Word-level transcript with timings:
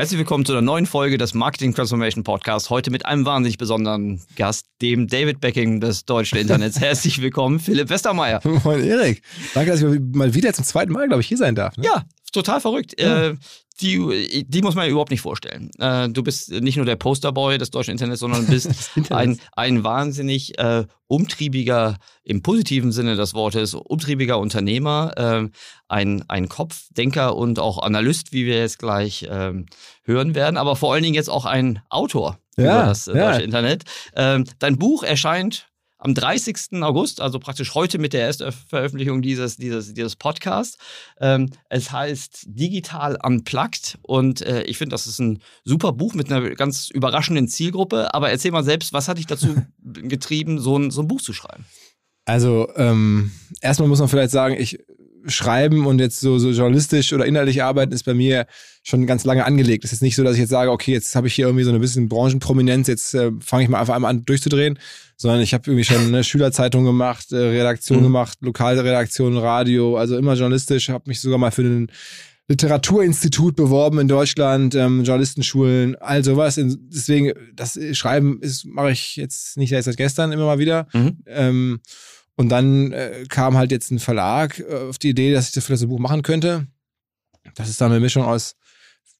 Herzlich 0.00 0.18
willkommen 0.18 0.46
zu 0.46 0.52
einer 0.52 0.62
neuen 0.62 0.86
Folge 0.86 1.18
des 1.18 1.34
Marketing 1.34 1.74
Transformation 1.74 2.24
Podcasts. 2.24 2.70
Heute 2.70 2.90
mit 2.90 3.04
einem 3.04 3.26
wahnsinnig 3.26 3.58
besonderen 3.58 4.22
Gast, 4.34 4.64
dem 4.80 5.08
David 5.08 5.42
Becking 5.42 5.78
des 5.78 6.06
deutschen 6.06 6.38
Internets. 6.38 6.80
Herzlich 6.80 7.20
willkommen, 7.20 7.60
Philipp 7.60 7.90
Westermeier. 7.90 8.40
Moin, 8.64 8.82
Erik. 8.82 9.20
Danke, 9.52 9.72
dass 9.72 9.82
ich 9.82 10.00
mal 10.14 10.32
wieder 10.32 10.54
zum 10.54 10.64
zweiten 10.64 10.90
Mal, 10.90 11.06
glaube 11.06 11.20
ich, 11.20 11.28
hier 11.28 11.36
sein 11.36 11.54
darf. 11.54 11.76
Ne? 11.76 11.84
Ja, 11.84 12.06
total 12.32 12.60
verrückt. 12.60 13.00
Ja. 13.00 13.28
Äh, 13.28 13.36
die, 13.80 14.44
die 14.46 14.62
muss 14.62 14.74
man 14.74 14.84
ja 14.84 14.90
überhaupt 14.90 15.10
nicht 15.10 15.22
vorstellen. 15.22 15.70
Äh, 15.78 16.08
du 16.10 16.22
bist 16.22 16.50
nicht 16.50 16.76
nur 16.76 16.84
der 16.84 16.96
Posterboy 16.96 17.56
des 17.58 17.70
deutschen 17.70 17.92
Internets, 17.92 18.20
sondern 18.20 18.46
bist 18.46 18.90
ein, 19.10 19.38
ein 19.52 19.84
wahnsinnig 19.84 20.58
äh, 20.58 20.84
umtriebiger, 21.06 21.96
im 22.22 22.42
positiven 22.42 22.92
Sinne 22.92 23.16
des 23.16 23.34
Wortes, 23.34 23.74
umtriebiger 23.74 24.38
Unternehmer, 24.38 25.12
äh, 25.16 25.48
ein, 25.88 26.24
ein 26.28 26.48
Kopfdenker 26.48 27.36
und 27.36 27.58
auch 27.58 27.78
Analyst, 27.78 28.32
wie 28.32 28.44
wir 28.44 28.58
jetzt 28.58 28.78
gleich 28.78 29.26
ähm, 29.30 29.66
hören 30.04 30.34
werden, 30.34 30.56
aber 30.56 30.76
vor 30.76 30.92
allen 30.92 31.02
Dingen 31.02 31.14
jetzt 31.14 31.30
auch 31.30 31.46
ein 31.46 31.80
Autor 31.88 32.38
ja, 32.56 32.64
über 32.64 32.88
das 32.88 33.08
äh, 33.08 33.14
deutsche 33.14 33.40
ja. 33.40 33.44
Internet. 33.44 33.84
Ähm, 34.14 34.44
dein 34.58 34.78
Buch 34.78 35.02
erscheint 35.02 35.69
am 36.00 36.14
30. 36.14 36.82
August, 36.82 37.20
also 37.20 37.38
praktisch 37.38 37.74
heute 37.74 37.98
mit 37.98 38.12
der 38.12 38.22
ersten 38.22 38.50
Veröffentlichung 38.52 39.22
dieses, 39.22 39.56
dieses, 39.56 39.92
dieses 39.92 40.16
Podcasts. 40.16 40.78
Ähm, 41.20 41.50
es 41.68 41.92
heißt 41.92 42.44
Digital 42.46 43.18
Unplugged 43.22 43.98
und 44.02 44.40
äh, 44.42 44.62
ich 44.62 44.78
finde, 44.78 44.94
das 44.94 45.06
ist 45.06 45.18
ein 45.20 45.40
super 45.64 45.92
Buch 45.92 46.14
mit 46.14 46.32
einer 46.32 46.50
ganz 46.54 46.88
überraschenden 46.88 47.48
Zielgruppe. 47.48 48.14
Aber 48.14 48.30
erzähl 48.30 48.50
mal 48.50 48.64
selbst, 48.64 48.92
was 48.92 49.08
hat 49.08 49.18
dich 49.18 49.26
dazu 49.26 49.62
getrieben, 49.82 50.58
so 50.58 50.76
ein, 50.76 50.90
so 50.90 51.02
ein 51.02 51.08
Buch 51.08 51.20
zu 51.20 51.32
schreiben? 51.32 51.66
Also, 52.24 52.68
ähm, 52.76 53.32
erstmal 53.60 53.88
muss 53.88 53.98
man 53.98 54.08
vielleicht 54.08 54.30
sagen, 54.30 54.54
ich 54.58 54.78
schreiben 55.26 55.86
und 55.86 55.98
jetzt 56.00 56.20
so, 56.20 56.38
so 56.38 56.50
journalistisch 56.50 57.12
oder 57.12 57.26
inhaltlich 57.26 57.62
arbeiten 57.62 57.92
ist 57.92 58.04
bei 58.04 58.14
mir 58.14 58.46
schon 58.82 59.06
ganz 59.06 59.24
lange 59.24 59.44
angelegt. 59.44 59.84
Es 59.84 59.92
ist 59.92 60.02
nicht 60.02 60.16
so, 60.16 60.24
dass 60.24 60.34
ich 60.34 60.40
jetzt 60.40 60.50
sage, 60.50 60.70
okay, 60.70 60.92
jetzt 60.92 61.14
habe 61.14 61.26
ich 61.26 61.34
hier 61.34 61.46
irgendwie 61.46 61.64
so 61.64 61.72
ein 61.72 61.80
bisschen 61.80 62.08
Branchenprominenz, 62.08 62.88
jetzt 62.88 63.14
äh, 63.14 63.30
fange 63.40 63.64
ich 63.64 63.68
mal 63.68 63.80
einfach 63.80 63.94
einmal 63.94 64.10
an 64.10 64.24
durchzudrehen, 64.24 64.78
sondern 65.16 65.40
ich 65.40 65.52
habe 65.52 65.70
irgendwie 65.70 65.84
schon 65.84 66.06
eine 66.06 66.24
Schülerzeitung 66.24 66.84
gemacht, 66.84 67.32
äh, 67.32 67.36
Redaktion 67.36 67.98
mhm. 67.98 68.04
gemacht, 68.04 68.38
Lokalredaktion, 68.40 69.36
Radio, 69.36 69.96
also 69.96 70.16
immer 70.16 70.34
journalistisch, 70.34 70.88
habe 70.88 71.04
mich 71.06 71.20
sogar 71.20 71.38
mal 71.38 71.50
für 71.50 71.62
ein 71.62 71.90
Literaturinstitut 72.50 73.54
beworben 73.54 74.00
in 74.00 74.08
Deutschland, 74.08 74.74
ähm, 74.74 75.04
Journalistenschulen, 75.04 75.94
all 75.96 76.24
sowas. 76.24 76.60
Deswegen, 76.60 77.32
das 77.54 77.78
Schreiben 77.92 78.40
ist 78.40 78.64
mache 78.64 78.90
ich 78.90 79.14
jetzt 79.14 79.56
nicht 79.56 79.70
erst 79.70 79.84
seit 79.84 79.96
gestern 79.96 80.32
immer 80.32 80.46
mal 80.46 80.58
wieder. 80.58 80.88
Mhm. 80.92 81.18
Ähm, 81.26 81.80
und 82.40 82.48
dann 82.48 82.90
äh, 82.92 83.26
kam 83.28 83.58
halt 83.58 83.70
jetzt 83.70 83.90
ein 83.90 83.98
Verlag 83.98 84.60
äh, 84.60 84.88
auf 84.88 84.96
die 84.96 85.10
Idee, 85.10 85.34
dass 85.34 85.48
ich 85.48 85.52
das 85.52 85.66
für 85.66 85.74
das 85.74 85.84
Buch 85.84 85.98
machen 85.98 86.22
könnte. 86.22 86.66
Das 87.54 87.68
ist 87.68 87.82
dann 87.82 87.90
eine 87.90 88.00
Mischung 88.00 88.24
aus 88.24 88.56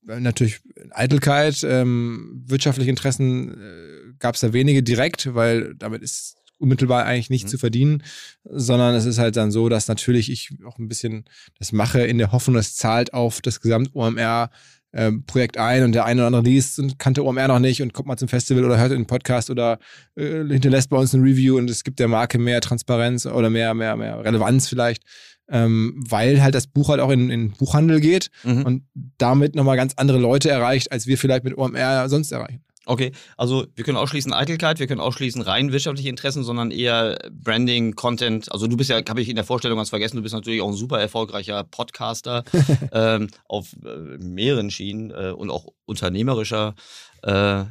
äh, 0.09 0.19
natürlich 0.21 0.61
Eitelkeit, 0.93 1.63
ähm, 1.63 2.43
wirtschaftliche 2.47 2.89
Interessen 2.89 3.61
äh, 3.61 4.15
gab 4.19 4.37
es 4.37 4.41
da 4.41 4.55
wenige 4.55 4.83
direkt, 4.83 5.35
weil 5.35 5.75
damit 5.75 6.01
ist 6.01 6.37
unmittelbar 6.57 7.05
eigentlich 7.05 7.29
nicht 7.29 7.45
mhm. 7.45 7.49
zu 7.49 7.59
verdienen, 7.59 8.03
sondern 8.45 8.95
es 8.95 9.05
ist 9.05 9.19
halt 9.19 9.37
dann 9.37 9.51
so, 9.51 9.69
dass 9.69 9.87
natürlich 9.87 10.31
ich 10.31 10.53
auch 10.65 10.79
ein 10.79 10.89
bisschen 10.89 11.27
das 11.59 11.73
mache 11.73 12.01
in 12.01 12.17
der 12.17 12.33
Hoffnung, 12.33 12.57
es 12.57 12.75
zahlt 12.75 13.13
auf 13.13 13.43
das 13.43 13.61
Gesamt-OMR 13.61 14.51
ähm, 14.93 15.25
Projekt 15.25 15.57
ein 15.59 15.85
und 15.85 15.93
der 15.93 16.05
eine 16.05 16.21
oder 16.21 16.27
andere 16.27 16.43
liest 16.43 16.79
und 16.79 16.99
kannte 16.99 17.25
OMR 17.25 17.49
noch 17.49 17.59
nicht 17.59 17.83
und 17.83 17.93
kommt 17.93 18.09
mal 18.09 18.17
zum 18.17 18.29
Festival 18.29 18.65
oder 18.65 18.79
hört 18.79 18.93
in 18.93 19.03
den 19.03 19.07
Podcast 19.07 19.51
oder 19.51 19.79
äh, 20.17 20.45
hinterlässt 20.45 20.91
bei 20.91 20.97
uns 20.97 21.13
ein 21.15 21.23
Review 21.23 21.57
und 21.59 21.71
es 21.71 21.85
gibt 21.85 21.99
der 21.99 22.09
Marke 22.09 22.39
mehr 22.39 22.61
Transparenz 22.61 23.27
oder 23.27 23.51
mehr, 23.51 23.75
mehr, 23.75 23.97
mehr 23.97 24.25
Relevanz 24.25 24.69
vielleicht, 24.69 25.05
ähm, 25.49 25.95
weil 26.09 26.43
halt 26.43 26.55
das 26.55 26.67
Buch 26.67 26.89
halt 26.89 27.01
auch 27.01 27.11
in, 27.11 27.29
den 27.29 27.53
Buchhandel 27.53 28.01
geht 28.01 28.31
mhm. 28.43 28.63
und 28.65 28.83
damit 29.19 29.55
nochmal 29.55 29.77
ganz 29.77 29.95
andere 29.97 30.19
Leute 30.19 30.51
erreicht, 30.51 30.91
als 30.91 31.07
wir 31.07 31.19
vielleicht 31.19 31.45
mit 31.45 31.57
OMR 31.57 32.09
sonst 32.09 32.33
erreichen. 32.33 32.63
Okay, 32.87 33.13
also 33.37 33.67
wir 33.77 33.85
können 33.85 33.99
ausschließen 33.99 34.33
Eitelkeit, 34.33 34.79
wir 34.79 34.87
können 34.87 35.03
ausschließen 35.03 35.43
rein 35.43 35.71
wirtschaftliche 35.71 36.09
Interessen, 36.09 36.43
sondern 36.43 36.71
eher 36.71 37.19
Branding, 37.31 37.95
Content. 37.95 38.51
Also 38.51 38.67
du 38.67 38.77
bist 38.77 38.89
ja, 38.89 39.03
habe 39.07 39.21
ich 39.21 39.29
in 39.29 39.37
der 39.37 39.45
Vorstellung 39.45 39.77
ganz 39.77 39.91
vergessen, 39.91 40.17
du 40.17 40.23
bist 40.23 40.35
natürlich 40.35 40.63
auch 40.63 40.69
ein 40.69 40.75
super 40.75 40.99
erfolgreicher 40.99 41.65
Podcaster 41.65 42.43
ähm, 42.93 43.29
auf 43.49 43.75
äh, 43.85 44.17
mehreren 44.19 44.71
Schienen 44.71 45.11
äh, 45.11 45.33
und 45.37 45.51
auch 45.51 45.67
unternehmerischer 45.91 46.75
äh, 47.23 47.65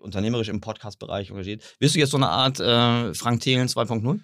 unternehmerisch 0.00 0.48
im 0.48 0.60
Podcast-Bereich 0.60 1.30
engagiert. 1.30 1.62
Wirst 1.80 1.94
du 1.94 1.98
jetzt 1.98 2.10
so 2.10 2.16
eine 2.16 2.28
Art 2.28 2.60
äh, 2.60 3.12
Frank 3.14 3.40
Thelen 3.40 3.68
2.0? 3.68 4.20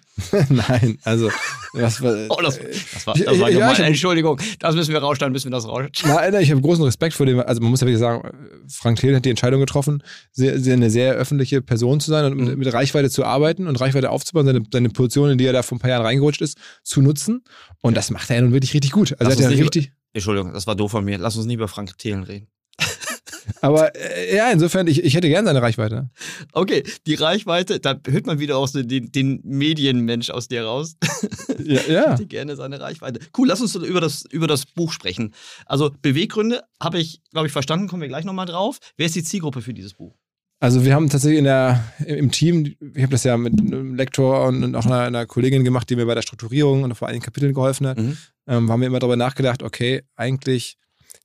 Nein, 0.49 0.97
also 1.03 1.29
was 1.73 2.01
oh, 2.29 2.41
das, 2.41 2.59
das 2.93 3.07
war, 3.07 3.15
das 3.15 3.39
war 3.39 3.49
ja, 3.49 3.73
Entschuldigung, 3.73 4.39
das 4.59 4.75
müssen 4.75 4.93
wir 4.93 5.01
rausstellen, 5.01 5.33
müssen 5.33 5.51
wir 5.51 5.57
das 5.57 5.67
rausstellen. 5.67 6.15
Nein, 6.15 6.41
ich 6.41 6.51
habe 6.51 6.61
großen 6.61 6.83
Respekt 6.83 7.13
vor 7.15 7.25
dem, 7.25 7.39
also 7.41 7.61
man 7.61 7.71
muss 7.71 7.81
ja 7.81 7.87
wirklich 7.87 7.99
sagen, 7.99 8.63
Frank 8.69 8.99
Thelen 8.99 9.17
hat 9.17 9.25
die 9.25 9.29
Entscheidung 9.29 9.59
getroffen, 9.59 10.01
sehr, 10.31 10.59
sehr 10.59 10.75
eine 10.75 10.89
sehr 10.89 11.13
öffentliche 11.13 11.61
Person 11.61 11.99
zu 11.99 12.09
sein 12.09 12.25
und 12.25 12.37
mit, 12.37 12.49
mhm. 12.49 12.59
mit 12.59 12.73
Reichweite 12.73 13.09
zu 13.09 13.25
arbeiten 13.25 13.67
und 13.67 13.79
Reichweite 13.79 14.09
aufzubauen, 14.09 14.45
seine, 14.45 14.63
seine 14.71 14.89
Position, 14.89 15.31
in 15.31 15.37
die 15.37 15.45
er 15.45 15.53
da 15.53 15.63
vor 15.63 15.77
ein 15.77 15.79
paar 15.79 15.89
Jahren 15.89 16.05
reingerutscht 16.05 16.41
ist, 16.41 16.57
zu 16.83 17.01
nutzen. 17.01 17.43
Und 17.81 17.97
das 17.97 18.09
macht 18.09 18.29
er 18.29 18.37
ja 18.37 18.41
nun 18.41 18.53
wirklich 18.53 18.73
richtig 18.73 18.91
gut. 18.91 19.15
Also 19.19 19.31
er 19.31 19.49
hat 19.49 19.53
ja 19.53 19.61
richtig. 19.61 19.91
Entschuldigung, 20.13 20.53
das 20.53 20.65
war 20.65 20.75
doof 20.75 20.91
von 20.91 21.03
mir. 21.03 21.17
Lass 21.17 21.35
uns 21.35 21.45
nie 21.45 21.55
über 21.55 21.67
Frank 21.67 21.97
Thelen 21.97 22.23
reden. 22.23 22.47
Aber 23.61 23.95
äh, 23.95 24.35
ja, 24.35 24.51
insofern, 24.51 24.87
ich, 24.87 25.03
ich 25.03 25.15
hätte 25.15 25.27
gern 25.27 25.45
seine 25.45 25.61
Reichweite. 25.61 26.09
Okay, 26.51 26.83
die 27.05 27.15
Reichweite, 27.15 27.79
da 27.79 27.99
hört 28.07 28.25
man 28.25 28.39
wieder 28.39 28.57
auch 28.57 28.67
so 28.67 28.81
den, 28.81 29.11
den 29.11 29.41
Medienmensch 29.43 30.29
aus 30.29 30.47
dir 30.47 30.63
raus. 30.63 30.95
Ja, 31.57 31.81
ja. 31.87 32.03
Ich 32.03 32.11
hätte 32.11 32.25
gerne 32.27 32.55
seine 32.55 32.79
Reichweite. 32.79 33.19
Cool, 33.35 33.47
lass 33.47 33.61
uns 33.61 33.73
über 33.75 34.01
das, 34.01 34.25
über 34.29 34.45
das 34.45 34.65
Buch 34.65 34.91
sprechen. 34.91 35.33
Also 35.65 35.89
Beweggründe 36.01 36.63
habe 36.79 36.99
ich, 36.99 37.21
glaube 37.31 37.47
ich, 37.47 37.53
verstanden, 37.53 37.87
kommen 37.87 38.01
wir 38.01 38.09
gleich 38.09 38.25
nochmal 38.25 38.45
drauf. 38.45 38.77
Wer 38.97 39.07
ist 39.07 39.15
die 39.15 39.23
Zielgruppe 39.23 39.61
für 39.61 39.73
dieses 39.73 39.93
Buch? 39.93 40.13
Also 40.59 40.85
wir 40.85 40.95
haben 40.95 41.09
tatsächlich 41.09 41.39
in 41.39 41.45
der, 41.45 41.83
im 42.05 42.31
Team, 42.31 42.75
ich 42.93 43.01
habe 43.01 43.11
das 43.11 43.23
ja 43.23 43.37
mit 43.37 43.59
einem 43.59 43.95
Lektor 43.95 44.47
und 44.47 44.75
auch 44.75 44.85
einer, 44.85 45.01
einer, 45.01 45.25
Kollegin 45.25 45.63
gemacht, 45.63 45.89
die 45.89 45.95
mir 45.95 46.05
bei 46.05 46.15
der 46.15 46.21
Strukturierung 46.21 46.83
und 46.83 46.95
vor 46.95 47.07
einigen 47.07 47.23
Kapiteln 47.23 47.53
geholfen 47.53 47.87
hat, 47.87 47.97
mhm. 47.97 48.17
ähm, 48.47 48.71
haben 48.71 48.81
wir 48.81 48.87
immer 48.87 48.99
darüber 48.99 49.17
nachgedacht, 49.17 49.63
okay, 49.63 50.03
eigentlich 50.15 50.77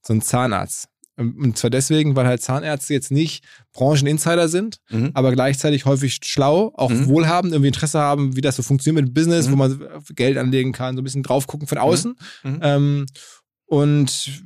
so 0.02 0.12
ein 0.12 0.22
Zahnarzt 0.22 0.89
und 1.20 1.58
zwar 1.58 1.70
deswegen, 1.70 2.16
weil 2.16 2.26
halt 2.26 2.42
Zahnärzte 2.42 2.94
jetzt 2.94 3.10
nicht 3.10 3.44
Brancheninsider 3.72 4.48
sind, 4.48 4.78
mhm. 4.90 5.10
aber 5.14 5.32
gleichzeitig 5.32 5.84
häufig 5.84 6.20
schlau, 6.24 6.72
auch 6.74 6.90
mhm. 6.90 7.06
wohlhabend, 7.06 7.52
irgendwie 7.52 7.68
Interesse 7.68 7.98
haben, 7.98 8.36
wie 8.36 8.40
das 8.40 8.56
so 8.56 8.62
funktioniert 8.62 9.04
mit 9.04 9.14
Business, 9.14 9.46
mhm. 9.46 9.52
wo 9.52 9.56
man 9.56 9.88
Geld 10.14 10.38
anlegen 10.38 10.72
kann, 10.72 10.96
so 10.96 11.02
ein 11.02 11.04
bisschen 11.04 11.22
drauf 11.22 11.46
gucken 11.46 11.68
von 11.68 11.78
mhm. 11.78 11.84
außen. 11.84 12.14
Mhm. 12.42 12.58
Ähm, 12.62 13.06
und 13.66 14.42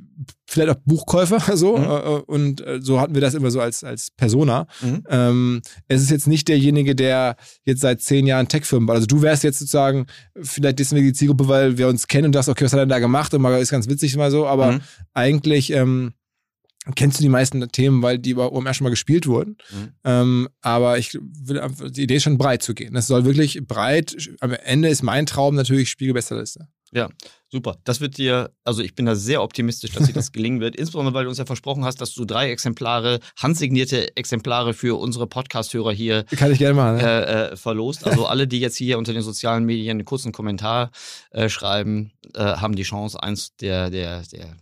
vielleicht 0.47 0.69
auch 0.69 0.81
Buchkäufer 0.85 1.39
so. 1.57 1.77
Mhm. 1.77 1.83
Äh, 1.83 1.87
äh, 1.87 2.21
und 2.27 2.61
äh, 2.65 2.79
so 2.81 2.99
hatten 2.99 3.15
wir 3.15 3.21
das 3.21 3.33
immer 3.33 3.51
so 3.51 3.59
als, 3.59 3.83
als 3.83 4.11
Persona. 4.11 4.67
Ähm, 5.09 5.61
es 5.87 6.01
ist 6.01 6.11
jetzt 6.11 6.27
nicht 6.27 6.47
derjenige, 6.47 6.95
der 6.95 7.35
jetzt 7.63 7.81
seit 7.81 8.01
zehn 8.01 8.27
Jahren 8.27 8.47
Tech-Firmen 8.47 8.87
war. 8.87 8.95
Also 8.95 9.07
du 9.07 9.21
wärst 9.21 9.43
jetzt 9.43 9.59
sozusagen 9.59 10.05
vielleicht 10.39 10.79
deswegen 10.79 11.05
die 11.05 11.13
Zielgruppe, 11.13 11.47
weil 11.47 11.77
wir 11.77 11.87
uns 11.87 12.07
kennen 12.07 12.27
und 12.27 12.35
dachtest, 12.35 12.49
okay, 12.49 12.65
was 12.65 12.73
hat 12.73 12.79
er 12.79 12.85
denn 12.85 12.89
da 12.89 12.99
gemacht? 12.99 13.33
Und 13.33 13.41
mal 13.41 13.59
ist 13.59 13.71
ganz 13.71 13.89
witzig 13.89 14.15
mal 14.15 14.31
so, 14.31 14.45
aber 14.47 14.79
eigentlich 15.13 15.71
ähm, 15.71 16.13
kennst 16.95 17.19
du 17.19 17.23
die 17.23 17.29
meisten 17.29 17.67
Themen, 17.71 18.01
weil 18.01 18.19
die 18.19 18.35
bei 18.35 18.45
OMR 18.45 18.73
schon 18.73 18.85
mal 18.85 18.91
gespielt 18.91 19.27
wurden. 19.27 19.57
Mhm. 19.71 19.89
Ähm, 20.03 20.49
aber 20.61 20.97
ich 20.97 21.17
will 21.21 21.59
einfach, 21.59 21.89
die 21.89 22.03
Idee 22.03 22.17
ist 22.17 22.23
schon 22.23 22.37
breit 22.37 22.61
zu 22.61 22.73
gehen. 22.73 22.95
Es 22.95 23.07
soll 23.07 23.25
wirklich 23.25 23.65
breit, 23.65 24.15
am 24.39 24.51
Ende 24.51 24.89
ist 24.89 25.01
mein 25.01 25.25
Traum 25.25 25.55
natürlich 25.55 25.89
Spiegelbesterliste. 25.89 26.67
Ja, 26.95 27.09
super. 27.49 27.77
Das 27.83 27.99
wird 27.99 28.17
dir, 28.17 28.51
also 28.63 28.81
ich 28.81 28.95
bin 28.95 29.05
da 29.05 29.15
sehr 29.15 29.41
optimistisch, 29.41 29.91
dass 29.91 30.05
dir 30.05 30.13
das 30.13 30.31
gelingen 30.31 30.61
wird. 30.61 30.77
Insbesondere, 30.77 31.13
weil 31.13 31.23
du 31.25 31.29
uns 31.29 31.37
ja 31.37 31.45
versprochen 31.45 31.83
hast, 31.83 31.99
dass 31.99 32.13
du 32.13 32.23
drei 32.23 32.51
Exemplare, 32.51 33.19
handsignierte 33.37 34.15
Exemplare 34.15 34.73
für 34.73 34.97
unsere 34.97 35.27
Podcast-Hörer 35.27 35.91
hier 35.91 36.23
Kann 36.37 36.53
ich 36.53 36.59
gerne 36.59 36.75
machen, 36.75 36.97
ne? 36.97 37.03
äh, 37.03 37.51
äh, 37.51 37.55
verlost. 37.57 38.07
Also 38.07 38.27
alle, 38.27 38.47
die 38.47 38.61
jetzt 38.61 38.77
hier 38.77 38.97
unter 38.97 39.11
den 39.11 39.23
sozialen 39.23 39.65
Medien 39.65 39.97
einen 39.97 40.05
kurzen 40.05 40.31
Kommentar 40.31 40.91
äh, 41.31 41.49
schreiben, 41.49 42.13
äh, 42.33 42.39
haben 42.39 42.75
die 42.75 42.83
Chance, 42.83 43.21
eins 43.21 43.55
der, 43.57 43.89
der, 43.89 44.21
der 44.31 44.55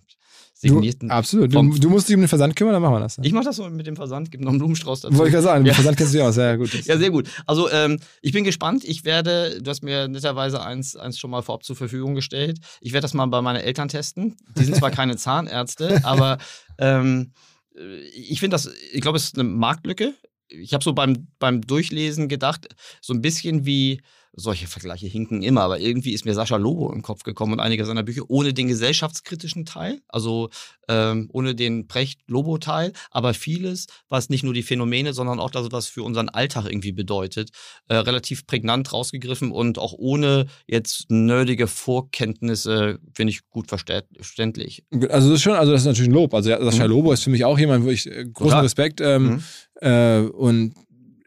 signierten. 0.63 1.09
Du, 1.09 1.15
absolut. 1.15 1.53
Du, 1.53 1.61
du, 1.77 1.89
musst 1.89 2.09
dich 2.09 2.15
um 2.15 2.21
den 2.21 2.27
Versand 2.27 2.55
kümmern, 2.55 2.73
dann 2.73 2.81
machen 2.81 2.95
wir 2.95 2.99
das. 2.99 3.17
Ich 3.21 3.31
mache 3.31 3.45
das 3.45 3.57
so 3.57 3.69
mit 3.69 3.85
dem 3.85 3.95
Versand, 3.95 4.31
gib 4.31 4.41
noch 4.41 4.49
einen 4.49 4.59
Blumenstrauß 4.59 5.01
dazu. 5.01 5.15
Wollte 5.15 5.29
ich 5.29 5.33
gerade 5.33 5.43
sagen, 5.43 5.65
ja. 5.65 5.73
Versand 5.73 5.97
kennst 5.97 6.13
du 6.13 6.17
ja 6.17 6.27
auch, 6.27 6.31
sehr 6.31 6.57
gut. 6.57 6.73
Ja, 6.85 6.97
sehr 6.97 7.11
gut. 7.11 7.29
Also 7.45 7.69
ähm, 7.69 7.99
ich 8.21 8.31
bin 8.31 8.43
gespannt. 8.43 8.83
Ich 8.83 9.05
werde, 9.05 9.61
du 9.61 9.69
hast 9.69 9.83
mir 9.83 10.07
netterweise 10.07 10.61
eins, 10.63 10.95
eins 10.95 11.19
schon 11.19 11.31
mal 11.31 11.41
vorab 11.41 11.63
zur 11.63 11.75
Verfügung 11.75 12.15
gestellt. 12.15 12.59
Ich 12.81 12.93
werde 12.93 13.03
das 13.03 13.13
mal 13.13 13.25
bei 13.27 13.41
meinen 13.41 13.61
Eltern 13.61 13.89
testen. 13.89 14.37
Die 14.57 14.63
sind 14.63 14.75
zwar 14.75 14.91
keine 14.91 15.17
Zahnärzte, 15.17 16.03
aber 16.03 16.37
ähm, 16.77 17.31
ich 18.15 18.39
finde 18.39 18.55
das, 18.55 18.71
ich 18.91 19.01
glaube, 19.01 19.17
es 19.17 19.25
ist 19.25 19.39
eine 19.39 19.47
Marktlücke. 19.47 20.13
Ich 20.47 20.73
habe 20.73 20.83
so 20.83 20.93
beim, 20.93 21.27
beim 21.39 21.61
Durchlesen 21.61 22.29
gedacht, 22.29 22.67
so 23.01 23.13
ein 23.13 23.21
bisschen 23.21 23.65
wie 23.65 24.01
solche 24.35 24.67
Vergleiche 24.67 25.07
hinken 25.07 25.43
immer, 25.43 25.61
aber 25.61 25.79
irgendwie 25.79 26.13
ist 26.13 26.25
mir 26.25 26.33
Sascha 26.33 26.57
Lobo 26.57 26.91
im 26.91 27.03
Kopf 27.03 27.23
gekommen 27.23 27.53
und 27.53 27.59
einige 27.59 27.85
seiner 27.85 28.03
Bücher 28.03 28.23
ohne 28.27 28.53
den 28.53 28.67
gesellschaftskritischen 28.67 29.65
Teil, 29.65 30.01
also 30.07 30.49
ähm, 30.89 31.29
ohne 31.31 31.53
den 31.53 31.87
Precht-Lobo-Teil, 31.87 32.93
aber 33.11 33.33
vieles, 33.33 33.87
was 34.09 34.29
nicht 34.29 34.43
nur 34.43 34.53
die 34.53 34.63
Phänomene, 34.63 35.13
sondern 35.13 35.39
auch 35.39 35.51
das, 35.51 35.71
was 35.71 35.87
für 35.87 36.03
unseren 36.03 36.29
Alltag 36.29 36.65
irgendwie 36.65 36.91
bedeutet, 36.91 37.51
äh, 37.87 37.95
relativ 37.95 38.47
prägnant 38.47 38.91
rausgegriffen 38.91 39.51
und 39.51 39.77
auch 39.77 39.93
ohne 39.93 40.47
jetzt 40.67 41.09
nerdige 41.09 41.67
Vorkenntnisse, 41.67 42.99
finde 43.13 43.31
ich 43.31 43.47
gut 43.49 43.67
verständlich. 43.69 44.83
Also 45.09 45.29
das 45.29 45.37
ist 45.37 45.43
schon, 45.43 45.53
also 45.53 45.71
das 45.71 45.81
ist 45.81 45.87
natürlich 45.87 46.09
ein 46.09 46.15
Lob. 46.15 46.33
Also 46.33 46.49
Sascha 46.49 46.85
mhm. 46.85 46.89
Lobo 46.89 47.11
ist 47.11 47.23
für 47.23 47.29
mich 47.29 47.45
auch 47.45 47.59
jemand, 47.59 47.85
wo 47.85 47.89
ich 47.89 48.07
äh, 48.07 48.25
großen 48.25 48.49
Total. 48.49 48.61
Respekt 48.61 48.99
ähm, 48.99 49.23
mhm. 49.23 49.43
äh, 49.81 50.19
und 50.21 50.73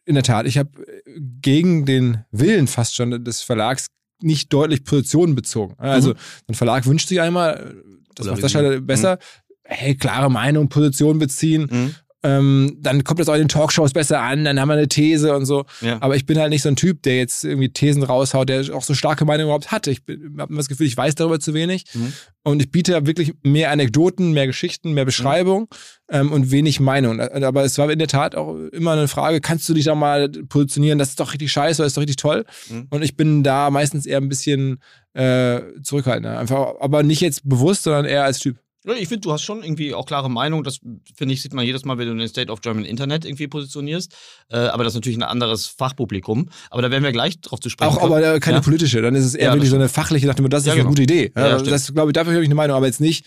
in 0.06 0.14
der 0.14 0.24
Tat, 0.24 0.46
ich 0.46 0.56
habe 0.56 0.70
äh, 0.86 1.20
gegen 1.42 1.84
den 1.84 2.24
Willen 2.30 2.66
fast 2.68 2.94
schon 2.94 3.24
des 3.24 3.42
Verlags 3.42 3.88
nicht 4.22 4.52
deutlich 4.52 4.84
Positionen 4.84 5.34
bezogen. 5.34 5.74
Also 5.78 6.10
mhm. 6.10 6.16
ein 6.48 6.54
Verlag 6.54 6.86
wünscht 6.86 7.08
sich 7.08 7.20
einmal, 7.20 7.74
das 8.14 8.26
macht 8.26 8.40
Sascha 8.40 8.78
besser, 8.80 9.16
mhm. 9.16 9.18
hey, 9.64 9.94
klare 9.94 10.30
Meinung, 10.30 10.68
Position 10.68 11.18
beziehen. 11.18 11.68
Mhm. 11.70 11.94
Ähm, 12.22 12.78
dann 12.80 13.04
kommt 13.04 13.20
das 13.20 13.28
auch 13.28 13.34
in 13.34 13.42
den 13.42 13.48
Talkshows 13.48 13.92
besser 13.92 14.20
an, 14.20 14.44
dann 14.44 14.58
haben 14.58 14.68
wir 14.68 14.74
eine 14.74 14.88
These 14.88 15.36
und 15.36 15.44
so. 15.44 15.64
Ja. 15.80 15.98
Aber 16.00 16.16
ich 16.16 16.26
bin 16.26 16.38
halt 16.38 16.50
nicht 16.50 16.62
so 16.62 16.68
ein 16.68 16.76
Typ, 16.76 17.02
der 17.02 17.18
jetzt 17.18 17.44
irgendwie 17.44 17.68
Thesen 17.68 18.02
raushaut, 18.02 18.48
der 18.48 18.74
auch 18.74 18.82
so 18.82 18.94
starke 18.94 19.24
Meinung 19.24 19.46
überhaupt 19.46 19.70
hat. 19.70 19.86
Ich 19.86 20.02
habe 20.38 20.56
das 20.56 20.68
Gefühl, 20.68 20.86
ich 20.86 20.96
weiß 20.96 21.14
darüber 21.14 21.38
zu 21.38 21.54
wenig. 21.54 21.84
Mhm. 21.94 22.12
Und 22.42 22.62
ich 22.62 22.70
biete 22.70 23.06
wirklich 23.06 23.34
mehr 23.42 23.70
Anekdoten, 23.70 24.32
mehr 24.32 24.46
Geschichten, 24.46 24.92
mehr 24.92 25.04
Beschreibung 25.04 25.62
mhm. 25.62 26.16
ähm, 26.16 26.32
und 26.32 26.50
wenig 26.50 26.80
Meinung. 26.80 27.20
Aber 27.20 27.64
es 27.64 27.76
war 27.76 27.90
in 27.90 27.98
der 27.98 28.08
Tat 28.08 28.34
auch 28.34 28.56
immer 28.72 28.92
eine 28.92 29.08
Frage, 29.08 29.40
kannst 29.40 29.68
du 29.68 29.74
dich 29.74 29.84
da 29.84 29.94
mal 29.94 30.28
positionieren? 30.28 30.98
Das 30.98 31.10
ist 31.10 31.20
doch 31.20 31.32
richtig 31.32 31.52
scheiße, 31.52 31.82
das 31.82 31.88
ist 31.88 31.96
doch 31.96 32.02
richtig 32.02 32.16
toll. 32.16 32.44
Mhm. 32.70 32.86
Und 32.90 33.02
ich 33.02 33.16
bin 33.16 33.42
da 33.42 33.70
meistens 33.70 34.06
eher 34.06 34.18
ein 34.18 34.28
bisschen 34.28 34.78
äh, 35.12 35.60
zurückhaltender. 35.82 36.38
Einfach, 36.38 36.74
aber 36.80 37.02
nicht 37.02 37.20
jetzt 37.20 37.48
bewusst, 37.48 37.82
sondern 37.82 38.04
eher 38.04 38.24
als 38.24 38.38
Typ. 38.38 38.58
Ich 38.94 39.08
finde, 39.08 39.22
du 39.22 39.32
hast 39.32 39.42
schon 39.42 39.62
irgendwie 39.62 39.94
auch 39.94 40.06
klare 40.06 40.30
Meinung. 40.30 40.62
Das 40.62 40.78
finde 41.16 41.34
ich, 41.34 41.42
sieht 41.42 41.52
man 41.54 41.64
jedes 41.64 41.84
Mal, 41.84 41.98
wenn 41.98 42.06
du 42.06 42.14
den 42.14 42.28
State 42.28 42.52
of 42.52 42.60
German 42.60 42.84
Internet 42.84 43.24
irgendwie 43.24 43.48
positionierst. 43.48 44.14
Äh, 44.48 44.58
aber 44.58 44.84
das 44.84 44.92
ist 44.92 44.96
natürlich 44.96 45.18
ein 45.18 45.24
anderes 45.24 45.66
Fachpublikum. 45.66 46.48
Aber 46.70 46.82
da 46.82 46.90
werden 46.90 47.02
wir 47.02 47.12
gleich 47.12 47.40
drauf 47.40 47.60
zu 47.60 47.68
sprechen. 47.68 47.96
Auch 47.96 48.02
aber 48.02 48.34
äh, 48.34 48.40
keine 48.40 48.58
ja? 48.58 48.62
politische. 48.62 49.02
Dann 49.02 49.14
ist 49.14 49.24
es 49.24 49.34
eher 49.34 49.48
ja, 49.48 49.54
wirklich 49.54 49.70
so 49.70 49.76
eine 49.76 49.88
fachliche, 49.88 50.26
dachte 50.26 50.42
das 50.48 50.62
ist 50.62 50.66
ja, 50.68 50.74
genau. 50.74 50.86
eine 50.86 50.90
gute 50.90 51.02
Idee. 51.02 51.32
Ja, 51.36 51.60
das 51.60 51.92
glaube 51.92 52.10
ich, 52.10 52.14
dafür 52.14 52.32
habe 52.32 52.42
ich 52.42 52.48
eine 52.48 52.54
Meinung, 52.54 52.76
aber 52.76 52.86
jetzt 52.86 53.00
nicht 53.00 53.26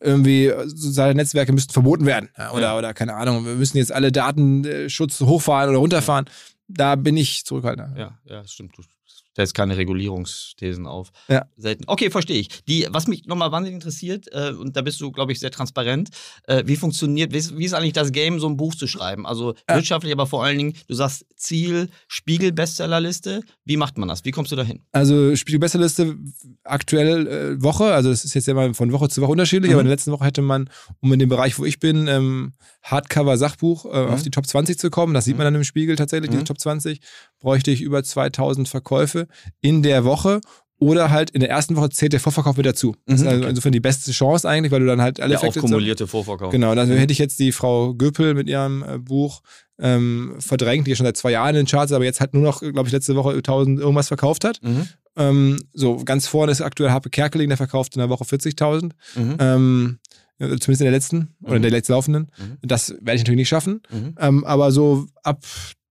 irgendwie 0.00 0.52
soziale 0.66 1.14
Netzwerke 1.14 1.52
müssten 1.52 1.72
verboten 1.72 2.04
werden. 2.04 2.28
Oder, 2.52 2.76
oder 2.76 2.92
keine 2.92 3.14
Ahnung, 3.14 3.46
wir 3.46 3.54
müssen 3.54 3.78
jetzt 3.78 3.92
alle 3.92 4.12
Datenschutz 4.12 5.20
hochfahren 5.20 5.70
oder 5.70 5.78
runterfahren. 5.78 6.26
Da 6.68 6.96
bin 6.96 7.16
ich 7.16 7.44
zurückhaltend. 7.44 7.96
Ja, 7.96 8.18
ja, 8.24 8.42
das 8.42 8.52
stimmt. 8.52 8.76
Du 8.76 8.82
stellst 9.36 9.52
keine 9.52 9.76
Regulierungsthesen 9.76 10.86
auf. 10.86 11.10
Ja. 11.28 11.44
Selten. 11.58 11.84
Okay, 11.88 12.08
verstehe 12.08 12.40
ich. 12.40 12.64
Die, 12.64 12.86
was 12.88 13.06
mich 13.06 13.26
nochmal 13.26 13.52
wahnsinnig 13.52 13.74
interessiert, 13.74 14.28
äh, 14.32 14.52
und 14.52 14.76
da 14.76 14.80
bist 14.80 14.98
du, 15.02 15.12
glaube 15.12 15.30
ich, 15.32 15.40
sehr 15.40 15.50
transparent, 15.50 16.08
äh, 16.44 16.62
wie 16.64 16.76
funktioniert, 16.76 17.34
wie 17.34 17.36
ist, 17.36 17.56
wie 17.58 17.66
ist, 17.66 17.74
eigentlich 17.74 17.92
das 17.92 18.12
Game, 18.12 18.40
so 18.40 18.48
ein 18.48 18.56
Buch 18.56 18.74
zu 18.74 18.86
schreiben? 18.86 19.26
Also 19.26 19.52
ja. 19.68 19.76
wirtschaftlich, 19.76 20.14
aber 20.14 20.26
vor 20.26 20.42
allen 20.42 20.56
Dingen, 20.56 20.72
du 20.88 20.94
sagst 20.94 21.26
Ziel, 21.36 21.90
Spiegel-Bestsellerliste. 22.08 23.42
Wie 23.66 23.76
macht 23.76 23.98
man 23.98 24.08
das? 24.08 24.24
Wie 24.24 24.30
kommst 24.30 24.52
du 24.52 24.56
dahin? 24.56 24.80
Also 24.92 25.36
Spiegel-Bestsellerliste 25.36 26.16
aktuell 26.64 27.26
äh, 27.26 27.62
Woche, 27.62 27.92
also 27.92 28.10
es 28.10 28.24
ist 28.24 28.32
jetzt 28.32 28.46
ja 28.46 28.54
mal 28.54 28.72
von 28.72 28.90
Woche 28.90 29.10
zu 29.10 29.20
Woche 29.20 29.32
unterschiedlich, 29.32 29.68
mhm. 29.68 29.74
aber 29.74 29.80
in 29.82 29.88
der 29.88 29.96
letzten 29.96 30.12
Woche 30.12 30.24
hätte 30.24 30.40
man, 30.40 30.70
um 31.00 31.12
in 31.12 31.18
dem 31.18 31.28
Bereich, 31.28 31.58
wo 31.58 31.66
ich 31.66 31.78
bin, 31.78 32.08
ähm, 32.08 32.54
Hardcover-Sachbuch 32.90 33.84
äh, 33.86 34.04
mhm. 34.04 34.08
auf 34.10 34.22
die 34.22 34.30
Top 34.30 34.46
20 34.46 34.78
zu 34.78 34.90
kommen, 34.90 35.14
das 35.14 35.24
sieht 35.24 35.34
mhm. 35.34 35.38
man 35.38 35.46
dann 35.46 35.54
im 35.56 35.64
Spiegel 35.64 35.96
tatsächlich, 35.96 36.30
diese 36.30 36.42
mhm. 36.42 36.46
Top 36.46 36.60
20, 36.60 37.00
bräuchte 37.40 37.70
ich 37.70 37.82
über 37.82 38.02
2000 38.02 38.68
Verkäufe 38.68 39.28
in 39.60 39.82
der 39.82 40.04
Woche 40.04 40.40
oder 40.78 41.10
halt 41.10 41.30
in 41.30 41.40
der 41.40 41.48
ersten 41.48 41.76
Woche 41.76 41.88
zählt 41.88 42.12
der 42.12 42.20
Vorverkauf 42.20 42.56
mit 42.56 42.66
dazu. 42.66 42.94
Das 43.06 43.16
ist 43.16 43.22
mhm, 43.22 43.28
also 43.28 43.40
okay. 43.40 43.50
insofern 43.50 43.72
die 43.72 43.80
beste 43.80 44.12
Chance 44.12 44.48
eigentlich, 44.48 44.72
weil 44.72 44.80
du 44.80 44.86
dann 44.86 45.00
halt 45.00 45.20
alle 45.20 45.30
der 45.30 45.38
Effekte 45.38 45.60
aufkumulierte 45.60 46.06
Vorverkauf. 46.06 46.52
Genau, 46.52 46.74
dann 46.74 46.88
mhm. 46.88 46.96
hätte 46.96 47.12
ich 47.12 47.18
jetzt 47.18 47.38
die 47.38 47.52
Frau 47.52 47.94
Göpel 47.94 48.34
mit 48.34 48.48
ihrem 48.48 48.82
äh, 48.82 48.98
Buch 48.98 49.40
ähm, 49.78 50.34
verdrängt, 50.38 50.86
die 50.86 50.90
ja 50.90 50.96
schon 50.96 51.06
seit 51.06 51.16
zwei 51.16 51.32
Jahren 51.32 51.50
in 51.50 51.64
den 51.64 51.66
Charts, 51.66 51.92
aber 51.92 52.04
jetzt 52.04 52.20
halt 52.20 52.34
nur 52.34 52.42
noch, 52.42 52.60
glaube 52.60 52.86
ich, 52.86 52.92
letzte 52.92 53.16
Woche 53.16 53.32
1000 53.32 53.80
irgendwas 53.80 54.08
verkauft 54.08 54.44
hat. 54.44 54.62
Mhm. 54.62 54.88
Ähm, 55.16 55.58
so, 55.72 55.96
ganz 56.04 56.28
vorne 56.28 56.52
ist 56.52 56.60
aktuell 56.60 56.90
Harpe 56.90 57.08
Kerkeling, 57.08 57.48
der 57.48 57.56
verkauft 57.56 57.94
in 57.96 58.00
der 58.00 58.10
Woche 58.10 58.24
40.000. 58.24 58.90
Mhm. 59.14 59.36
Ähm, 59.38 59.98
zumindest 60.38 60.80
in 60.80 60.84
der 60.84 60.90
letzten 60.90 61.34
oder 61.42 61.56
in 61.56 61.62
der 61.62 61.70
letzten 61.70 61.92
laufenden. 61.92 62.30
Mhm. 62.38 62.58
Das 62.62 62.90
werde 62.90 63.14
ich 63.14 63.20
natürlich 63.20 63.38
nicht 63.38 63.48
schaffen. 63.48 63.82
Mhm. 63.90 64.14
Ähm, 64.18 64.44
aber 64.44 64.72
so 64.72 65.06
ab 65.22 65.44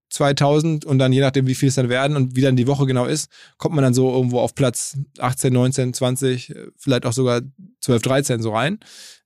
2000 0.10 0.86
und 0.86 1.00
dann 1.00 1.12
je 1.12 1.20
nachdem, 1.20 1.48
wie 1.48 1.56
viel 1.56 1.70
es 1.70 1.76
dann 1.76 1.90
werden 1.90 2.16
und 2.16 2.36
wie 2.36 2.42
dann 2.42 2.56
die 2.56 2.68
Woche 2.68 2.86
genau 2.86 3.06
ist, 3.06 3.30
kommt 3.58 3.76
man 3.76 3.84
dann 3.84 3.94
so 3.94 4.12
irgendwo 4.14 4.40
auf 4.40 4.56
Platz 4.56 4.98
18, 5.20 5.52
19, 5.52 5.94
20, 5.94 6.54
vielleicht 6.78 7.06
auch 7.06 7.14
sogar 7.14 7.42
12, 7.82 8.02
13 8.02 8.42
so 8.42 8.54
rein. 8.54 8.80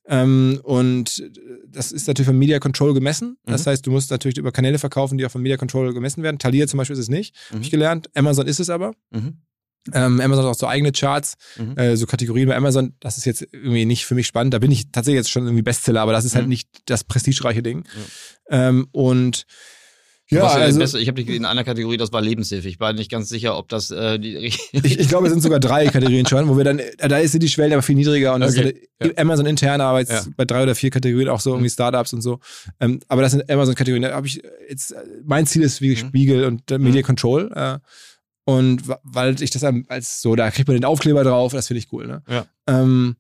Ähm, 0.07 0.60
und 0.63 1.24
das 1.68 1.92
ist 1.92 2.07
natürlich 2.07 2.27
von 2.27 2.38
Media 2.38 2.60
Control 2.60 2.95
gemessen. 2.95 3.38
Das 3.45 3.65
mhm. 3.65 3.72
heißt, 3.72 3.86
du 3.86 3.92
musst 3.92 4.10
natürlich 4.10 4.38
über 4.38 4.51
Kanäle 4.51 4.80
verkaufen, 4.80 5.18
die 5.18 5.25
auch 5.25 5.31
von 5.31 5.44
Media 5.44 5.57
Control 5.57 5.94
gemessen 5.94 6.24
werden. 6.24 6.39
Thalia 6.39 6.65
zum 6.65 6.80
Beispiel 6.80 6.95
ist 6.95 7.04
es 7.04 7.10
nicht, 7.10 7.36
mhm. 7.36 7.56
habe 7.56 7.63
ich 7.63 7.72
gelernt. 7.72 8.10
Amazon 8.15 8.48
ist 8.48 8.60
es 8.60 8.69
aber. 8.72 8.94
Mhm. 9.87 9.93
Ähm, 9.93 10.21
Amazon 10.21 10.45
hat 10.45 10.51
auch 10.51 10.59
so 10.59 10.67
eigene 10.67 10.91
Charts, 10.91 11.35
mhm. 11.57 11.77
äh, 11.77 11.97
so 11.97 12.05
Kategorien 12.05 12.47
bei 12.47 12.55
Amazon. 12.55 12.93
Das 12.99 13.17
ist 13.17 13.25
jetzt 13.25 13.47
irgendwie 13.51 13.85
nicht 13.85 14.05
für 14.05 14.15
mich 14.15 14.27
spannend. 14.27 14.53
Da 14.53 14.59
bin 14.59 14.71
ich 14.71 14.91
tatsächlich 14.91 15.19
jetzt 15.19 15.31
schon 15.31 15.43
irgendwie 15.43 15.63
Bestseller, 15.63 16.01
aber 16.01 16.11
das 16.11 16.25
ist 16.25 16.35
halt 16.35 16.45
mhm. 16.45 16.49
nicht 16.49 16.69
das 16.85 17.03
prestigereiche 17.03 17.63
Ding. 17.63 17.85
Ähm, 18.49 18.87
und 18.91 19.45
ja, 20.31 20.43
also, 20.43 20.97
ich 20.99 21.07
habe 21.07 21.23
dich 21.23 21.35
in 21.35 21.43
einer 21.43 21.63
Kategorie, 21.63 21.97
das 21.97 22.13
war 22.13 22.21
Lebenshilfe. 22.21 22.67
Ich 22.67 22.79
war 22.79 22.93
nicht 22.93 23.09
ganz 23.09 23.29
sicher, 23.29 23.57
ob 23.57 23.67
das 23.67 23.89
äh, 23.89 24.19
die 24.19 24.35
ich, 24.71 24.71
ich 24.71 25.07
glaube, 25.07 25.25
es 25.25 25.33
sind 25.33 25.41
sogar 25.41 25.59
drei 25.59 25.87
Kategorien 25.87 26.27
schon, 26.27 26.47
wo 26.47 26.55
wir 26.55 26.63
dann, 26.63 26.79
da 26.99 27.17
ist 27.17 27.41
die 27.41 27.47
Schwelle 27.47 27.73
aber 27.73 27.81
viel 27.81 27.95
niedriger 27.95 28.35
und 28.35 28.41
das 28.41 28.55
okay. 28.55 28.75
ist 28.99 29.07
ja. 29.07 29.17
Amazon 29.17 29.47
interne, 29.47 29.83
aber 29.83 29.99
jetzt 29.99 30.11
ja. 30.11 30.23
bei 30.37 30.45
drei 30.45 30.61
oder 30.61 30.75
vier 30.75 30.91
Kategorien 30.91 31.29
auch 31.29 31.39
so 31.39 31.49
irgendwie 31.51 31.69
mhm. 31.69 31.73
Startups 31.73 32.13
und 32.13 32.21
so. 32.21 32.39
Ähm, 32.79 32.99
aber 33.07 33.23
das 33.23 33.31
sind 33.31 33.49
Amazon-Kategorien. 33.49 34.03
Da 34.03 34.11
habe 34.11 34.27
ich 34.27 34.39
jetzt, 34.69 34.93
mein 35.23 35.47
Ziel 35.47 35.63
ist 35.63 35.81
wie 35.81 35.91
mhm. 35.91 35.95
Spiegel 35.95 36.45
und 36.45 36.69
äh, 36.69 36.77
Media 36.77 37.01
mhm. 37.01 37.05
Control. 37.05 37.51
Äh, 37.55 37.79
und 38.50 38.81
weil 39.04 39.40
ich 39.44 39.51
das 39.51 39.63
als 39.63 40.22
so, 40.22 40.36
da 40.36 40.50
kriegt 40.50 40.68
man 40.68 40.75
den 40.75 40.86
Aufkleber 40.86 41.24
drauf, 41.24 41.54
das 41.54 41.68
finde 41.68 41.80
ich 41.80 41.94
cool. 41.94 42.07
Ne? 42.07 42.24
Ja. 42.28 42.46
Ähm, 42.66 43.16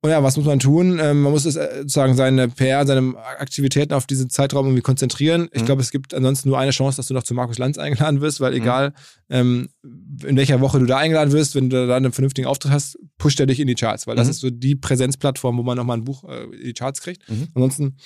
und 0.00 0.10
ja, 0.10 0.22
was 0.22 0.38
muss 0.38 0.46
man 0.46 0.58
tun? 0.58 0.98
Ähm, 1.02 1.20
man 1.20 1.32
muss 1.32 1.44
es, 1.44 1.56
äh, 1.56 1.68
sozusagen 1.80 2.14
seine 2.14 2.48
PR, 2.48 2.86
seine 2.86 3.14
Aktivitäten 3.38 3.92
auf 3.92 4.06
diesen 4.06 4.30
Zeitraum 4.30 4.64
irgendwie 4.64 4.80
konzentrieren. 4.80 5.50
Ich 5.52 5.62
mhm. 5.62 5.66
glaube, 5.66 5.82
es 5.82 5.90
gibt 5.90 6.14
ansonsten 6.14 6.48
nur 6.48 6.58
eine 6.58 6.70
Chance, 6.70 6.96
dass 6.96 7.08
du 7.08 7.14
noch 7.14 7.24
zu 7.24 7.34
Markus 7.34 7.58
Lanz 7.58 7.76
eingeladen 7.76 8.22
wirst, 8.22 8.40
weil 8.40 8.52
mhm. 8.52 8.62
egal 8.62 8.94
ähm, 9.28 9.68
in 10.26 10.36
welcher 10.38 10.62
Woche 10.62 10.78
du 10.78 10.86
da 10.86 10.96
eingeladen 10.96 11.32
wirst, 11.32 11.54
wenn 11.54 11.68
du 11.68 11.86
da 11.86 11.96
einen 11.96 12.12
vernünftigen 12.12 12.48
Auftritt 12.48 12.72
hast, 12.72 12.98
pusht 13.18 13.38
er 13.38 13.46
dich 13.46 13.60
in 13.60 13.66
die 13.66 13.74
Charts, 13.74 14.06
weil 14.06 14.16
das 14.16 14.28
mhm. 14.28 14.30
ist 14.30 14.40
so 14.40 14.48
die 14.48 14.76
Präsenzplattform, 14.76 15.58
wo 15.58 15.62
man 15.62 15.76
nochmal 15.76 15.98
ein 15.98 16.04
Buch 16.04 16.24
äh, 16.24 16.44
in 16.44 16.64
die 16.64 16.74
Charts 16.74 17.02
kriegt. 17.02 17.28
Mhm. 17.28 17.48
Ansonsten 17.54 17.96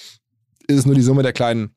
ist 0.66 0.78
es 0.78 0.86
nur 0.86 0.96
die 0.96 1.02
Summe 1.02 1.22
der 1.22 1.32
kleinen 1.32 1.70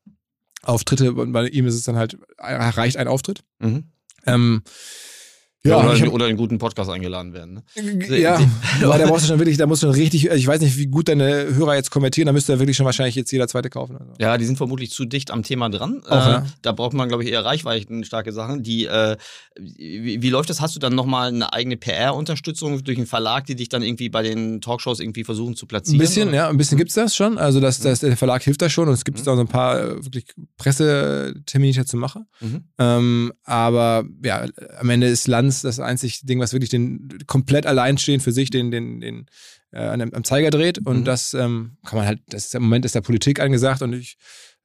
Auftritte 0.63 1.13
und 1.13 1.31
bei 1.31 1.47
ihm 1.47 1.67
ist 1.67 1.75
es 1.75 1.83
dann 1.83 1.95
halt, 1.95 2.17
reicht 2.39 2.97
ein 2.97 3.07
Auftritt. 3.07 3.43
Mhm. 3.59 3.91
Ähm, 4.25 4.63
ja, 5.63 5.77
oder, 5.77 5.99
hab, 5.99 6.07
oder 6.07 6.25
in 6.25 6.29
einen 6.29 6.37
guten 6.37 6.57
Podcast 6.57 6.89
eingeladen 6.89 7.33
werden. 7.33 7.61
Ne? 7.75 8.17
Ja, 8.17 8.39
aber 8.83 8.97
da 8.97 9.05
brauchst 9.05 9.25
du 9.25 9.27
schon 9.27 9.39
wirklich, 9.39 9.57
da 9.57 9.67
musst 9.67 9.83
du 9.83 9.89
richtig, 9.89 10.31
also 10.31 10.39
ich 10.39 10.47
weiß 10.47 10.59
nicht, 10.61 10.75
wie 10.77 10.87
gut 10.87 11.07
deine 11.07 11.53
Hörer 11.53 11.75
jetzt 11.75 11.91
konvertieren, 11.91 12.25
da 12.25 12.33
müsste 12.33 12.53
ja 12.53 12.59
wirklich 12.59 12.75
schon 12.75 12.85
wahrscheinlich 12.87 13.13
jetzt 13.13 13.31
jeder 13.31 13.47
zweite 13.47 13.69
kaufen. 13.69 13.97
Also. 13.97 14.11
Ja, 14.19 14.37
die 14.39 14.45
sind 14.45 14.57
vermutlich 14.57 14.89
zu 14.89 15.05
dicht 15.05 15.29
am 15.29 15.43
Thema 15.43 15.69
dran. 15.69 16.01
Auch, 16.07 16.11
äh, 16.11 16.29
ja. 16.31 16.45
Da 16.63 16.71
braucht 16.71 16.93
man, 16.93 17.09
glaube 17.09 17.23
ich, 17.23 17.31
eher 17.31 17.45
Reichweiten, 17.45 18.03
starke 18.03 18.31
Sachen. 18.31 18.63
Die, 18.63 18.85
äh, 18.85 19.17
wie, 19.59 20.21
wie, 20.21 20.29
läuft 20.29 20.49
das? 20.49 20.61
Hast 20.61 20.75
du 20.75 20.79
dann 20.79 20.95
nochmal 20.95 21.27
eine 21.27 21.53
eigene 21.53 21.77
PR-Unterstützung 21.77 22.83
durch 22.83 22.97
einen 22.97 23.05
Verlag, 23.05 23.45
die 23.45 23.55
dich 23.55 23.69
dann 23.69 23.83
irgendwie 23.83 24.09
bei 24.09 24.23
den 24.23 24.61
Talkshows 24.61 24.99
irgendwie 24.99 25.23
versuchen 25.23 25.55
zu 25.55 25.67
platzieren? 25.67 25.99
Ein 25.99 26.05
bisschen, 26.05 26.29
oder? 26.29 26.37
ja, 26.37 26.49
ein 26.49 26.57
bisschen 26.57 26.79
gibt's 26.79 26.95
das 26.95 27.15
schon. 27.15 27.37
Also 27.37 27.59
das, 27.59 27.79
das, 27.79 27.99
der 27.99 28.17
Verlag 28.17 28.41
hilft 28.41 28.63
da 28.63 28.69
schon 28.69 28.87
und 28.87 28.95
es 28.95 29.05
gibt 29.05 29.19
mhm. 29.19 29.25
da 29.25 29.35
so 29.35 29.41
ein 29.41 29.47
paar 29.47 29.79
äh, 29.79 30.03
wirklich 30.03 30.25
Pressetermine 30.57 31.85
zu 31.85 31.97
machen. 31.97 32.25
Mhm. 32.39 32.63
Ähm, 32.79 33.33
aber 33.43 34.05
ja, 34.23 34.45
am 34.79 34.89
Ende 34.89 35.07
ist 35.07 35.27
Lanz 35.51 35.61
das 35.61 35.79
einzig 35.79 36.25
Ding, 36.25 36.39
was 36.39 36.53
wirklich 36.53 36.69
den 36.69 37.09
komplett 37.27 37.65
alleinstehend 37.65 38.23
für 38.23 38.31
sich 38.31 38.49
den, 38.49 38.71
den, 38.71 39.01
den 39.01 39.25
äh, 39.71 39.85
am 39.85 40.23
Zeiger 40.23 40.49
dreht. 40.49 40.79
Und 40.79 41.01
mhm. 41.01 41.05
das 41.05 41.33
ähm, 41.33 41.77
kann 41.85 41.99
man 41.99 42.07
halt, 42.07 42.21
das 42.27 42.45
ist, 42.45 42.55
im 42.55 42.63
Moment 42.63 42.85
ist 42.85 42.95
der 42.95 43.01
Politik 43.01 43.39
angesagt 43.39 43.81
und 43.81 43.93
ich 43.93 44.17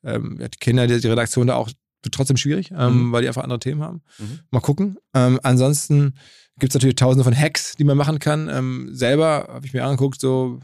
ähm, 0.04 0.38
die 0.38 0.58
Kinder, 0.58 0.86
die, 0.86 1.00
die 1.00 1.08
Redaktion 1.08 1.48
da 1.48 1.56
auch 1.56 1.70
trotzdem 2.12 2.36
schwierig, 2.36 2.70
ähm, 2.70 3.08
mhm. 3.08 3.12
weil 3.12 3.22
die 3.22 3.28
einfach 3.28 3.42
andere 3.42 3.58
Themen 3.58 3.82
haben. 3.82 4.02
Mhm. 4.18 4.40
Mal 4.50 4.60
gucken. 4.60 4.96
Ähm, 5.12 5.40
ansonsten 5.42 6.14
gibt 6.58 6.70
es 6.70 6.74
natürlich 6.74 6.96
tausende 6.96 7.24
von 7.24 7.36
Hacks, 7.36 7.74
die 7.74 7.84
man 7.84 7.96
machen 7.96 8.20
kann. 8.20 8.48
Ähm, 8.48 8.90
selber 8.92 9.48
habe 9.48 9.66
ich 9.66 9.72
mir 9.72 9.84
angeguckt, 9.84 10.20
so 10.20 10.60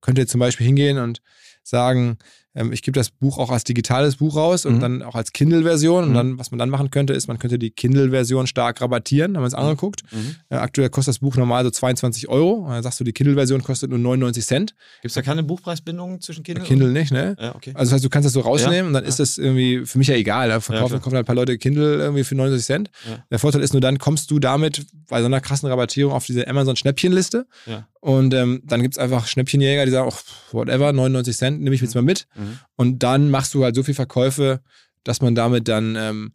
könnte 0.00 0.26
zum 0.26 0.40
Beispiel 0.40 0.66
hingehen 0.66 0.98
und 0.98 1.22
sagen, 1.62 2.18
ähm, 2.54 2.72
ich 2.72 2.82
gebe 2.82 2.94
das 2.98 3.10
Buch 3.10 3.38
auch 3.38 3.50
als 3.50 3.64
digitales 3.64 4.16
Buch 4.16 4.36
raus 4.36 4.64
und 4.66 4.76
Mhm. 4.76 4.80
dann 4.80 5.02
auch 5.02 5.14
als 5.14 5.32
Kindle-Version. 5.32 6.04
Und 6.04 6.10
Mhm. 6.10 6.14
dann, 6.14 6.38
was 6.38 6.50
man 6.50 6.58
dann 6.58 6.70
machen 6.70 6.90
könnte, 6.90 7.12
ist, 7.12 7.26
man 7.28 7.38
könnte 7.38 7.58
die 7.58 7.70
Kindle-Version 7.70 8.46
stark 8.46 8.80
rabattieren, 8.80 9.36
haben 9.36 9.42
wir 9.42 9.46
uns 9.46 9.54
angeguckt. 9.54 10.02
Mhm. 10.12 10.36
Äh, 10.50 10.56
aktuell 10.56 10.88
kostet 10.90 11.12
das 11.14 11.18
Buch 11.18 11.36
normal 11.36 11.64
so 11.64 11.70
22 11.70 12.28
Euro. 12.28 12.52
Und 12.64 12.70
dann 12.70 12.82
sagst 12.82 13.00
du, 13.00 13.04
die 13.04 13.12
Kindle-Version 13.12 13.62
kostet 13.62 13.90
nur 13.90 13.98
99 13.98 14.44
Cent. 14.46 14.74
Gibt 15.02 15.10
es 15.10 15.14
da 15.14 15.22
keine 15.22 15.42
Buchpreisbindung 15.42 16.20
zwischen 16.20 16.42
Bei 16.42 16.52
Kindle? 16.54 16.64
Kindle 16.64 16.88
nicht, 16.92 17.12
ne? 17.12 17.30
und 17.38 17.40
Ja, 17.42 17.54
okay. 17.54 17.70
Also 17.74 17.90
das 17.90 17.92
heißt, 17.94 18.04
du 18.04 18.08
kannst 18.08 18.26
das 18.26 18.32
so 18.34 18.40
rausnehmen 18.40 18.74
Ja, 18.76 18.86
und 18.86 18.92
dann 18.92 19.04
ja. 19.04 19.08
ist 19.08 19.18
das 19.20 19.38
irgendwie 19.38 19.84
für 19.86 19.98
mich 19.98 20.08
ja 20.08 20.14
egal. 20.14 20.48
Da 20.48 20.60
verkaufen, 20.60 21.00
kaufen 21.00 21.14
halt 21.16 21.24
ein 21.24 21.26
paar 21.26 21.34
Leute 21.34 21.58
Kindle 21.58 21.96
irgendwie 21.98 22.24
für 22.24 22.34
99 22.34 22.64
Cent. 22.66 22.90
Ja. 23.08 23.24
Der 23.30 23.38
Vorteil 23.38 23.62
ist 23.62 23.72
nur, 23.72 23.80
dann 23.80 23.98
kommst 23.98 24.30
du 24.30 24.38
damit 24.38 24.86
bei 25.08 25.20
so 25.20 25.26
einer 25.26 25.40
krassen 25.40 25.68
Rabattierung 25.68 26.12
auf 26.12 26.24
diese 26.26 26.46
Amazon-Schnäppchenliste. 26.48 27.46
Ja. 27.66 27.86
Und 28.04 28.34
ähm, 28.34 28.60
dann 28.66 28.82
gibt 28.82 28.94
es 28.94 28.98
einfach 28.98 29.26
Schnäppchenjäger, 29.26 29.86
die 29.86 29.90
sagen, 29.90 30.10
oh, 30.12 30.52
whatever, 30.54 30.92
99 30.92 31.34
Cent, 31.38 31.62
nehme 31.62 31.74
ich 31.74 31.80
jetzt 31.80 31.94
mal 31.94 32.02
mit. 32.02 32.26
Mhm. 32.36 32.58
Und 32.76 33.02
dann 33.02 33.30
machst 33.30 33.54
du 33.54 33.64
halt 33.64 33.74
so 33.74 33.82
viel 33.82 33.94
Verkäufe, 33.94 34.60
dass 35.04 35.22
man 35.22 35.34
damit 35.34 35.68
dann 35.68 35.96
ähm, 35.96 36.32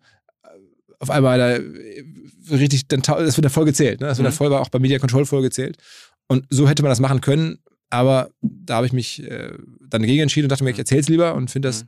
auf 0.98 1.12
einmal 1.12 1.38
da 1.38 1.52
äh, 1.52 2.04
richtig, 2.50 2.88
dann, 2.88 3.02
das 3.04 3.38
wird 3.38 3.46
dann 3.46 3.52
voll 3.52 3.66
gezählt. 3.66 4.02
Ne? 4.02 4.08
Das 4.08 4.18
wird 4.18 4.24
Mhm. 4.24 4.30
dann 4.32 4.38
voll, 4.38 4.54
auch 4.56 4.70
bei 4.70 4.80
Media 4.80 4.98
Control 4.98 5.28
voll 5.28 5.44
gezählt. 5.44 5.78
Und 6.28 6.48
so 6.50 6.68
hätte 6.68 6.82
man 6.82 6.90
das 6.90 7.00
machen 7.00 7.22
können, 7.22 7.60
aber 7.92 8.32
da 8.42 8.78
habe 8.78 8.88
ich 8.88 8.94
mich 8.94 9.22
äh, 9.30 9.52
dann 9.90 10.02
dagegen 10.02 10.24
entschieden 10.24 10.46
und 10.46 10.50
dachte 10.52 10.64
mir, 10.64 10.72
ich 10.72 10.80
erzähle 10.80 11.02
es 11.02 11.08
lieber 11.08 11.36
und 11.36 11.52
finde 11.52 11.70
das 11.70 11.86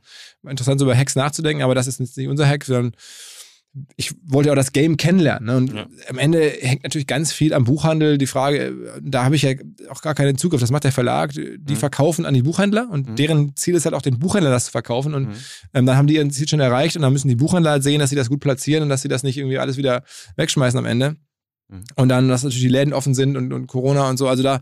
interessant, 0.48 0.78
so 0.78 0.86
über 0.86 0.96
Hacks 0.96 1.16
nachzudenken, 1.16 1.64
aber 1.64 1.74
das 1.74 1.88
ist 1.88 1.98
jetzt 1.98 2.16
nicht 2.16 2.28
unser 2.28 2.46
Hack, 2.46 2.64
sondern 2.64 2.92
ich 3.96 4.12
wollte 4.26 4.48
ja 4.48 4.52
auch 4.52 4.56
das 4.56 4.72
Game 4.72 4.98
kennenlernen. 4.98 5.46
Ne? 5.46 5.56
Und 5.56 5.72
Ja. 5.74 5.86
am 6.10 6.18
Ende 6.18 6.40
hängt 6.60 6.82
natürlich 6.82 7.06
ganz 7.06 7.32
viel 7.32 7.54
am 7.54 7.64
Buchhandel. 7.64 8.18
Die 8.18 8.26
Frage, 8.26 8.74
da 9.02 9.24
habe 9.24 9.34
ich 9.34 9.42
ja 9.42 9.52
auch 9.88 10.02
gar 10.02 10.14
keinen 10.14 10.36
Zugriff. 10.36 10.60
Das 10.60 10.70
macht 10.70 10.84
der 10.84 10.92
Verlag. 10.92 11.32
Die 11.32 11.58
Mhm. 11.72 11.76
verkaufen 11.76 12.26
an 12.26 12.34
die 12.34 12.42
Buchhändler 12.42 12.88
und 12.90 13.08
Mhm. 13.08 13.16
deren 13.16 13.56
Ziel 13.56 13.74
ist 13.74 13.86
halt 13.86 13.94
auch, 13.94 14.02
den 14.02 14.18
Buchhändler 14.18 14.50
das 14.50 14.66
zu 14.66 14.72
verkaufen. 14.72 15.14
Und 15.14 15.28
Mhm. 15.28 15.34
ähm, 15.72 15.86
dann 15.86 15.96
haben 15.96 16.06
die 16.06 16.16
ihren 16.16 16.30
Ziel 16.30 16.46
schon 16.48 16.60
erreicht 16.60 16.96
und 16.96 17.02
dann 17.02 17.12
müssen 17.14 17.28
die 17.28 17.36
Buchhändler 17.36 17.70
halt 17.70 17.82
sehen, 17.82 17.98
dass 18.00 18.10
sie 18.10 18.16
das 18.16 18.28
gut 18.28 18.40
platzieren 18.40 18.82
und 18.82 18.88
dass 18.90 19.00
sie 19.02 19.08
das 19.08 19.22
nicht 19.22 19.38
irgendwie 19.38 19.58
alles 19.58 19.78
wieder 19.78 20.02
wegschmeißen 20.36 20.78
am 20.78 20.84
Ende. 20.84 21.16
Mhm. 21.70 21.84
Und 21.96 22.08
dann, 22.10 22.28
dass 22.28 22.42
natürlich 22.42 22.62
die 22.64 22.68
Läden 22.68 22.92
offen 22.92 23.14
sind 23.14 23.38
und, 23.38 23.54
und 23.54 23.68
Corona 23.68 24.10
und 24.10 24.18
so. 24.18 24.28
Also 24.28 24.42
da 24.42 24.60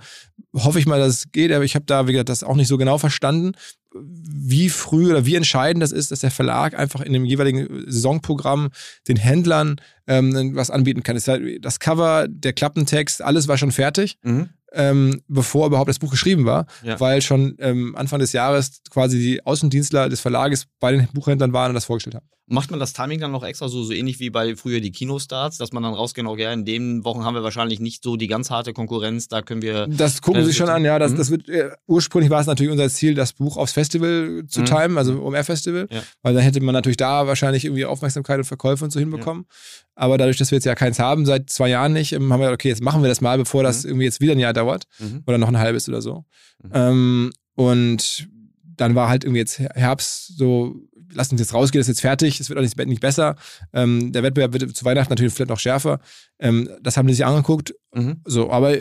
hoffe 0.55 0.79
ich 0.79 0.87
mal, 0.87 1.00
dass 1.00 1.09
es 1.09 1.33
geht, 1.33 1.50
aber 1.50 1.64
ich 1.64 1.75
habe 1.75 1.85
da, 1.85 2.07
wie 2.07 2.12
gesagt, 2.12 2.29
das 2.29 2.45
auch 2.45 2.55
nicht 2.55 2.69
so 2.69 2.79
genau 2.79 2.97
verstanden, 2.99 3.52
wie 3.92 4.68
früh 4.68 5.11
oder 5.11 5.26
wie 5.26 5.35
entscheidend 5.35 5.82
das 5.82 5.92
ist, 5.92 6.11
dass 6.11 6.20
der 6.20 6.30
Verlag 6.30 6.78
einfach 6.78 7.00
in 7.00 7.12
dem 7.12 7.25
jeweiligen 7.25 7.85
Saisonprogramm 7.87 8.70
den 9.09 9.16
Händlern 9.16 9.80
ähm, 10.06 10.54
was 10.54 10.70
anbieten 10.70 11.02
kann. 11.02 11.18
Halt 11.18 11.64
das 11.64 11.80
Cover, 11.80 12.26
der 12.28 12.52
Klappentext, 12.52 13.23
alles 13.23 13.49
war 13.49 13.59
schon 13.59 13.73
fertig 13.73 14.18
Mhm. 14.23 14.50
Ähm, 14.73 15.23
bevor 15.29 15.67
überhaupt 15.67 15.89
das 15.89 15.99
Buch 15.99 16.11
geschrieben 16.11 16.45
war, 16.45 16.67
Ja. 16.83 16.99
weil 17.00 17.23
schon 17.23 17.57
ähm, 17.59 17.95
Anfang 17.97 18.19
des 18.21 18.33
Jahres 18.33 18.81
quasi 18.91 19.19
die 19.19 19.45
Außendienstler 19.45 20.09
des 20.09 20.21
Verlages 20.21 20.67
bei 20.79 20.93
den 20.93 21.09
Buchhändlern 21.12 21.53
waren 21.53 21.71
und 21.71 21.75
das 21.75 21.85
vorgestellt 21.87 22.15
haben. 22.17 22.27
Macht 22.53 22.73
man 22.73 22.81
das 22.81 22.93
Timing 22.93 23.21
dann 23.21 23.31
noch 23.31 23.45
extra 23.45 23.69
so, 23.69 23.85
so 23.85 23.93
ähnlich 23.93 24.19
wie 24.19 24.29
bei 24.29 24.57
früher 24.57 24.81
die 24.81 24.91
Kinostarts, 24.91 25.57
dass 25.57 25.71
man 25.73 25.85
dann 25.85 25.95
rausgeht, 25.95 26.25
okay, 26.27 26.53
in 26.53 26.65
den 26.65 27.05
Wochen 27.05 27.25
haben 27.25 27.35
wir 27.35 27.45
wahrscheinlich 27.45 27.79
nicht 27.79 28.03
so 28.03 28.17
die 28.17 28.27
ganz 28.27 28.50
harte 28.50 28.73
Konkurrenz, 28.73 29.29
da 29.29 29.41
können 29.41 29.62
wir. 29.62 29.87
Das 29.87 30.21
gucken 30.21 30.45
sie 30.45 30.53
schon 30.53 30.67
bitte. 30.67 30.75
an, 30.75 30.85
ja. 30.85 30.99
Das, 30.99 31.12
Mhm. 31.12 31.17
das 31.17 31.31
wird, 31.31 31.49
äh, 31.49 31.71
ursprünglich 31.87 32.29
war 32.29 32.41
es 32.41 32.49
natürlich 32.49 32.73
unser 32.73 32.89
Ziel, 32.89 33.15
das 33.15 33.35
Buch 33.35 33.57
aufs 33.57 33.73
Festival 33.73 34.43
zu 34.49 34.62
Mhm. 34.62 34.65
timen, 34.65 34.99
also 34.99 35.23
OMR-Festival, 35.23 35.87
Ja. 35.93 36.03
weil 36.23 36.35
dann 36.35 36.43
hätte 36.43 36.61
man 36.61 36.73
natürlich 36.73 36.97
da 36.97 37.29
wahrscheinlich 37.29 37.65
irgendwie 37.67 37.85
Aufmerksamkeit 37.85 38.39
und 38.39 38.45
Verkäufe 38.45 38.83
und 38.85 38.91
so 38.91 38.99
hinbekommen. 38.99 39.47
Aber 39.95 40.19
dadurch, 40.19 40.39
dass 40.39 40.50
wir 40.50 40.57
jetzt 40.57 40.65
ja 40.65 40.75
keins 40.75 40.99
haben, 40.99 41.27
seit 41.27 41.50
zwei 41.50 41.69
Jahren 41.69 41.93
nicht, 41.93 42.12
ähm, 42.15 42.33
haben 42.33 42.41
wir 42.41 42.50
okay, 42.50 42.69
jetzt 42.69 42.83
machen 42.83 43.03
wir 43.03 43.09
das 43.09 43.21
mal, 43.21 43.39
bevor 43.39 43.62
das 43.62 43.85
irgendwie 43.85 44.07
jetzt 44.07 44.21
wieder 44.21 44.33
ein 44.33 44.39
Jahr 44.41 44.55
dauert 44.61 44.85
Mhm. 44.99 45.23
oder 45.26 45.38
noch 45.38 45.49
ein 45.49 45.59
halbes 45.59 45.88
oder 45.88 46.00
so. 46.02 46.25
Mhm. 46.62 46.71
Ähm, 46.75 47.31
und 47.55 48.29
dann 48.62 48.95
war 48.95 49.09
halt 49.09 49.25
irgendwie 49.25 49.40
jetzt 49.40 49.59
Herbst 49.59 50.37
so, 50.38 50.75
lass 51.12 51.31
uns 51.33 51.40
jetzt 51.40 51.52
rausgehen, 51.55 51.81
das 51.81 51.88
ist 51.88 51.97
jetzt 51.97 52.00
fertig, 52.02 52.40
es 52.40 52.49
wird 52.49 52.59
auch 52.59 52.62
nicht, 52.62 52.76
nicht 52.87 53.00
besser. 53.00 53.37
Ähm, 53.73 54.12
der 54.12 54.23
Wettbewerb 54.23 54.52
wird 54.52 54.76
zu 54.76 54.85
Weihnachten 54.85 55.11
natürlich 55.11 55.35
vielleicht 55.35 55.50
noch 55.50 55.59
schärfer. 55.59 56.00
Ähm, 56.38 56.69
das 56.83 56.97
haben 56.97 57.07
die 57.09 57.14
sich 57.14 57.26
angeguckt. 57.26 57.75
Mhm. 57.95 58.21
So, 58.25 58.50
aber 58.50 58.76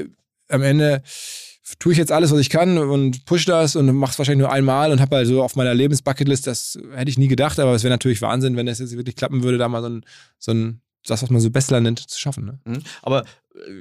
am 0.49 0.61
Ende 0.61 1.01
tue 1.79 1.91
ich 1.91 1.97
jetzt 1.97 2.11
alles, 2.11 2.31
was 2.31 2.39
ich 2.39 2.49
kann 2.49 2.77
und 2.77 3.25
push 3.25 3.45
das 3.45 3.75
und 3.75 3.93
mach's 3.95 4.17
wahrscheinlich 4.17 4.41
nur 4.45 4.51
einmal 4.51 4.91
und 4.91 4.99
habe 5.01 5.17
halt 5.17 5.27
so 5.27 5.43
auf 5.43 5.55
meiner 5.55 5.73
Lebensbucketlist, 5.75 6.47
das 6.47 6.79
hätte 6.93 7.11
ich 7.11 7.17
nie 7.19 7.27
gedacht, 7.27 7.59
aber 7.59 7.73
es 7.73 7.83
wäre 7.83 7.93
natürlich 7.93 8.21
Wahnsinn, 8.21 8.55
wenn 8.55 8.65
das 8.65 8.79
jetzt 8.79 8.95
wirklich 8.95 9.15
klappen 9.15 9.43
würde, 9.43 9.57
da 9.57 9.67
mal 9.67 9.81
so 9.81 9.89
ein, 9.89 10.05
so 10.39 10.51
ein 10.51 10.81
das, 11.05 11.21
was 11.23 11.29
man 11.29 11.41
so 11.41 11.49
Bestseller 11.49 11.79
nennt, 11.81 11.99
zu 11.99 12.19
schaffen. 12.19 12.45
Ne? 12.45 12.59
Mhm. 12.65 12.83
Aber 13.01 13.23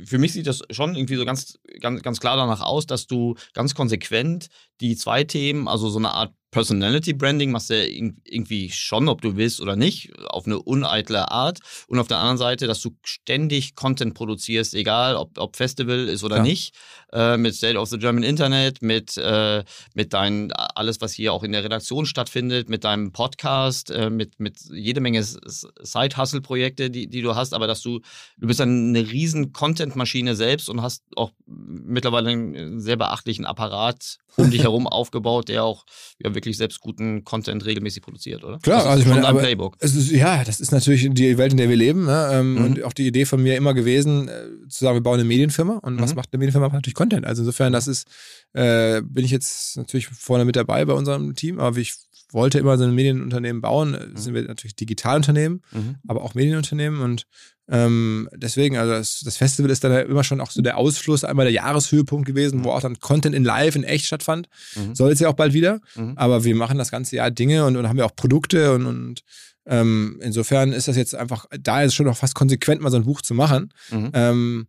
für 0.05 0.19
mich 0.19 0.33
sieht 0.33 0.47
das 0.47 0.63
schon 0.71 0.95
irgendwie 0.97 1.17
so 1.17 1.25
ganz, 1.25 1.59
ganz, 1.81 2.03
ganz 2.03 2.21
klar 2.21 2.37
danach 2.37 2.61
aus, 2.61 2.87
dass 2.87 3.07
du 3.07 3.35
ganz 3.55 3.75
konsequent 3.75 4.49
die 4.81 4.97
zwei 4.97 5.25
Themen, 5.25 5.69
also 5.69 5.89
so 5.91 5.99
eine 5.99 6.13
Art 6.13 6.33
Personality 6.51 7.13
Branding 7.13 7.51
machst 7.51 7.69
du 7.69 7.75
ja 7.75 7.85
irg- 7.85 8.17
irgendwie 8.25 8.71
schon, 8.71 9.09
ob 9.09 9.21
du 9.21 9.37
willst 9.37 9.61
oder 9.61 9.77
nicht, 9.77 10.11
auf 10.29 10.47
eine 10.47 10.59
uneitle 10.59 11.31
Art. 11.31 11.59
Und 11.89 11.99
auf 11.99 12.09
der 12.09 12.17
anderen 12.19 12.39
Seite, 12.39 12.67
dass 12.67 12.81
du 12.81 12.97
ständig 13.05 13.75
Content 13.75 14.15
produzierst, 14.15 14.75
egal 14.75 15.17
ob, 15.17 15.37
ob 15.37 15.57
Festival 15.57 16.09
ist 16.09 16.25
oder 16.25 16.37
Ja. 16.39 16.43
nicht, 16.43 16.75
äh, 17.13 17.37
mit 17.37 17.55
State 17.55 17.79
of 17.79 17.89
the 17.89 17.99
German 17.99 18.23
Internet, 18.23 18.83
mit, 18.83 19.17
äh, 19.17 19.65
mit 19.95 20.13
dein, 20.13 20.53
alles, 20.53 21.01
was 21.01 21.13
hier 21.13 21.33
auch 21.33 21.43
in 21.43 21.53
der 21.53 21.65
Redaktion 21.65 22.07
stattfindet, 22.07 22.69
mit 22.69 22.85
deinem 22.85 23.13
Podcast, 23.13 23.91
äh, 23.91 24.11
mit, 24.11 24.39
mit 24.41 24.59
jede 24.71 25.01
Menge 25.01 25.23
Side-Hustle-Projekte, 25.23 26.91
die, 26.91 27.07
die 27.09 27.23
du 27.23 27.35
hast, 27.35 27.55
aber 27.55 27.67
dass 27.67 27.81
du, 27.83 28.01
du 28.39 28.47
bist 28.47 28.61
eine 28.61 28.99
riesen 29.11 29.53
Content-Maschine 29.53 30.37
selbst 30.37 30.69
und 30.69 30.83
hast 30.83 31.03
auch 31.17 31.33
mittlerweile 31.47 32.31
einen 32.31 32.81
sehr 32.81 32.97
beachtlichen 32.97 33.45
Apparat 33.47 34.19
um 34.37 34.51
dich 34.51 34.63
herum 34.63 34.87
aufgebaut, 34.87 35.49
der 35.49 35.65
auch 35.65 35.85
ja, 36.23 36.35
wirklich 36.35 36.57
selbst 36.57 36.81
guten 36.81 37.25
Content 37.25 37.65
regelmäßig 37.65 38.03
produziert, 38.03 38.45
oder? 38.45 38.59
Klar, 38.59 38.87
also 38.87 39.03
ich 39.03 39.09
meine, 39.09 39.27
aber- 39.27 39.41
Playbook. 39.41 39.77
Ist, 39.81 40.11
ja, 40.11 40.45
das 40.45 40.61
ist 40.61 40.71
natürlich 40.73 41.09
die 41.13 41.39
Welt, 41.39 41.53
in 41.53 41.59
der 41.59 41.69
wir 41.69 41.77
leben. 41.77 42.05
Ne? 42.07 42.29
Ähm, 42.33 42.49
Mhm. 42.49 42.65
Und 42.65 42.83
auch 42.85 42.93
die 42.93 43.07
Idee 43.07 43.25
von 43.27 43.43
mir 43.43 43.57
immer 43.57 43.75
gewesen, 43.75 44.29
äh, 44.29 44.69
zu 44.69 44.85
sagen, 44.85 44.97
wir 44.97 45.03
bauen 45.03 45.15
eine 45.21 45.25
Medienfirma. 45.29 45.79
Und 45.79 46.01
was 46.01 46.11
Mhm. 46.13 46.17
macht 46.17 46.29
eine 46.33 46.39
Medienfirma? 46.39 46.69
Natürlich 46.69 46.95
Content. 46.99 47.25
Also 47.27 47.43
insofern, 47.43 47.73
das 47.73 47.87
ist, 47.89 48.07
äh, 48.53 49.01
bin 49.03 49.25
ich 49.25 49.31
jetzt 49.31 49.77
natürlich 49.77 50.09
vorne 50.09 50.45
mit 50.45 50.57
dabei 50.57 50.85
bei 50.85 50.93
unserem 50.95 51.35
Team, 51.35 51.59
aber 51.61 51.77
ich 51.79 51.95
wollte 52.33 52.59
immer 52.59 52.77
so 52.77 52.85
ein 52.85 52.95
Medienunternehmen 52.95 53.63
bauen. 53.63 53.95
Äh, 53.95 54.19
Sind 54.19 54.35
wir 54.35 54.43
natürlich 54.43 54.77
Digitalunternehmen, 54.77 55.63
Mhm. 55.73 55.97
aber 56.07 56.23
auch 56.23 56.35
Medienunternehmen 56.35 57.01
und 57.01 57.25
ähm, 57.71 58.29
deswegen, 58.35 58.79
also 58.79 58.93
das, 58.93 59.21
das 59.25 59.37
Festival 59.37 59.71
ist 59.71 59.85
dann 59.85 59.93
ja 59.93 60.01
immer 60.01 60.25
schon 60.25 60.41
auch 60.41 60.51
so 60.51 60.63
der 60.63 60.79
Ausfluss, 60.79 61.23
einmal 61.25 61.45
der 61.45 61.53
Jahreshöhepunkt 61.53 62.27
gewesen, 62.27 62.65
wo 62.65 62.71
auch 62.71 62.81
dann 62.81 62.99
Content 62.99 63.35
in 63.35 63.45
live, 63.45 63.77
in 63.77 63.85
echt 63.85 64.07
stattfand. 64.07 64.49
Mhm. 64.75 64.95
Soll 64.95 65.11
jetzt 65.11 65.21
ja 65.21 65.29
auch 65.29 65.35
bald 65.35 65.53
wieder. 65.53 65.81
Mhm. 65.95 66.15
Aber 66.17 66.45
wir 66.45 66.55
machen 66.57 66.79
das 66.79 66.91
ganze 66.91 67.17
Jahr 67.17 67.31
Dinge 67.31 67.67
und, 67.67 67.77
und 67.77 67.87
haben 67.87 67.99
ja 67.99 68.07
auch 68.07 68.17
Produkte 68.17 68.73
und, 68.75 68.87
und 68.87 69.21
ähm, 69.67 70.19
insofern 70.23 70.73
ist 70.73 70.89
das 70.89 70.97
jetzt 70.97 71.15
einfach, 71.15 71.45
da 71.61 71.83
ist 71.83 71.89
es 71.89 71.95
schon 71.95 72.07
noch 72.07 72.17
fast 72.17 72.35
konsequent, 72.35 72.81
mal 72.81 72.91
so 72.91 72.97
ein 72.97 73.05
Buch 73.05 73.21
zu 73.21 73.35
machen. 73.35 73.71
Mhm. 73.91 74.11
Ähm, 74.15 74.67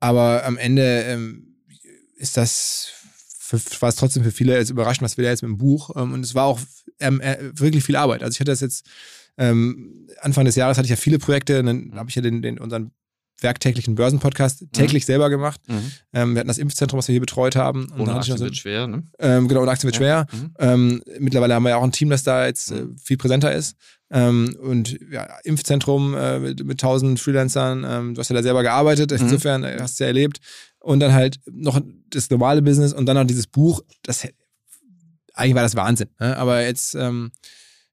aber 0.00 0.44
am 0.46 0.56
Ende 0.56 1.02
ähm, 1.02 1.47
ist 2.18 2.36
das, 2.36 2.88
für, 3.38 3.58
war 3.80 3.88
es 3.88 3.96
trotzdem 3.96 4.24
für 4.24 4.32
viele 4.32 4.56
jetzt 4.56 4.70
überraschend, 4.70 5.02
was 5.04 5.16
wir 5.16 5.24
da 5.24 5.30
jetzt 5.30 5.42
mit 5.42 5.50
dem 5.50 5.58
Buch. 5.58 5.90
Ähm, 5.96 6.12
und 6.12 6.24
es 6.24 6.34
war 6.34 6.44
auch 6.44 6.60
ähm, 7.00 7.20
äh, 7.20 7.38
wirklich 7.54 7.84
viel 7.84 7.96
Arbeit. 7.96 8.22
Also 8.22 8.34
ich 8.36 8.40
hatte 8.40 8.50
das 8.50 8.60
jetzt, 8.60 8.84
ähm, 9.38 10.06
Anfang 10.20 10.44
des 10.44 10.56
Jahres 10.56 10.76
hatte 10.78 10.86
ich 10.86 10.90
ja 10.90 10.96
viele 10.96 11.18
Projekte, 11.18 11.62
dann 11.62 11.92
habe 11.94 12.10
ich 12.10 12.16
ja 12.16 12.22
den, 12.22 12.42
den, 12.42 12.58
unseren 12.58 12.90
werktäglichen 13.40 13.94
Börsenpodcast 13.94 14.64
täglich 14.72 15.06
selber 15.06 15.30
gemacht. 15.30 15.60
Mhm. 15.68 15.92
Ähm, 16.12 16.34
wir 16.34 16.40
hatten 16.40 16.48
das 16.48 16.58
Impfzentrum, 16.58 16.98
was 16.98 17.06
wir 17.06 17.12
hier 17.12 17.20
betreut 17.20 17.54
haben. 17.54 17.84
Und 17.92 18.00
Ohne 18.00 18.14
Aktien 18.16 18.36
so, 18.36 18.44
wird 18.44 18.56
schwer, 18.56 18.88
ne? 18.88 19.04
ähm, 19.20 19.46
genau, 19.46 19.62
und 19.62 19.68
Aktien 19.68 19.86
wird 19.86 19.94
schwer. 19.96 20.26
Mhm. 20.32 20.54
Ähm, 20.58 21.02
mittlerweile 21.20 21.54
haben 21.54 21.62
wir 21.62 21.70
ja 21.70 21.76
auch 21.76 21.84
ein 21.84 21.92
Team, 21.92 22.10
das 22.10 22.24
da 22.24 22.46
jetzt 22.46 22.72
äh, 22.72 22.82
Mhm. 22.82 22.98
viel 22.98 23.16
präsenter 23.16 23.54
ist. 23.54 23.76
Ähm, 24.10 24.56
und 24.60 24.98
ja, 25.12 25.28
Impfzentrum 25.44 26.16
äh, 26.16 26.40
mit, 26.40 26.64
mit 26.64 26.82
1000 26.82 27.20
Freelancern. 27.20 27.84
Ähm, 27.88 28.14
du 28.14 28.20
hast 28.20 28.28
ja 28.28 28.34
da 28.34 28.42
selber 28.42 28.62
gearbeitet, 28.64 29.12
Mhm. 29.12 29.18
insofern 29.20 29.62
äh, 29.62 29.76
hast 29.80 30.00
du 30.00 30.04
ja 30.04 30.08
erlebt. 30.08 30.38
Und 30.80 31.00
dann 31.00 31.12
halt 31.12 31.40
noch 31.46 31.80
das 32.10 32.30
normale 32.30 32.62
Business 32.62 32.92
und 32.92 33.06
dann 33.06 33.16
noch 33.16 33.24
dieses 33.24 33.46
Buch. 33.46 33.82
Das 34.02 34.26
eigentlich 35.34 35.54
war 35.54 35.62
das 35.62 35.76
Wahnsinn. 35.76 36.08
Ne? 36.18 36.36
Aber 36.36 36.62
jetzt, 36.62 36.94
ähm, 36.94 37.30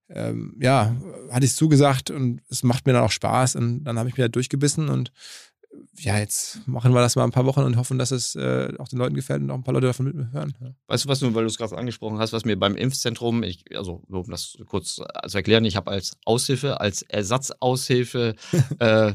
ähm, 0.09 0.55
ja, 0.61 0.95
hatte 1.31 1.45
ich 1.45 1.51
es 1.51 1.57
zugesagt 1.57 2.11
und 2.11 2.41
es 2.49 2.63
macht 2.63 2.85
mir 2.85 2.93
dann 2.93 3.03
auch 3.03 3.11
Spaß. 3.11 3.55
Und 3.55 3.83
dann 3.83 3.97
habe 3.97 4.09
ich 4.09 4.17
mir 4.17 4.23
da 4.23 4.29
durchgebissen 4.29 4.89
und 4.89 5.11
ja, 5.97 6.17
jetzt 6.17 6.67
machen 6.67 6.93
wir 6.93 7.01
das 7.01 7.15
mal 7.15 7.23
ein 7.23 7.31
paar 7.31 7.45
Wochen 7.45 7.61
und 7.61 7.77
hoffen, 7.77 7.97
dass 7.97 8.11
es 8.11 8.35
äh, 8.35 8.73
auch 8.79 8.87
den 8.87 8.99
Leuten 8.99 9.15
gefällt 9.15 9.41
und 9.41 9.51
auch 9.51 9.55
ein 9.55 9.63
paar 9.63 9.73
Leute 9.73 9.87
davon 9.87 10.05
mithören. 10.05 10.53
Ja. 10.61 10.73
Weißt 10.87 11.05
du, 11.05 11.09
was 11.09 11.21
weil 11.21 11.31
du 11.31 11.45
es 11.45 11.57
gerade 11.57 11.77
angesprochen 11.77 12.19
hast, 12.19 12.33
was 12.33 12.45
mir 12.45 12.57
beim 12.57 12.75
Impfzentrum, 12.75 13.43
ich, 13.43 13.63
also 13.75 14.01
um 14.09 14.29
das 14.29 14.57
kurz 14.67 14.95
zu 14.95 15.05
erklären, 15.37 15.65
ich 15.65 15.75
habe 15.75 15.91
als 15.91 16.17
Aushilfe, 16.25 16.79
als 16.79 17.01
Ersatzaushilfe, 17.03 18.35
äh, 18.79 19.13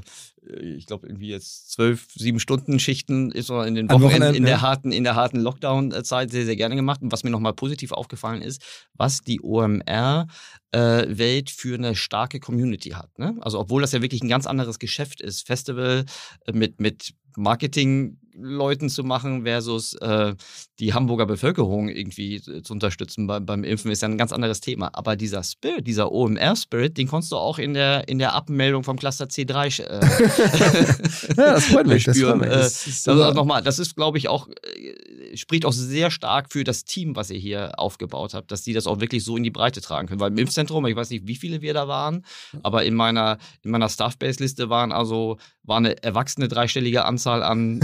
ich 0.59 0.87
glaube 0.87 1.07
irgendwie 1.07 1.28
jetzt 1.28 1.71
zwölf, 1.71 2.07
sieben 2.14 2.40
Stunden 2.40 2.78
Schichten 2.78 3.30
ist 3.30 3.47
so 3.47 3.61
in 3.62 3.75
den 3.75 3.88
Wochenenden 3.88 4.11
Wochenenden, 4.11 4.37
in 4.37 4.42
der 4.45 4.52
ja. 4.57 4.61
harten, 4.61 4.92
in 4.92 5.04
der 5.04 5.14
harten 5.14 5.40
Lockdown-Zeit 5.40 6.30
sehr, 6.30 6.45
sehr 6.45 6.57
gerne 6.57 6.76
gemacht. 6.76 7.02
Und 7.02 7.12
was 7.12 7.25
mir 7.25 7.30
nochmal 7.30 7.52
positiv 7.52 7.92
aufgefallen 7.92 8.42
ist, 8.42 8.62
was 8.95 9.23
die 9.23 9.40
OMR 9.42 10.26
äh, 10.73 11.07
Welt 11.09 11.50
für 11.50 11.75
eine 11.75 11.95
starke 11.95 12.40
Community 12.40 12.90
hat. 12.90 13.19
Ne? 13.19 13.37
Also 13.40 13.59
obwohl 13.59 13.80
das 13.80 13.92
ja 13.92 14.02
wirklich 14.02 14.23
ein 14.23 14.28
ganz 14.28 14.47
anderes 14.47 14.78
Geschäft 14.78 15.21
ist, 15.21 15.47
Festival 15.47 16.04
äh, 16.47 16.52
mit, 16.52 16.80
mit 16.80 17.14
Marketing 17.37 18.19
Leuten 18.35 18.89
zu 18.89 19.05
machen 19.05 19.45
versus 19.45 19.95
äh, 19.95 20.35
die 20.79 20.95
Hamburger 20.95 21.27
Bevölkerung 21.27 21.89
irgendwie 21.89 22.37
äh, 22.37 22.63
zu 22.63 22.73
unterstützen 22.73 23.27
bei, 23.27 23.41
beim 23.41 23.65
Impfen 23.65 23.91
ist 23.91 24.03
ja 24.03 24.09
ein 24.09 24.19
ganz 24.19 24.33
anderes 24.33 24.61
Thema. 24.61 24.91
Aber 24.93 25.17
dieser 25.17 25.43
Spirit, 25.43 25.87
dieser 25.87 26.13
OMR-Spirit, 26.13 26.97
den 26.97 27.09
konntest 27.09 27.33
du 27.33 27.37
auch 27.37 27.59
in 27.59 27.75
der, 27.75 28.09
in 28.09 28.19
der 28.19 28.35
Abmeldung 28.35 28.85
vom 28.85 28.97
Cluster 28.97 29.27
C3 29.27 29.83
äh, 29.83 30.01
ja, 31.37 31.55
das 31.55 31.65
freut 31.67 31.87
mich. 31.87 32.05
Das, 32.11 32.19
freut 32.19 32.41
mich. 32.41 32.49
Das, 32.49 32.87
ist, 32.87 33.09
also 33.09 33.33
nochmal, 33.33 33.63
das 33.63 33.79
ist, 33.79 33.95
glaube 33.95 34.19
ich, 34.19 34.29
auch, 34.29 34.49
äh, 34.49 35.30
spricht 35.35 35.65
auch 35.65 35.73
sehr 35.73 36.11
stark 36.11 36.53
für 36.53 36.65
das 36.65 36.85
Team, 36.85 37.17
was 37.17 37.31
ihr 37.31 37.39
hier 37.39 37.79
aufgebaut 37.79 38.35
habt, 38.35 38.51
dass 38.51 38.63
die 38.63 38.73
das 38.73 38.87
auch 38.87 39.01
wirklich 39.01 39.25
so 39.25 39.37
in 39.37 39.43
die 39.43 39.51
Breite 39.51 39.81
tragen 39.81 40.09
können. 40.09 40.21
Weil 40.21 40.31
im 40.31 40.39
Impfzentrum, 40.39 40.87
ich 40.87 40.97
weiß 40.97 41.11
nicht, 41.11 41.27
wie 41.27 41.37
viele 41.37 41.63
wir 41.63 41.75
da 41.75 41.89
waren, 41.89 42.25
aber 42.63 42.85
in 42.85 42.95
meiner, 42.95 43.39
in 43.63 43.71
meiner 43.71 43.89
Staff-Base-Liste 43.89 44.71
waren 44.71 44.93
also 44.93 45.39
war 45.63 45.77
eine 45.77 46.03
erwachsene 46.03 46.49
dreistellige 46.49 47.05
Anzahl 47.05 47.43
an, 47.43 47.81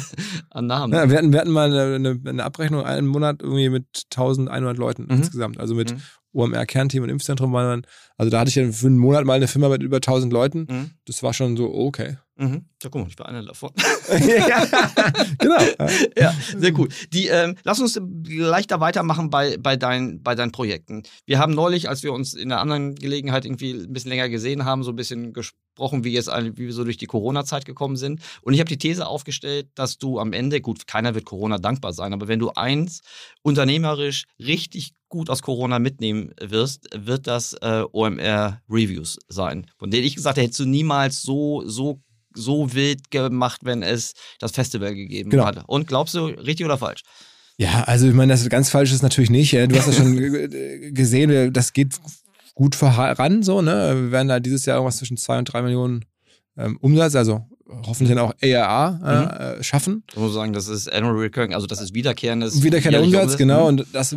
an 0.50 0.66
Namen. 0.66 0.92
Ja, 0.92 1.10
wir, 1.10 1.18
hatten, 1.18 1.32
wir 1.32 1.40
hatten 1.40 1.50
mal 1.50 1.72
eine, 1.72 2.20
eine 2.24 2.44
Abrechnung 2.44 2.84
einen 2.84 3.06
Monat 3.06 3.42
irgendwie 3.42 3.68
mit 3.68 4.06
1100 4.10 4.78
Leuten 4.78 5.02
mhm. 5.04 5.10
insgesamt. 5.10 5.58
Also 5.58 5.74
mit 5.74 5.92
mhm. 5.92 6.00
OMR-Kernteam 6.32 7.02
und 7.02 7.08
Impfzentrum 7.08 7.52
waren 7.52 7.82
dann, 7.82 7.90
also 8.16 8.30
da 8.30 8.40
hatte 8.40 8.48
ich 8.48 8.54
dann 8.54 8.72
für 8.72 8.86
einen 8.86 8.98
Monat 8.98 9.24
mal 9.24 9.34
eine 9.34 9.48
Firma 9.48 9.68
mit 9.68 9.82
über 9.82 9.96
1000 9.96 10.32
Leuten. 10.32 10.66
Mhm. 10.68 10.90
Das 11.04 11.22
war 11.22 11.34
schon 11.34 11.56
so, 11.56 11.72
okay. 11.72 12.16
Mhm. 12.38 12.66
Ja, 12.82 12.90
guck 12.90 13.02
mal, 13.02 13.08
ich 13.08 13.18
war 13.18 13.26
einer 13.26 13.42
davon. 13.42 13.72
ja, 14.10 14.66
genau. 15.38 15.56
Ja, 16.18 16.34
sehr 16.56 16.72
gut. 16.72 16.92
Die, 17.12 17.28
ähm, 17.28 17.56
lass 17.64 17.80
uns 17.80 17.98
gleich 18.24 18.66
da 18.66 18.80
weitermachen 18.80 19.30
bei, 19.30 19.56
bei, 19.58 19.76
dein, 19.76 20.22
bei 20.22 20.34
deinen 20.34 20.52
Projekten. 20.52 21.02
Wir 21.24 21.38
haben 21.38 21.54
neulich, 21.54 21.88
als 21.88 22.02
wir 22.02 22.12
uns 22.12 22.34
in 22.34 22.52
einer 22.52 22.60
anderen 22.60 22.94
Gelegenheit 22.94 23.44
irgendwie 23.44 23.72
ein 23.72 23.92
bisschen 23.92 24.10
länger 24.10 24.28
gesehen 24.28 24.64
haben, 24.64 24.82
so 24.82 24.92
ein 24.92 24.96
bisschen 24.96 25.32
gesprochen, 25.32 26.04
wie, 26.04 26.12
jetzt, 26.12 26.28
wie 26.28 26.66
wir 26.66 26.72
so 26.72 26.84
durch 26.84 26.98
die 26.98 27.06
Corona-Zeit 27.06 27.64
gekommen 27.64 27.96
sind. 27.96 28.20
Und 28.42 28.52
ich 28.52 28.60
habe 28.60 28.68
die 28.68 28.78
These 28.78 29.06
aufgestellt, 29.06 29.68
dass 29.74 29.96
du 29.96 30.18
am 30.18 30.32
Ende, 30.32 30.60
gut, 30.60 30.86
keiner 30.86 31.14
wird 31.14 31.24
Corona 31.24 31.58
dankbar 31.58 31.94
sein, 31.94 32.12
aber 32.12 32.28
wenn 32.28 32.38
du 32.38 32.50
eins 32.50 33.00
unternehmerisch 33.42 34.24
richtig 34.38 34.92
gut 35.08 35.30
aus 35.30 35.42
Corona 35.42 35.78
mitnehmen 35.78 36.32
wirst, 36.40 36.88
wird 36.94 37.26
das 37.26 37.54
äh, 37.54 37.84
OMR 38.06 38.62
Reviews 38.68 39.18
sein. 39.28 39.66
Von 39.78 39.90
denen 39.90 40.04
ich 40.04 40.16
gesagt 40.16 40.36
habe, 40.36 40.44
hättest 40.44 40.60
du 40.60 40.66
niemals 40.66 41.22
so, 41.22 41.62
so 41.66 42.00
so 42.38 42.72
wild 42.74 43.10
gemacht, 43.10 43.62
wenn 43.64 43.82
es 43.82 44.12
das 44.40 44.52
Festival 44.52 44.94
gegeben 44.94 45.30
genau. 45.30 45.46
hatte. 45.46 45.64
Und 45.66 45.88
glaubst 45.88 46.14
du, 46.14 46.26
richtig 46.26 46.66
oder 46.66 46.76
falsch? 46.76 47.02
Ja, 47.58 47.84
also 47.84 48.06
ich 48.06 48.12
meine, 48.12 48.32
das 48.32 48.46
ganz 48.50 48.68
falsch 48.68 48.92
ist 48.92 49.02
natürlich 49.02 49.30
nicht. 49.30 49.54
Du 49.54 49.74
hast 49.74 49.86
ja 49.86 49.92
schon 49.92 50.16
gesehen, 50.94 51.52
das 51.52 51.72
geht 51.72 51.94
gut 52.54 52.74
voran, 52.74 53.42
so, 53.42 53.62
ne? 53.62 53.94
Wir 53.94 54.12
werden 54.12 54.28
da 54.28 54.40
dieses 54.40 54.66
Jahr 54.66 54.76
irgendwas 54.76 54.98
zwischen 54.98 55.16
zwei 55.16 55.38
und 55.38 55.46
drei 55.46 55.62
Millionen 55.62 56.04
ähm, 56.58 56.76
Umsatz, 56.80 57.14
also 57.14 57.46
hoffentlich 57.86 58.14
dann 58.14 58.18
auch 58.18 58.34
ARA 58.42 59.52
äh, 59.52 59.56
mhm. 59.56 59.62
schaffen. 59.62 60.04
Ich 60.10 60.16
muss 60.16 60.34
sagen, 60.34 60.52
das 60.52 60.68
ist 60.68 60.92
Annual 60.92 61.16
Recurring, 61.16 61.54
also 61.54 61.66
das 61.66 61.80
ist 61.80 61.94
wiederkehrendes. 61.94 62.62
Wiederkehrender 62.62 63.02
Umsatz, 63.02 63.22
Umsatz, 63.22 63.38
genau. 63.38 63.62
Mhm. 63.62 63.66
Und 63.80 63.86
das 63.92 64.16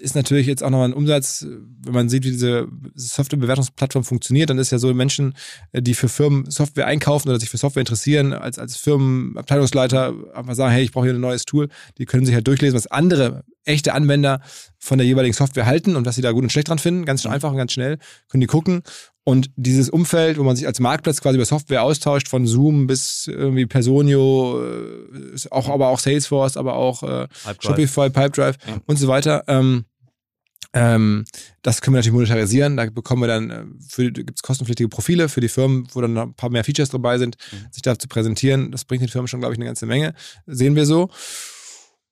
ist 0.00 0.14
natürlich 0.14 0.46
jetzt 0.46 0.62
auch 0.62 0.70
nochmal 0.70 0.88
ein 0.88 0.94
Umsatz, 0.94 1.46
wenn 1.84 1.92
man 1.92 2.08
sieht, 2.08 2.24
wie 2.24 2.30
diese 2.30 2.68
Softwarebewertungsplattform 2.94 4.04
funktioniert, 4.04 4.50
dann 4.50 4.58
ist 4.58 4.72
ja 4.72 4.78
so 4.78 4.92
Menschen, 4.94 5.34
die 5.74 5.94
für 5.94 6.08
Firmen 6.08 6.50
Software 6.50 6.86
einkaufen 6.86 7.28
oder 7.28 7.38
sich 7.38 7.50
für 7.50 7.58
Software 7.58 7.82
interessieren, 7.82 8.32
als, 8.32 8.58
als 8.58 8.76
Firmenabteilungsleiter 8.76 10.14
einfach 10.34 10.54
sagen, 10.54 10.72
hey, 10.72 10.82
ich 10.82 10.92
brauche 10.92 11.04
hier 11.04 11.14
ein 11.14 11.20
neues 11.20 11.44
Tool, 11.44 11.68
die 11.98 12.06
können 12.06 12.24
sich 12.24 12.34
halt 12.34 12.46
durchlesen, 12.46 12.76
was 12.76 12.86
andere 12.86 13.44
echte 13.64 13.92
Anwender 13.92 14.40
von 14.78 14.98
der 14.98 15.06
jeweiligen 15.06 15.34
Software 15.34 15.66
halten 15.66 15.96
und 15.96 16.06
was 16.06 16.16
sie 16.16 16.22
da 16.22 16.32
gut 16.32 16.42
und 16.42 16.50
schlecht 16.50 16.68
dran 16.68 16.78
finden. 16.78 17.04
Ganz 17.04 17.24
einfach 17.26 17.50
und 17.50 17.58
ganz 17.58 17.72
schnell 17.72 17.98
können 18.28 18.40
die 18.40 18.46
gucken. 18.46 18.82
Und 19.22 19.50
dieses 19.56 19.90
Umfeld, 19.90 20.38
wo 20.38 20.44
man 20.44 20.56
sich 20.56 20.66
als 20.66 20.80
Marktplatz 20.80 21.20
quasi 21.20 21.36
über 21.36 21.44
Software 21.44 21.82
austauscht, 21.82 22.28
von 22.28 22.46
Zoom 22.46 22.86
bis 22.86 23.26
irgendwie 23.26 23.66
Personio, 23.66 24.62
äh, 24.64 25.48
auch, 25.50 25.68
aber 25.68 25.88
auch 25.88 25.98
Salesforce, 25.98 26.56
aber 26.56 26.74
auch 26.74 27.02
äh, 27.02 27.28
Shopify, 27.60 28.08
Pipedrive 28.08 28.56
ja. 28.66 28.80
und 28.86 28.98
so 28.98 29.08
weiter, 29.08 29.44
ähm, 29.46 29.84
ähm, 30.72 31.24
das 31.62 31.80
können 31.80 31.94
wir 31.94 31.98
natürlich 31.98 32.14
monetarisieren. 32.14 32.76
Da 32.76 32.86
bekommen 32.86 33.22
wir 33.22 33.26
dann, 33.26 33.50
äh, 33.50 34.10
gibt 34.10 34.36
es 34.36 34.42
kostenpflichtige 34.42 34.88
Profile 34.88 35.28
für 35.28 35.40
die 35.40 35.48
Firmen, 35.48 35.88
wo 35.92 36.00
dann 36.00 36.16
ein 36.16 36.34
paar 36.34 36.50
mehr 36.50 36.64
Features 36.64 36.90
dabei 36.90 37.18
sind, 37.18 37.36
mhm. 37.52 37.66
sich 37.72 37.82
da 37.82 37.98
zu 37.98 38.08
präsentieren. 38.08 38.70
Das 38.70 38.84
bringt 38.84 39.02
den 39.02 39.08
Firmen 39.08 39.28
schon, 39.28 39.40
glaube 39.40 39.54
ich, 39.54 39.58
eine 39.58 39.66
ganze 39.66 39.86
Menge. 39.86 40.14
Sehen 40.46 40.76
wir 40.76 40.86
so. 40.86 41.10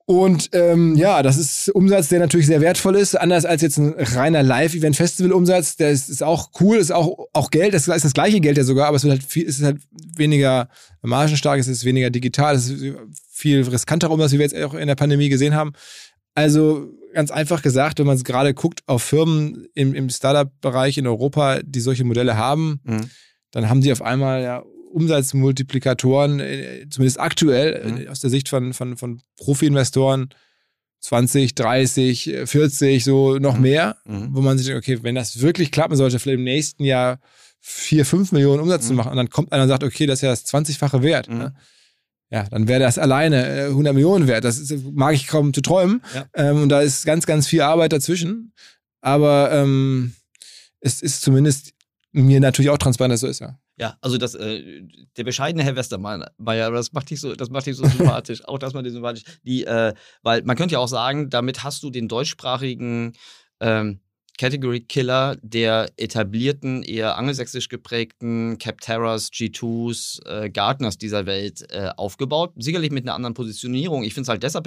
Und 0.07 0.49
ähm, 0.55 0.97
ja, 0.97 1.23
das 1.23 1.37
ist 1.37 1.69
Umsatz, 1.69 2.09
der 2.09 2.19
natürlich 2.19 2.47
sehr 2.47 2.63
wertvoll 2.63 2.97
ist, 2.97 3.15
anders 3.15 3.45
als 3.45 3.61
jetzt 3.61 3.77
ein 3.77 3.95
reiner 3.99 4.43
Live-Event-Festival-Umsatz. 4.43 5.77
Der 5.77 5.91
ist, 5.91 6.09
ist, 6.09 6.23
auch 6.23 6.51
cool, 6.61 6.79
ist 6.79 6.91
auch, 6.91 7.27
auch 7.35 7.51
Geld, 7.51 7.75
das 7.75 7.87
ist 7.87 8.05
das 8.07 8.15
gleiche 8.15 8.41
Geld 8.41 8.57
ja 8.57 8.65
sogar, 8.65 8.87
aber 8.89 8.97
es 8.97 9.05
wird 9.05 9.13
halt 9.13 9.23
viel, 9.23 9.47
es 9.47 9.59
ist 9.59 9.67
halt 9.67 9.83
weniger 10.17 10.71
margenstark, 11.03 11.61
es 11.61 11.69
ist 11.69 11.85
weniger 11.85 12.09
digital, 12.09 12.57
es 12.57 12.71
ist 12.71 12.97
viel 13.31 13.63
riskanter 13.65 14.11
Umsatz, 14.11 14.33
wie 14.33 14.39
wir 14.39 14.47
jetzt 14.47 14.57
auch 14.57 14.73
in 14.73 14.87
der 14.87 14.95
Pandemie 14.95 15.29
gesehen 15.29 15.55
haben. 15.55 15.75
Also 16.35 16.89
ganz 17.13 17.31
einfach 17.31 17.63
gesagt, 17.63 17.99
wenn 17.99 18.07
man 18.07 18.17
es 18.17 18.25
gerade 18.25 18.55
guckt 18.55 18.83
auf 18.87 19.03
Firmen 19.03 19.67
im, 19.75 19.95
im 19.95 20.11
Startup-Bereich 20.11 20.99
in 20.99 21.07
Europa, 21.07 21.61
die 21.63 21.81
solche 21.81 22.05
Modelle 22.05 22.37
haben, 22.37 22.81
mhm. 22.85 23.11
dann 23.51 23.69
haben 23.69 23.83
sie 23.83 23.93
auf 23.93 24.03
einmal 24.03 24.43
ja 24.43 24.63
Umsatzmultiplikatoren, 24.93 26.41
äh, 26.41 26.87
zumindest 26.91 27.21
aktuell 27.21 27.85
mhm. 27.85 28.09
aus 28.09 28.21
der 28.21 28.31
Sicht 28.31 28.49
von, 28.49 28.73
von, 28.73 28.97
von 28.97 29.21
Profi-Investoren, 29.37 30.31
20, 31.01 31.55
30, 31.55 32.37
40, 32.45 33.05
so 33.05 33.39
noch 33.39 33.57
mhm. 33.57 33.63
mehr, 33.63 33.97
mhm. 34.05 34.29
wo 34.33 34.41
man 34.41 34.59
sich 34.59 34.67
denkt, 34.67 34.83
okay, 34.83 34.99
wenn 35.03 35.15
das 35.15 35.41
wirklich 35.41 35.71
klappen 35.71 35.97
sollte, 35.97 36.19
vielleicht 36.19 36.39
im 36.39 36.45
nächsten 36.45 36.85
Jahr 36.85 37.21
4, 37.61 38.05
5 38.05 38.33
Millionen 38.33 38.61
Umsatz 38.61 38.87
zu 38.87 38.93
mhm. 38.93 38.99
machen 38.99 39.11
und 39.11 39.17
dann 39.17 39.31
kommt 39.31 39.53
einer 39.53 39.65
und 39.65 39.69
sagt, 39.69 39.85
okay, 39.85 40.07
das 40.07 40.19
ist 40.19 40.23
ja 40.23 40.31
das 40.31 40.47
20-fache 40.47 41.03
wert. 41.03 41.29
Mhm. 41.29 41.39
Ne? 41.39 41.55
Ja, 42.31 42.45
dann 42.45 42.69
wäre 42.69 42.81
das 42.81 42.99
alleine 42.99 43.67
100 43.69 43.91
äh, 43.91 43.95
Millionen 43.95 44.27
wert. 44.27 44.45
Das 44.45 44.59
ist, 44.59 44.93
mag 44.93 45.15
ich 45.15 45.27
kaum 45.27 45.55
zu 45.55 45.63
träumen. 45.63 46.03
Ja. 46.15 46.27
Ähm, 46.35 46.63
und 46.63 46.69
da 46.69 46.81
ist 46.81 47.07
ganz, 47.07 47.25
ganz 47.27 47.47
viel 47.47 47.63
Arbeit 47.63 47.93
dazwischen. 47.93 48.53
Aber 49.01 49.51
ähm, 49.53 50.15
es 50.81 51.01
ist 51.01 51.23
zumindest 51.23 51.73
mir 52.13 52.41
natürlich 52.41 52.71
auch 52.71 52.79
transparent, 52.79 53.13
dass 53.13 53.19
es 53.19 53.21
so 53.23 53.29
ist, 53.29 53.41
ja. 53.41 53.59
Ja, 53.81 53.97
also 54.01 54.19
das, 54.19 54.35
äh, 54.35 54.83
der 55.17 55.25
bescheidene 55.25 55.63
Herr 55.63 55.77
Westermeier, 55.77 56.33
das 56.73 56.93
macht 56.93 57.11
dich 57.11 57.21
so, 57.21 57.37
das 57.37 57.49
macht 57.49 57.67
dich 57.67 57.77
so 57.77 57.87
sympathisch. 57.87 58.45
auch 58.49 58.59
das 58.59 58.75
macht 58.75 58.85
dich 58.85 58.93
sympathisch. 58.93 59.23
Die, 59.45 59.65
äh, 59.65 59.95
weil 60.23 60.43
man 60.43 60.57
könnte 60.57 60.73
ja 60.73 60.81
auch 60.81 60.89
sagen, 60.89 61.31
damit 61.31 61.63
hast 61.63 61.85
du 61.85 61.91
den 61.91 62.09
deutschsprachigen 62.09 63.13
ähm, 63.61 64.01
Category 64.39 64.81
Killer 64.81 65.37
der 65.43 65.91
etablierten, 65.97 66.83
eher 66.83 67.19
angelsächsisch 67.19 67.69
geprägten 67.69 68.57
Capterras, 68.59 69.31
G2s, 69.31 70.25
äh, 70.27 70.49
Gartners 70.49 70.97
dieser 70.97 71.27
Welt 71.27 71.67
äh, 71.71 71.91
aufgebaut. 71.97 72.53
Sicherlich 72.57 72.91
mit 72.91 73.05
einer 73.05 73.15
anderen 73.15 73.35
Positionierung. 73.35 74.05
Ich 74.05 74.15
finde 74.15 74.23
es 74.23 74.29
halt 74.29 74.43
deshalb 74.43 74.65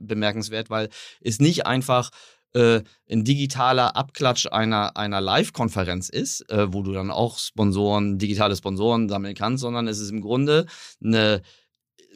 bemerkenswert, 0.00 0.70
weil 0.70 0.90
es 1.20 1.40
nicht 1.40 1.66
einfach 1.66 2.10
äh, 2.54 2.82
ein 3.10 3.24
digitaler 3.24 3.96
Abklatsch 3.96 4.46
einer, 4.46 4.96
einer 4.96 5.20
Live-Konferenz 5.20 6.08
ist, 6.08 6.48
äh, 6.50 6.72
wo 6.72 6.82
du 6.82 6.92
dann 6.92 7.10
auch 7.10 7.38
Sponsoren, 7.38 8.18
digitale 8.18 8.54
Sponsoren 8.54 9.08
sammeln 9.08 9.34
kannst, 9.34 9.62
sondern 9.62 9.88
es 9.88 9.98
ist 9.98 10.10
im 10.10 10.20
Grunde 10.20 10.66
eine 11.02 11.42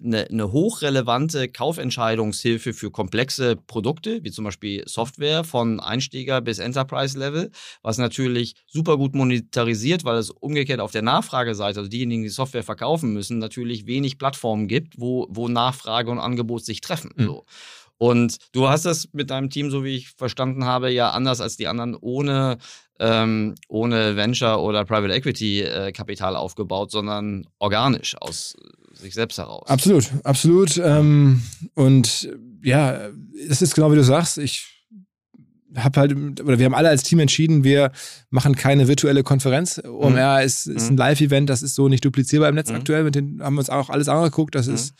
eine, 0.02 0.28
eine, 0.28 0.52
hochrelevante 0.52 1.48
Kaufentscheidungshilfe 1.48 2.72
für 2.72 2.90
komplexe 2.90 3.56
Produkte, 3.56 4.22
wie 4.24 4.30
zum 4.30 4.44
Beispiel 4.44 4.82
Software 4.86 5.44
von 5.44 5.80
Einsteiger 5.80 6.40
bis 6.40 6.58
Enterprise-Level, 6.58 7.50
was 7.82 7.98
natürlich 7.98 8.54
super 8.66 8.96
gut 8.96 9.14
monetarisiert, 9.14 10.04
weil 10.04 10.16
es 10.16 10.30
umgekehrt 10.30 10.80
auf 10.80 10.92
der 10.92 11.02
Nachfrageseite, 11.02 11.80
also 11.80 11.90
diejenigen, 11.90 12.22
die 12.22 12.28
Software 12.28 12.62
verkaufen 12.62 13.12
müssen, 13.12 13.38
natürlich 13.38 13.86
wenig 13.86 14.18
Plattformen 14.18 14.68
gibt, 14.68 15.00
wo, 15.00 15.26
wo 15.30 15.48
Nachfrage 15.48 16.10
und 16.10 16.18
Angebot 16.18 16.64
sich 16.64 16.80
treffen. 16.80 17.12
Mhm. 17.16 17.24
So. 17.24 17.44
Und 17.98 18.38
du 18.52 18.68
hast 18.68 18.84
das 18.84 19.08
mit 19.12 19.30
deinem 19.30 19.50
Team, 19.50 19.70
so 19.70 19.84
wie 19.84 19.96
ich 19.96 20.10
verstanden 20.10 20.64
habe, 20.64 20.90
ja 20.90 21.10
anders 21.10 21.40
als 21.40 21.56
die 21.56 21.66
anderen 21.66 21.96
ohne, 21.96 22.58
ähm, 23.00 23.54
ohne 23.68 24.16
Venture 24.16 24.60
oder 24.60 24.84
Private 24.84 25.14
Equity 25.14 25.62
äh, 25.62 25.92
Kapital 25.92 26.36
aufgebaut, 26.36 26.90
sondern 26.90 27.46
organisch 27.58 28.16
aus 28.20 28.56
sich 28.92 29.14
selbst 29.14 29.38
heraus. 29.38 29.68
Absolut, 29.68 30.10
absolut. 30.24 30.76
Ähm, 30.78 31.42
und 31.74 32.28
ja, 32.62 33.08
es 33.48 33.62
ist 33.62 33.74
genau 33.74 33.92
wie 33.92 33.96
du 33.96 34.04
sagst. 34.04 34.38
Ich 34.38 34.78
habe 35.76 36.00
halt, 36.00 36.40
oder 36.40 36.58
wir 36.58 36.66
haben 36.66 36.74
alle 36.74 36.88
als 36.88 37.02
Team 37.02 37.20
entschieden, 37.20 37.62
wir 37.62 37.92
machen 38.30 38.56
keine 38.56 38.88
virtuelle 38.88 39.22
Konferenz. 39.22 39.80
OMR 39.84 40.38
mhm. 40.38 40.46
ist, 40.46 40.66
ist 40.66 40.88
ein 40.88 40.94
mhm. 40.94 40.98
Live-Event, 40.98 41.50
das 41.50 41.62
ist 41.62 41.74
so 41.74 41.88
nicht 41.88 42.04
duplizierbar 42.04 42.48
im 42.48 42.54
Netz 42.54 42.70
mhm. 42.70 42.76
aktuell. 42.76 43.04
Mit 43.04 43.14
den 43.14 43.42
haben 43.42 43.54
wir 43.54 43.60
uns 43.60 43.70
auch 43.70 43.90
alles 43.90 44.08
angeguckt. 44.08 44.54
Das 44.54 44.66
mhm. 44.66 44.74
ist 44.74 44.94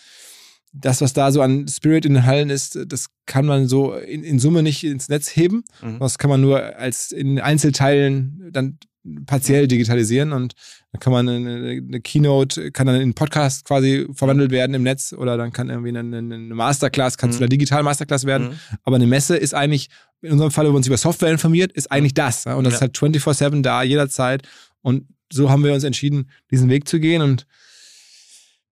das, 0.73 1.01
was 1.01 1.13
da 1.13 1.33
so 1.33 1.43
an 1.43 1.67
Spirit 1.69 2.05
in 2.05 2.15
den 2.15 2.27
Hallen 2.27 2.51
ist, 2.51 2.79
das 2.87 3.09
kann 3.27 3.47
man 3.47 3.69
so 3.69 3.95
in, 3.95 4.23
in 4.23 4.39
Summe 4.39 4.63
nicht 4.63 4.85
ins 4.85 5.09
Netz 5.09 5.35
heben. 5.35 5.65
Mhm. 5.83 5.99
Das 5.99 6.19
kann 6.19 6.31
man 6.31 6.41
nur 6.41 6.77
als 6.77 7.11
in 7.11 7.41
Einzelteilen 7.41 8.51
dann 8.53 8.79
partiell 9.27 9.69
digitalisieren 9.69 10.33
und 10.33 10.55
dann 10.93 11.01
kann 11.01 11.13
man 11.13 11.29
eine, 11.29 11.71
eine, 11.71 12.01
Keynote, 12.01 12.73
kann 12.73 12.87
dann 12.87 12.97
in 12.97 13.03
einen 13.03 13.15
Podcast 13.15 13.65
quasi 13.65 14.07
verwandelt 14.13 14.51
werden 14.51 14.75
im 14.75 14.83
Netz 14.83 15.13
oder 15.13 15.37
dann 15.37 15.53
kann 15.53 15.71
irgendwie 15.71 15.97
eine, 15.97 16.19
eine 16.19 16.55
Masterclass, 16.55 17.17
kann 17.17 17.31
zu 17.31 17.39
mhm. 17.39 17.45
einer 17.45 17.49
digitalen 17.49 17.85
Masterclass 17.85 18.25
werden. 18.25 18.49
Mhm. 18.49 18.79
Aber 18.85 18.97
eine 18.97 19.07
Messe 19.07 19.37
ist 19.37 19.55
eigentlich, 19.55 19.89
in 20.21 20.33
unserem 20.33 20.51
Fall, 20.51 20.67
wenn 20.67 20.73
man 20.73 20.83
sich 20.83 20.91
über 20.91 20.99
Software 20.99 21.31
informiert, 21.31 21.73
ist 21.73 21.91
eigentlich 21.91 22.15
das. 22.15 22.47
Und 22.47 22.65
das 22.65 22.73
ja. 22.73 22.77
ist 22.77 22.81
halt 22.81 22.99
24-7 22.99 23.63
da, 23.63 23.83
jederzeit. 23.83 24.47
Und 24.83 25.07
so 25.33 25.51
haben 25.51 25.65
wir 25.65 25.73
uns 25.73 25.85
entschieden, 25.85 26.31
diesen 26.51 26.69
Weg 26.69 26.89
zu 26.89 26.99
gehen 26.99 27.23
und 27.23 27.47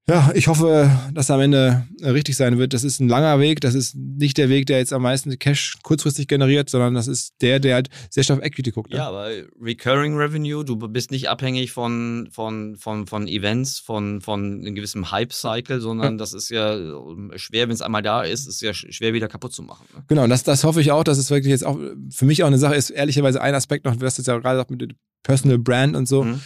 ja, 0.09 0.31
ich 0.35 0.47
hoffe, 0.47 0.89
dass 1.13 1.33
am 1.33 1.41
Ende 1.41 1.85
äh, 2.01 2.11
richtig 2.11 2.37
sein 2.37 2.59
wird. 2.59 2.73
Das 2.73 2.85
ist 2.85 3.01
ein 3.01 3.09
langer 3.09 3.41
Weg. 3.41 3.61
Das 3.61 3.75
ist 3.75 3.97
nicht 3.97 4.39
der 4.39 4.49
Weg, 4.49 4.67
der 4.67 4.79
jetzt 4.79 4.93
am 4.93 5.03
meisten 5.03 5.37
Cash 5.37 5.79
kurzfristig 5.83 6.29
generiert, 6.29 6.71
sondern 6.71 6.95
das 6.95 7.09
ist 7.09 7.35
der, 7.41 7.59
der 7.59 7.75
halt 7.75 7.89
sehr 8.09 8.23
stark 8.23 8.39
auf 8.39 8.45
Equity 8.45 8.71
guckt. 8.71 8.91
Ne? 8.91 8.99
Ja, 8.99 9.09
aber 9.09 9.31
Recurring 9.61 10.17
Revenue, 10.17 10.65
du 10.65 10.77
bist 10.77 11.11
nicht 11.11 11.29
abhängig 11.29 11.73
von, 11.73 12.29
von, 12.31 12.77
von, 12.77 13.09
von 13.09 13.27
Events, 13.27 13.81
von, 13.81 14.21
von 14.21 14.61
einem 14.61 14.77
gewissen 14.77 15.11
Hype-Cycle, 15.11 15.81
sondern 15.81 16.13
ja. 16.13 16.19
das 16.19 16.35
ist 16.35 16.51
ja 16.51 16.77
schwer, 17.35 17.67
wenn 17.67 17.75
es 17.75 17.83
einmal 17.83 18.03
da 18.03 18.23
ist, 18.23 18.47
ist 18.47 18.63
ja 18.63 18.75
schwer 18.75 19.13
wieder 19.13 19.27
kaputt 19.27 19.55
zu 19.55 19.65
machen. 19.65 19.87
Ne? 19.93 20.05
Genau, 20.07 20.29
das, 20.29 20.45
das 20.45 20.63
hoffe 20.63 20.81
ich 20.81 20.93
auch, 20.93 21.03
dass 21.03 21.19
es 21.19 21.31
wirklich 21.31 21.51
jetzt 21.51 21.67
auch 21.67 21.81
für 22.11 22.27
mich 22.27 22.45
auch 22.45 22.49
eine 22.49 22.59
Sache 22.59 22.77
ist, 22.77 22.91
ehrlicherweise 22.91 23.41
ein 23.43 23.57
Aspekt 23.57 23.85
noch, 23.85 23.97
du 23.97 24.07
jetzt 24.07 24.25
ja 24.25 24.39
gerade 24.39 24.59
sagt 24.59 24.71
mit 24.71 24.95
Personal 25.25 25.59
Brand 25.59 25.97
und 25.97 26.07
so. 26.07 26.23
Mhm. 26.23 26.41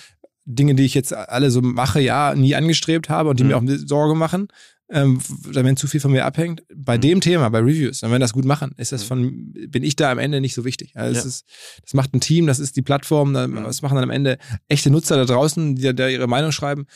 Dinge, 0.54 0.74
die 0.74 0.84
ich 0.84 0.94
jetzt 0.94 1.14
alle 1.14 1.50
so 1.50 1.60
mache, 1.60 2.00
ja, 2.00 2.34
nie 2.34 2.54
angestrebt 2.54 3.08
habe 3.08 3.30
und 3.30 3.38
die 3.38 3.44
mhm. 3.44 3.48
mir 3.48 3.56
auch 3.56 3.78
Sorge 3.86 4.14
machen, 4.14 4.48
ähm, 4.90 5.20
wenn 5.44 5.76
zu 5.76 5.86
viel 5.86 6.00
von 6.00 6.12
mir 6.12 6.24
abhängt. 6.24 6.62
Bei 6.74 6.96
mhm. 6.96 7.00
dem 7.02 7.20
Thema, 7.20 7.48
bei 7.48 7.60
Reviews, 7.60 8.02
wenn 8.02 8.10
wir 8.10 8.18
das 8.18 8.32
gut 8.32 8.44
machen, 8.44 8.72
ist 8.76 8.92
das 8.92 9.04
mhm. 9.04 9.08
von, 9.08 9.54
bin 9.68 9.82
ich 9.82 9.96
da 9.96 10.10
am 10.10 10.18
Ende 10.18 10.40
nicht 10.40 10.54
so 10.54 10.64
wichtig. 10.64 10.92
Also 10.94 11.14
ja. 11.14 11.22
das, 11.22 11.26
ist, 11.26 11.44
das 11.82 11.94
macht 11.94 12.14
ein 12.14 12.20
Team, 12.20 12.46
das 12.46 12.58
ist 12.58 12.76
die 12.76 12.82
Plattform, 12.82 13.32
das 13.32 13.48
mhm. 13.48 13.86
machen 13.86 13.94
dann 13.94 14.04
am 14.04 14.10
Ende 14.10 14.38
echte 14.68 14.90
Nutzer 14.90 15.16
da 15.16 15.24
draußen, 15.24 15.76
die 15.76 15.94
da 15.94 16.08
ihre 16.08 16.26
Meinung 16.26 16.52
schreiben. 16.52 16.86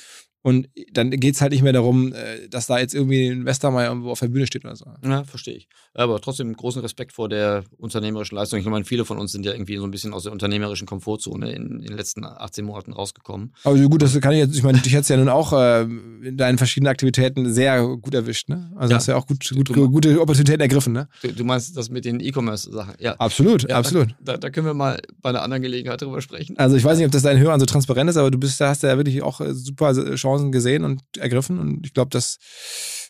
Und 0.45 0.69
dann 0.93 1.11
geht 1.11 1.37
es 1.37 1.41
halt 1.41 1.53
nicht 1.53 1.63
mehr 1.63 1.73
darum, 1.73 2.13
äh, 2.13 2.49
dass 2.51 2.67
da 2.67 2.79
jetzt 2.79 2.95
irgendwie 2.95 3.29
ein 3.29 3.47
Westermeier 3.47 3.89
irgendwo 3.89 4.11
auf 4.11 4.21
der 4.21 4.29
Bühne 4.29 4.47
steht 4.47 4.63
oder 4.67 4.77
so. 4.77 4.85
Ja, 5.03 5.25
verstehe 5.25 5.55
ich. 5.55 5.69
Aber 5.95 6.21
trotzdem 6.21 6.55
großen 6.55 6.83
Respekt 6.83 7.13
vor 7.13 7.31
der 7.31 7.65
unternehmerischen 7.79 8.37
Leistung. 8.37 8.59
Ich 8.59 8.67
meine, 8.67 8.85
viele 8.85 9.07
von 9.07 9.17
uns 9.17 9.33
sind 9.33 9.47
ja 9.47 9.53
irgendwie 9.53 9.79
so 9.79 9.85
ein 9.85 9.91
bisschen 9.91 10.13
aus 10.13 10.25
der 10.25 10.33
unternehmerischen 10.33 10.87
Komfortzone 10.87 11.51
in, 11.51 11.81
in 11.81 11.87
den 11.87 11.97
letzten 11.97 12.27
18 12.27 12.63
Monaten 12.63 12.93
rausgekommen. 12.93 13.55
Aber 13.65 13.79
gut, 13.79 14.03
das 14.03 14.21
kann 14.21 14.33
ich 14.33 14.41
jetzt, 14.41 14.55
ich 14.55 14.63
meine, 14.63 14.79
dich 14.81 14.93
hättest 14.93 15.09
ja 15.09 15.17
nun 15.17 15.31
auch 15.31 15.55
äh, 15.55 15.85
in 15.85 16.37
deinen 16.37 16.59
verschiedenen 16.59 16.91
Aktivitäten 16.91 17.51
sehr 17.51 17.83
gut 17.97 18.13
erwischt, 18.13 18.51
ne? 18.51 18.71
Also 18.77 18.91
ja. 18.91 18.97
hast 18.99 19.07
ja 19.07 19.17
auch 19.17 19.27
gut, 19.27 19.49
gut, 19.49 19.71
du, 19.71 19.91
gute 19.91 20.21
Opportunitäten 20.21 20.61
ergriffen, 20.61 20.93
ne? 20.93 21.09
Du, 21.23 21.45
meinst 21.45 21.75
das 21.75 21.89
mit 21.89 22.05
den 22.05 22.21
E-Commerce-Sachen, 22.21 22.97
ja. 22.99 23.15
Absolut, 23.15 23.67
ja, 23.67 23.77
absolut. 23.77 24.15
Da, 24.21 24.37
da, 24.37 24.51
können 24.51 24.67
wir 24.67 24.75
mal 24.75 25.01
bei 25.23 25.31
einer 25.31 25.41
anderen 25.41 25.63
Gelegenheit 25.63 26.03
drüber 26.03 26.21
sprechen. 26.21 26.59
Also 26.59 26.77
ich 26.77 26.85
weiß 26.85 26.99
nicht, 26.99 27.07
ob 27.07 27.13
das 27.13 27.23
deinen 27.23 27.41
Hörern 27.41 27.61
so 27.61 27.67
transparent 27.67 28.11
ist, 28.11 28.19
aber 28.19 28.31
du 28.31 28.37
bist, 28.37 28.61
da 28.61 28.69
hast 28.69 28.83
ja 28.83 28.95
wirklich 28.99 29.23
auch 29.23 29.41
äh, 29.41 29.55
super 29.55 29.95
Chancen 30.17 30.34
gesehen 30.53 30.85
und 30.85 31.03
ergriffen. 31.19 31.59
Und 31.59 31.87
ich 31.87 31.95
glaube, 31.95 32.11
dass 32.11 32.39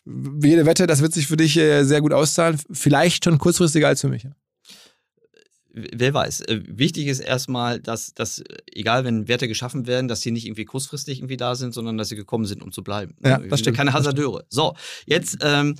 jede 0.05 0.65
Wette, 0.65 0.87
das 0.87 1.01
wird 1.01 1.13
sich 1.13 1.27
für 1.27 1.37
dich 1.37 1.57
äh, 1.57 1.83
sehr 1.83 2.01
gut 2.01 2.13
auszahlen. 2.13 2.59
Vielleicht 2.71 3.23
schon 3.23 3.37
kurzfristiger 3.37 3.87
als 3.87 4.01
für 4.01 4.09
mich. 4.09 4.27
Wer 5.77 6.13
weiß. 6.13 6.41
Äh, 6.41 6.61
wichtig 6.67 7.07
ist 7.07 7.19
erstmal, 7.19 7.81
dass, 7.81 8.13
dass, 8.13 8.41
egal 8.71 9.03
wenn 9.03 9.27
Werte 9.27 9.47
geschaffen 9.47 9.87
werden, 9.87 10.07
dass 10.07 10.21
sie 10.21 10.31
nicht 10.31 10.45
irgendwie 10.45 10.63
kurzfristig 10.63 11.19
irgendwie 11.19 11.35
da 11.35 11.55
sind, 11.55 11.73
sondern 11.73 11.97
dass 11.97 12.09
sie 12.09 12.15
gekommen 12.15 12.45
sind, 12.45 12.63
um 12.63 12.71
zu 12.71 12.81
bleiben. 12.81 13.15
Ja, 13.23 13.39
das 13.39 13.59
stimmt. 13.59 13.75
Keine 13.75 13.91
Hasardeure. 13.91 14.45
So, 14.49 14.73
jetzt 15.05 15.37
ähm, 15.41 15.75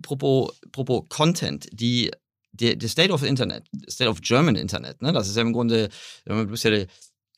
propos, 0.00 0.60
propos 0.70 1.08
Content. 1.08 1.68
Die 1.72 2.10
der, 2.52 2.76
der 2.76 2.88
State 2.88 3.12
of 3.12 3.22
Internet, 3.22 3.64
State 3.88 4.10
of 4.10 4.20
German 4.20 4.56
Internet, 4.56 5.00
ne? 5.00 5.12
das 5.12 5.28
ist 5.28 5.36
ja 5.36 5.42
im 5.42 5.54
Grunde, 5.54 5.88
du 6.26 6.46
bist 6.46 6.64
ja 6.64 6.70
der 6.70 6.86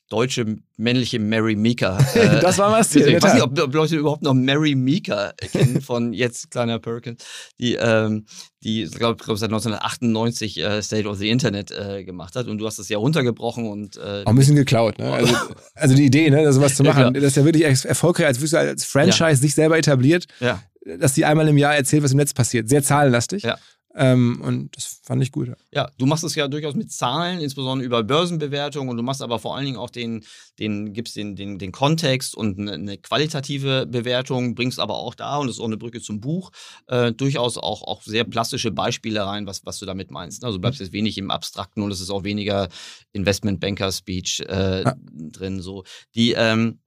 deutsche 0.09 0.57
männliche 0.77 1.19
Mary 1.19 1.55
Meeker. 1.55 1.97
Äh, 2.15 2.39
das 2.39 2.57
war 2.57 2.71
was. 2.71 2.95
Ich 2.95 3.21
weiß 3.21 3.33
nicht, 3.33 3.43
ob, 3.43 3.59
ob, 3.59 3.73
Leute 3.73 3.97
überhaupt 3.97 4.23
noch 4.23 4.33
Mary 4.33 4.73
Meeker 4.73 5.33
kennen 5.51 5.81
von 5.81 6.13
jetzt 6.13 6.49
kleiner 6.49 6.79
Perkins, 6.79 7.25
die, 7.59 7.75
ähm, 7.75 8.25
die 8.63 8.85
glaube 8.85 9.21
glaub, 9.21 9.37
seit 9.37 9.49
1998 9.49 10.61
äh, 10.61 10.81
State 10.81 11.07
of 11.09 11.17
the 11.17 11.29
Internet 11.29 11.71
äh, 11.71 12.05
gemacht 12.05 12.35
hat 12.35 12.47
und 12.47 12.57
du 12.59 12.65
hast 12.65 12.79
das 12.79 12.87
ja 12.87 12.97
runtergebrochen 12.97 13.67
und 13.67 13.97
äh, 13.97 14.23
auch 14.23 14.27
ein 14.27 14.35
bisschen 14.35 14.55
geklaut. 14.55 14.97
Ne? 14.97 15.11
Also, 15.11 15.35
also 15.75 15.95
die 15.95 16.05
Idee, 16.05 16.29
ne, 16.29 16.53
sowas 16.53 16.75
zu 16.75 16.83
machen, 16.83 17.03
ja, 17.03 17.11
das 17.11 17.23
ist 17.23 17.37
ja 17.37 17.43
wirklich 17.43 17.63
erfolgreich, 17.63 18.27
als 18.27 18.53
als 18.53 18.85
Franchise 18.85 19.23
ja. 19.23 19.35
sich 19.35 19.55
selber 19.55 19.77
etabliert, 19.77 20.25
ja. 20.39 20.63
dass 20.97 21.13
die 21.13 21.25
einmal 21.25 21.47
im 21.49 21.57
Jahr 21.57 21.75
erzählt, 21.75 22.03
was 22.03 22.11
im 22.11 22.17
Netz 22.17 22.33
passiert. 22.33 22.69
Sehr 22.69 22.81
zahlenlastig. 22.81 23.43
Ja. 23.43 23.57
Ähm, 23.95 24.41
und 24.41 24.75
das 24.75 24.99
fand 25.03 25.23
ich 25.23 25.31
gut. 25.31 25.51
Ja, 25.71 25.89
du 25.97 26.05
machst 26.05 26.23
es 26.23 26.35
ja 26.35 26.47
durchaus 26.47 26.75
mit 26.75 26.91
Zahlen, 26.91 27.39
insbesondere 27.39 27.85
über 27.85 28.03
Börsenbewertungen 28.03 28.89
und 28.89 28.97
du 28.97 29.03
machst 29.03 29.21
aber 29.21 29.39
vor 29.39 29.55
allen 29.55 29.65
Dingen 29.65 29.77
auch 29.77 29.89
den, 29.89 30.25
den 30.59 30.93
gibst 30.93 31.15
den, 31.15 31.35
den, 31.35 31.59
den 31.59 31.71
Kontext 31.71 32.35
und 32.35 32.59
eine, 32.59 32.73
eine 32.73 32.97
qualitative 32.97 33.85
Bewertung, 33.85 34.53
bringst 34.53 34.79
aber 34.79 34.95
auch 34.95 35.15
da, 35.15 35.37
und 35.37 35.47
das 35.47 35.55
ist 35.55 35.61
auch 35.61 35.65
eine 35.65 35.77
Brücke 35.77 36.01
zum 36.01 36.19
Buch, 36.19 36.51
äh, 36.87 37.13
durchaus 37.13 37.57
auch, 37.57 37.83
auch 37.83 38.01
sehr 38.01 38.25
plastische 38.25 38.71
Beispiele 38.71 39.25
rein, 39.25 39.47
was, 39.47 39.65
was 39.65 39.79
du 39.79 39.85
damit 39.85 40.11
meinst. 40.11 40.43
Also 40.43 40.57
du 40.57 40.61
bleibst 40.61 40.81
jetzt 40.81 40.91
wenig 40.93 41.17
im 41.17 41.31
Abstrakten 41.31 41.81
und 41.81 41.91
es 41.91 42.01
ist 42.01 42.09
auch 42.09 42.25
weniger 42.25 42.67
Investment-Banker-Speech 43.13 44.41
äh, 44.47 44.83
ja. 44.83 44.95
drin. 45.31 45.61
So. 45.61 45.85
Die, 46.15 46.33
ähm, 46.33 46.79
äh, 46.79 46.84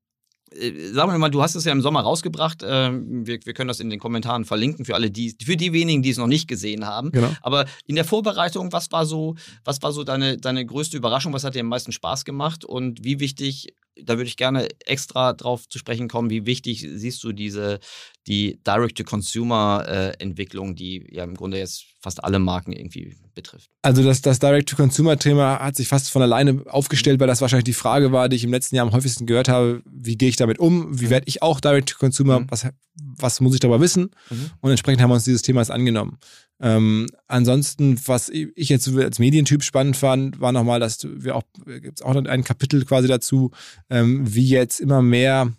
sagen 0.93 1.13
wir 1.13 1.19
mal, 1.19 1.31
du 1.31 1.43
hast 1.43 1.55
es 1.55 1.65
ja 1.65 1.73
im 1.73 1.83
Sommer 1.83 2.01
rausgebracht. 2.01 2.63
Ähm, 2.65 3.27
wir, 3.27 3.39
wir, 3.45 3.55
können 3.55 3.69
das 3.69 3.81
in 3.81 3.91
den 3.91 3.99
Kommentaren 3.99 4.45
verlinken 4.45 4.85
für 4.85 4.95
alle, 4.95 5.11
die, 5.11 5.35
für 5.43 5.57
die 5.57 5.73
wenigen, 5.73 6.03
die 6.03 6.11
es 6.11 6.19
noch 6.19 6.27
nicht 6.27 6.49
gesehen 6.49 6.87
haben. 6.87 7.13
Genau. 7.13 7.31
Aber 7.43 7.67
in 7.87 7.97
der 7.97 8.05
Vorbereitung, 8.05 8.73
was 8.73 8.91
war 8.93 9.07
so, 9.07 9.37
was 9.65 9.83
war 9.83 9.93
so 9.93 10.05
deine, 10.05 10.37
deine 10.37 10.65
größte 10.65 10.97
Überraschung? 10.97 11.33
Was 11.33 11.45
hat 11.45 11.55
dir 11.55 11.61
am 11.61 11.69
meisten 11.69 11.93
Spaß 11.93 12.25
gemacht? 12.25 12.65
Und 12.65 13.05
wie 13.05 13.21
wichtig 13.21 13.75
da 14.03 14.17
würde 14.17 14.29
ich 14.29 14.37
gerne 14.37 14.69
extra 14.87 15.33
drauf 15.33 15.69
zu 15.69 15.79
sprechen 15.79 16.09
kommen, 16.09 16.31
wie 16.31 16.47
wichtig 16.47 16.87
siehst 16.95 17.25
du 17.25 17.33
diese, 17.33 17.81
die 18.27 18.61
Direct-to-Consumer-Entwicklung, 18.67 20.77
die 20.77 21.07
ja 21.11 21.25
im 21.25 21.35
Grunde 21.35 21.59
jetzt 21.59 21.85
fast 22.01 22.23
alle 22.23 22.39
Marken 22.39 22.73
irgendwie 22.73 23.17
betrifft? 23.35 23.71
Also 23.83 24.05
das, 24.05 24.23
das 24.23 24.39
Direct-to-Consumer-Thema 24.39 25.59
hat 25.61 25.77
sich 25.77 25.89
fast 25.89 26.11
von 26.11 26.23
alleine 26.23 26.63
aufgestellt, 26.67 27.21
weil 27.21 27.27
das 27.27 27.41
wahrscheinlich 27.41 27.65
die 27.65 27.73
Frage 27.73 28.13
war, 28.13 28.29
die 28.29 28.37
ich 28.37 28.45
im 28.45 28.53
letzten 28.53 28.77
Jahr 28.77 28.87
am 28.87 28.93
häufigsten 28.93 29.27
gehört 29.27 29.49
habe, 29.49 29.83
wie 29.91 30.17
gehe 30.17 30.29
ich 30.29 30.37
damit 30.37 30.59
um, 30.59 31.01
wie 31.01 31.07
mhm. 31.07 31.11
werde 31.11 31.27
ich 31.27 31.43
auch 31.43 31.61
Direct-to-Consumer, 31.61 32.41
mhm. 32.41 32.51
was, 32.51 32.67
was 32.95 33.41
muss 33.41 33.55
ich 33.55 33.61
darüber 33.61 33.81
wissen? 33.81 34.11
Mhm. 34.31 34.51
Und 34.61 34.71
entsprechend 34.71 35.03
haben 35.03 35.11
wir 35.11 35.15
uns 35.15 35.25
dieses 35.25 35.43
Themas 35.43 35.71
angenommen. 35.71 36.19
Ähm, 36.61 37.07
ansonsten, 37.29 38.01
was 38.07 38.29
ich 38.29 38.68
jetzt 38.68 38.88
als 38.88 39.18
Medientyp 39.18 39.62
spannend 39.62 39.97
fand, 39.97 40.40
war 40.40 40.53
nochmal, 40.53 40.81
dass 40.81 41.07
wir 41.09 41.37
auch, 41.37 41.44
gibt 41.64 42.01
es 42.01 42.03
auch 42.03 42.14
ein 42.14 42.44
Kapitel 42.44 42.85
quasi 42.85 43.07
dazu, 43.07 43.53
ähm, 43.90 44.35
wie 44.35 44.49
jetzt 44.49 44.81
immer 44.81 45.03
mehr 45.03 45.53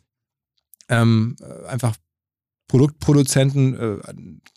ähm, 0.89 1.37
einfach 1.67 1.95
Produktproduzenten, 2.67 3.75
äh, 3.75 3.97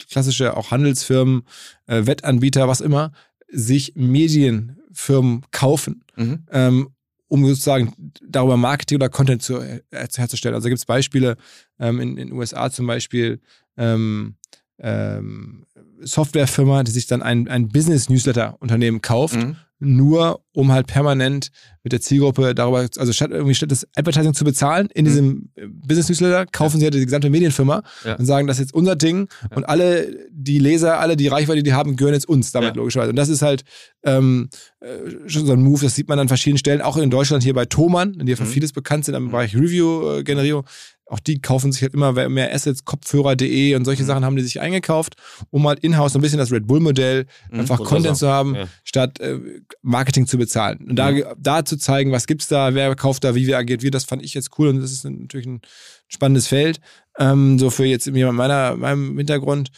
klassische 0.09 0.57
auch 0.57 0.71
Handelsfirmen, 0.71 1.43
äh, 1.87 2.07
Wettanbieter, 2.07 2.69
was 2.69 2.81
immer, 2.81 3.13
sich 3.49 3.95
Medienfirmen 3.95 5.45
kaufen, 5.51 6.05
mhm. 6.17 6.45
ähm, 6.51 6.89
um 7.29 7.47
sozusagen 7.47 7.95
darüber 8.27 8.57
Marketing 8.57 8.97
oder 8.97 9.09
Content 9.09 9.43
zu, 9.43 9.61
äh, 9.61 9.81
herzustellen. 9.91 10.55
Also 10.55 10.69
gibt 10.69 10.79
es 10.79 10.85
Beispiele 10.85 11.37
ähm, 11.79 12.01
in 12.01 12.17
den 12.17 12.33
USA 12.33 12.71
zum 12.71 12.87
Beispiel, 12.87 13.41
ähm, 13.77 14.37
ähm, 14.79 15.65
Softwarefirma, 16.03 16.83
die 16.85 16.91
sich 16.91 17.07
dann 17.07 17.23
ein, 17.23 17.49
ein 17.49 17.69
Business-Newsletter-Unternehmen 17.69 19.01
kauft, 19.03 19.37
mhm. 19.37 19.57
nur 19.79 20.41
um 20.53 20.73
halt 20.73 20.87
permanent 20.87 21.51
mit 21.83 21.93
der 21.93 22.01
Zielgruppe 22.01 22.55
darüber, 22.55 22.87
also 22.97 23.13
statt 23.13 23.31
irgendwie 23.31 23.55
statt 23.55 23.71
das 23.71 23.87
Advertising 23.97 24.35
zu 24.35 24.45
bezahlen 24.45 24.89
in 24.95 25.05
mhm. 25.05 25.09
diesem 25.09 25.51
Business-Newsletter, 25.87 26.47
kaufen 26.47 26.77
ja. 26.77 26.79
sie 26.79 26.85
halt 26.87 26.95
die 26.95 27.05
gesamte 27.05 27.31
Medienfirma 27.31 27.83
ja. 28.05 28.15
und 28.17 28.25
sagen, 28.25 28.47
das 28.47 28.59
ist 28.59 28.67
jetzt 28.67 28.75
unser 28.75 28.97
Ding 28.97 29.29
ja. 29.43 29.57
und 29.57 29.65
alle 29.65 30.29
die 30.31 30.59
Leser, 30.59 31.01
alle 31.01 31.17
die 31.17 31.29
Reichweite, 31.29 31.63
die 31.63 31.73
haben, 31.73 31.97
gehören 31.97 32.15
jetzt 32.15 32.29
uns 32.29 32.53
damit 32.53 32.77
logischerweise. 32.77 33.11
Und 33.11 33.17
das 33.17 33.29
ist 33.29 33.43
halt 33.43 33.65
ähm, 34.05 34.49
äh, 34.81 35.29
schon 35.29 35.47
so 35.47 35.53
ein 35.53 35.63
Move, 35.63 35.85
das 35.85 35.95
sieht 35.95 36.09
man 36.09 36.19
an 36.19 36.29
verschiedenen 36.29 36.59
Stellen, 36.59 36.81
auch 36.83 36.97
in 36.97 37.11
Deutschland 37.11 37.43
hier 37.43 37.55
bei 37.55 37.65
Thomann, 37.65 38.13
die 38.13 38.31
ja 38.31 38.37
für 38.37 38.45
mhm. 38.45 38.49
vieles 38.49 38.73
bekannt 38.73 39.05
sind 39.05 39.15
im 39.15 39.31
Bereich 39.31 39.55
Review-Generierung 39.55 40.65
auch 41.13 41.21
die 41.21 41.43
kaufen 41.43 41.73
sich 41.73 41.83
halt 41.83 41.93
immer 41.93 42.13
mehr 42.31 42.55
Assets, 42.55 42.87
Kopfhörer.de 42.87 43.75
und 43.75 43.85
solche 43.85 44.03
mhm. 44.03 44.07
Sachen 44.07 44.25
haben 44.25 44.37
die 44.37 44.43
sich 44.43 44.61
eingekauft, 44.61 45.17
um 45.51 45.69
halt 45.69 45.81
in-house 45.81 46.15
so 46.15 46.19
ein 46.19 46.23
bisschen 46.23 46.39
das 46.39 46.51
Red 46.51 46.67
Bull-Modell, 46.67 47.27
mhm, 47.51 47.61
einfach 47.61 47.83
Content 47.85 48.17
zu 48.17 48.29
haben, 48.29 48.55
ja. 48.55 48.69
statt 48.83 49.21
äh, 49.21 49.39
Marketing 49.83 50.27
zu 50.27 50.39
bezahlen. 50.39 50.79
Und 50.89 50.97
da, 50.97 51.11
mhm. 51.11 51.25
da 51.39 51.67
zu 51.67 51.77
zeigen, 51.77 52.13
was 52.13 52.27
gibt's 52.27 52.49
da, 52.49 52.75
wer 52.75 52.95
kauft 52.97 53.25
da, 53.25 53.35
wie 53.35 53.47
wer 53.47 53.59
agiert 53.59 53.83
wie, 53.83 53.91
das 53.91 54.05
fand 54.05 54.25
ich 54.25 54.33
jetzt 54.33 54.59
cool 54.59 54.69
und 54.69 54.81
das 54.81 54.91
ist 54.91 55.05
natürlich 55.05 55.47
ein 55.47 55.61
spannendes 56.09 56.47
Feld. 56.47 56.81
Ähm, 57.19 57.59
so 57.59 57.69
für 57.69 57.85
jetzt 57.85 58.07
jemand 58.07 58.39
meiner, 58.39 58.77
meinem 58.77 59.19
Hintergrund. 59.19 59.71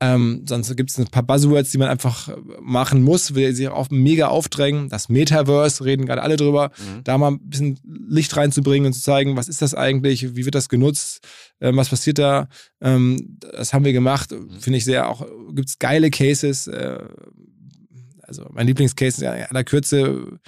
Ähm, 0.00 0.44
sonst 0.48 0.76
gibt 0.76 0.90
es 0.90 0.98
ein 0.98 1.08
paar 1.08 1.24
Buzzwords, 1.24 1.70
die 1.70 1.78
man 1.78 1.88
einfach 1.88 2.28
machen 2.60 3.02
muss, 3.02 3.34
will 3.34 3.52
sich 3.52 3.68
auch 3.68 3.90
mega 3.90 4.28
aufdrängen. 4.28 4.88
Das 4.88 5.08
Metaverse, 5.08 5.84
reden 5.84 6.06
gerade 6.06 6.22
alle 6.22 6.36
drüber. 6.36 6.70
Mhm. 6.78 7.04
Da 7.04 7.18
mal 7.18 7.32
ein 7.32 7.40
bisschen 7.40 7.80
Licht 8.08 8.36
reinzubringen 8.36 8.86
und 8.86 8.92
zu 8.92 9.02
zeigen, 9.02 9.36
was 9.36 9.48
ist 9.48 9.60
das 9.60 9.74
eigentlich, 9.74 10.36
wie 10.36 10.44
wird 10.44 10.54
das 10.54 10.68
genutzt, 10.68 11.26
ähm, 11.60 11.76
was 11.76 11.88
passiert 11.88 12.18
da. 12.18 12.48
Ähm, 12.80 13.38
das 13.40 13.72
haben 13.72 13.84
wir 13.84 13.92
gemacht, 13.92 14.30
mhm. 14.30 14.60
finde 14.60 14.76
ich 14.78 14.84
sehr 14.84 15.08
auch, 15.08 15.26
gibt 15.52 15.68
es 15.68 15.78
geile 15.78 16.10
Cases. 16.10 16.68
Äh, 16.68 16.98
also 18.22 18.46
mein 18.52 18.66
Lieblingscase 18.66 19.24
in 19.24 19.30
aller 19.30 19.64
Kürze 19.64 20.38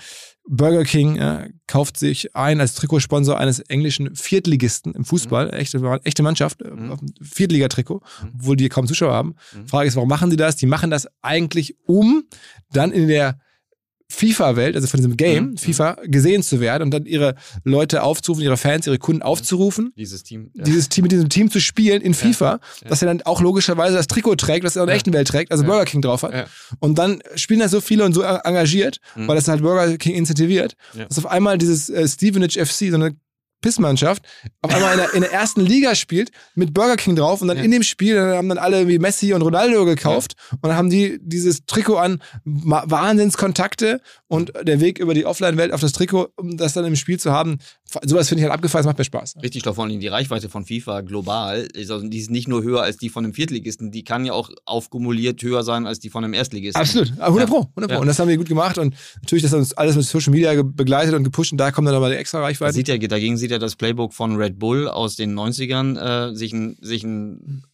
Burger 0.49 0.85
King 0.85 1.17
äh, 1.17 1.51
kauft 1.67 1.99
sich 1.99 2.35
ein 2.35 2.61
als 2.61 2.75
Trikotsponsor 2.75 3.39
eines 3.39 3.61
englischen 3.61 4.17
Viertligisten 4.17 4.95
im 4.95 5.05
Fußball, 5.05 5.47
mhm. 5.47 5.53
echte, 5.53 6.01
echte 6.05 6.23
Mannschaft, 6.23 6.63
äh, 6.63 6.71
mhm. 6.71 6.97
Viertligatrikot, 7.21 8.03
mhm. 8.23 8.33
obwohl 8.35 8.57
die 8.57 8.69
kaum 8.69 8.87
Zuschauer 8.87 9.13
haben. 9.13 9.37
Mhm. 9.55 9.69
Frage 9.69 9.89
ist, 9.89 9.97
warum 9.97 10.09
machen 10.09 10.31
die 10.31 10.37
das? 10.37 10.57
Die 10.57 10.67
machen 10.67 10.91
das 10.91 11.09
eigentlich, 11.23 11.77
um 11.85 12.25
dann 12.73 12.91
in 12.91 13.09
der 13.09 13.39
FIFA-Welt, 14.11 14.75
also 14.77 14.87
von 14.89 14.99
diesem 14.99 15.17
Game, 15.17 15.51
Mhm. 15.51 15.57
FIFA, 15.57 15.97
gesehen 16.05 16.43
zu 16.43 16.61
werden 16.61 16.83
und 16.83 16.91
dann 16.91 17.07
ihre 17.07 17.35
Leute 17.65 18.03
aufzurufen, 18.03 18.45
ihre 18.45 18.57
Fans, 18.57 18.87
ihre 18.87 18.99
Kunden 18.99 19.23
aufzurufen, 19.23 19.93
Dieses 19.97 20.23
Team. 20.23 20.51
Ja. 20.55 20.65
dieses 20.65 20.89
Team 20.89 21.03
mit 21.05 21.13
diesem 21.13 21.29
Team 21.29 21.51
zu 21.51 21.61
spielen 21.61 22.03
in 22.03 22.13
FIFA, 22.15 22.61
ja. 22.83 22.89
dass 22.89 23.03
er 23.03 23.07
dann 23.07 23.23
auch 23.23 23.41
logischerweise 23.41 23.97
das 23.97 24.07
Trikot 24.09 24.37
trägt, 24.37 24.65
was 24.65 24.77
er 24.77 24.83
in 24.83 24.87
der 24.89 24.97
echten 24.97 25.13
Welt 25.13 25.29
trägt, 25.29 25.53
also. 25.53 25.65
Burger 25.65 25.85
King 25.85 26.03
drauf 26.03 26.23
hat. 26.23 26.49
Und 26.81 26.99
dann 26.99 27.23
spielen 27.37 27.61
das 27.61 27.71
so 27.71 27.81
viele 27.81 28.05
und 28.05 28.13
so 28.13 28.23
engagiert, 28.23 28.99
Mhm. 29.15 29.29
weil 29.29 29.37
das 29.37 29.47
halt 29.49 29.63
Burger 29.63 29.97
King 29.97 30.15
incentiviert, 30.17 30.75
dass 31.09 31.19
auf 31.19 31.27
einmal 31.27 31.57
dieses 31.59 31.89
äh, 31.89 32.07
Stevenage 32.09 32.59
FC, 32.59 32.91
so 32.91 32.97
eine 32.97 33.15
Pissmannschaft, 33.61 34.23
auf 34.63 34.75
einmal 34.75 34.93
in 34.93 34.99
der, 34.99 35.15
in 35.15 35.21
der 35.23 35.33
ersten 35.33 35.61
Liga 35.61 35.95
spielt 35.95 36.31
mit 36.55 36.73
Burger 36.75 36.97
King 36.97 37.17
drauf 37.17 37.43
und 37.43 37.49
dann 37.49 37.59
Ja. 37.59 37.63
in 37.65 37.71
dem 37.71 37.83
Spiel 37.83 38.15
dann 38.15 38.31
haben 38.37 38.49
dann 38.49 38.59
alle 38.59 38.79
irgendwie 38.79 38.99
Messi 38.99 39.33
und 39.35 39.43
Ronaldo 39.43 39.85
gekauft 39.85 40.35
und 40.53 40.65
dann 40.65 40.77
haben 40.77 40.91
die 40.91 41.19
dieses 41.23 41.65
Trikot 41.67 41.97
an, 41.97 42.21
Wahnsinnskontakte 42.45 44.01
und 44.29 44.53
der 44.63 44.81
Weg 44.81 44.99
über 44.99 45.15
die 45.15 45.27
Offline-Welt 45.27 45.73
auf 45.73 45.81
das 45.81 45.93
Trikot, 45.93 46.29
um 46.37 46.57
das 46.57 46.73
dann 46.75 46.85
im 46.85 46.97
Spiel 46.97 47.19
zu 47.19 47.33
haben, 47.33 47.59
sowas 48.05 48.29
finde 48.29 48.41
ich 48.41 48.45
halt 48.45 48.53
abgefallen, 48.55 48.83
das 48.85 48.91
macht 48.91 48.99
mir 48.99 49.05
Spaß. 49.05 49.35
Richtig, 49.43 49.63
doch 49.63 49.75
vor 49.75 49.85
allem 49.85 49.99
die 50.01 50.07
Reichweite 50.09 50.49
von 50.49 50.65
FIFA 50.65 51.01
global, 51.01 51.67
ist 51.75 51.91
also, 51.91 52.07
die 52.07 52.19
ist 52.19 52.31
nicht 52.31 52.47
nur 52.49 52.63
höher 52.63 52.83
als 52.83 52.97
die 52.99 53.09
von 53.09 53.25
einem 53.25 53.35
Viertligisten, 53.35 53.91
die 53.91 54.05
kann 54.05 54.25
ja 54.25 54.33
auch 54.33 54.51
aufkumuliert 54.65 55.43
höher 55.43 55.63
sein 55.65 55.87
als 55.87 55.99
die 55.99 56.11
von 56.11 56.25
einem 56.25 56.35
Erstligisten. 56.35 56.81
Absolut, 56.81 57.13
Ah, 57.19 57.27
100 57.27 57.49
Ja. 57.49 57.55
Pro, 57.55 57.61
100 57.71 57.89
Pro. 57.89 57.95
Ja. 57.95 57.99
Und 58.01 58.07
das 58.07 58.19
haben 58.19 58.29
wir 58.29 58.37
gut 58.37 58.49
gemacht 58.49 58.79
und 58.79 58.95
natürlich, 59.23 59.43
das 59.43 59.53
hat 59.53 59.59
uns 59.59 59.73
alles 59.75 59.97
mit 59.97 60.05
Social 60.05 60.33
Media 60.33 60.63
begleitet 60.63 61.15
und 61.15 61.25
gepusht 61.25 61.53
und 61.53 61.59
da 61.59 61.71
kommen 61.73 61.87
dann 61.87 61.95
nochmal 61.95 62.11
die 62.13 62.17
extra 62.17 62.41
Reichweite. 62.41 62.75
sieht 62.75 62.89
ja, 62.89 62.97
dagegen 62.97 63.37
sieht 63.37 63.50
ja 63.51 63.59
das 63.59 63.77
Playbook 63.77 64.15
von 64.15 64.37
Red 64.37 64.59
Bull 64.59 64.89
aus 64.89 65.17
den 65.17 65.39
90ern, 65.39 66.31
äh, 66.31 66.35
sich 66.35 66.53
einen 66.55 66.77
sich 66.81 67.05
ein, 67.05 67.65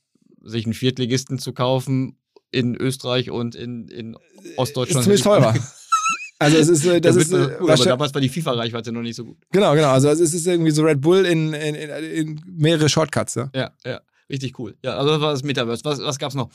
sich 0.42 0.64
einen 0.64 0.74
Viertligisten 0.74 1.38
zu 1.38 1.52
kaufen 1.52 2.18
in 2.50 2.74
Österreich 2.76 3.30
und 3.30 3.54
in, 3.54 3.88
in 3.88 4.14
Ist 4.42 4.58
Ostdeutschland. 4.58 5.04
ziemlich 5.04 5.22
teurer. 5.22 5.54
Also 6.38 6.58
es 6.58 6.68
ist, 6.68 6.84
äh, 6.84 7.00
das 7.00 7.14
Das 7.16 7.24
ist 7.24 7.32
äh, 7.32 7.36
gut, 7.38 7.44
aber 7.44 7.60
wahrscheinlich- 7.68 7.86
damals 7.86 8.12
war 8.12 8.20
die 8.20 8.28
FIFA-Reichweite 8.28 8.92
noch 8.92 9.00
nicht 9.00 9.16
so 9.16 9.24
gut. 9.24 9.38
genau, 9.52 9.74
genau. 9.74 9.88
Also 9.88 10.10
es 10.10 10.20
ist 10.20 10.46
irgendwie 10.46 10.70
so 10.70 10.82
Red 10.82 11.00
Bull 11.00 11.24
in, 11.24 11.54
in, 11.54 11.74
in, 11.74 11.90
in 11.90 12.40
mehrere 12.46 12.90
Shortcuts. 12.90 13.36
Ja. 13.36 13.50
Ja, 13.54 13.70
ja. 13.86 14.00
Richtig 14.28 14.58
cool. 14.58 14.76
Ja, 14.84 14.98
also 14.98 15.12
das 15.12 15.20
war 15.22 15.30
das 15.32 15.42
Metaverse. 15.44 15.82
Was, 15.86 15.98
was 15.98 16.18
gab's 16.18 16.34
noch? 16.34 16.50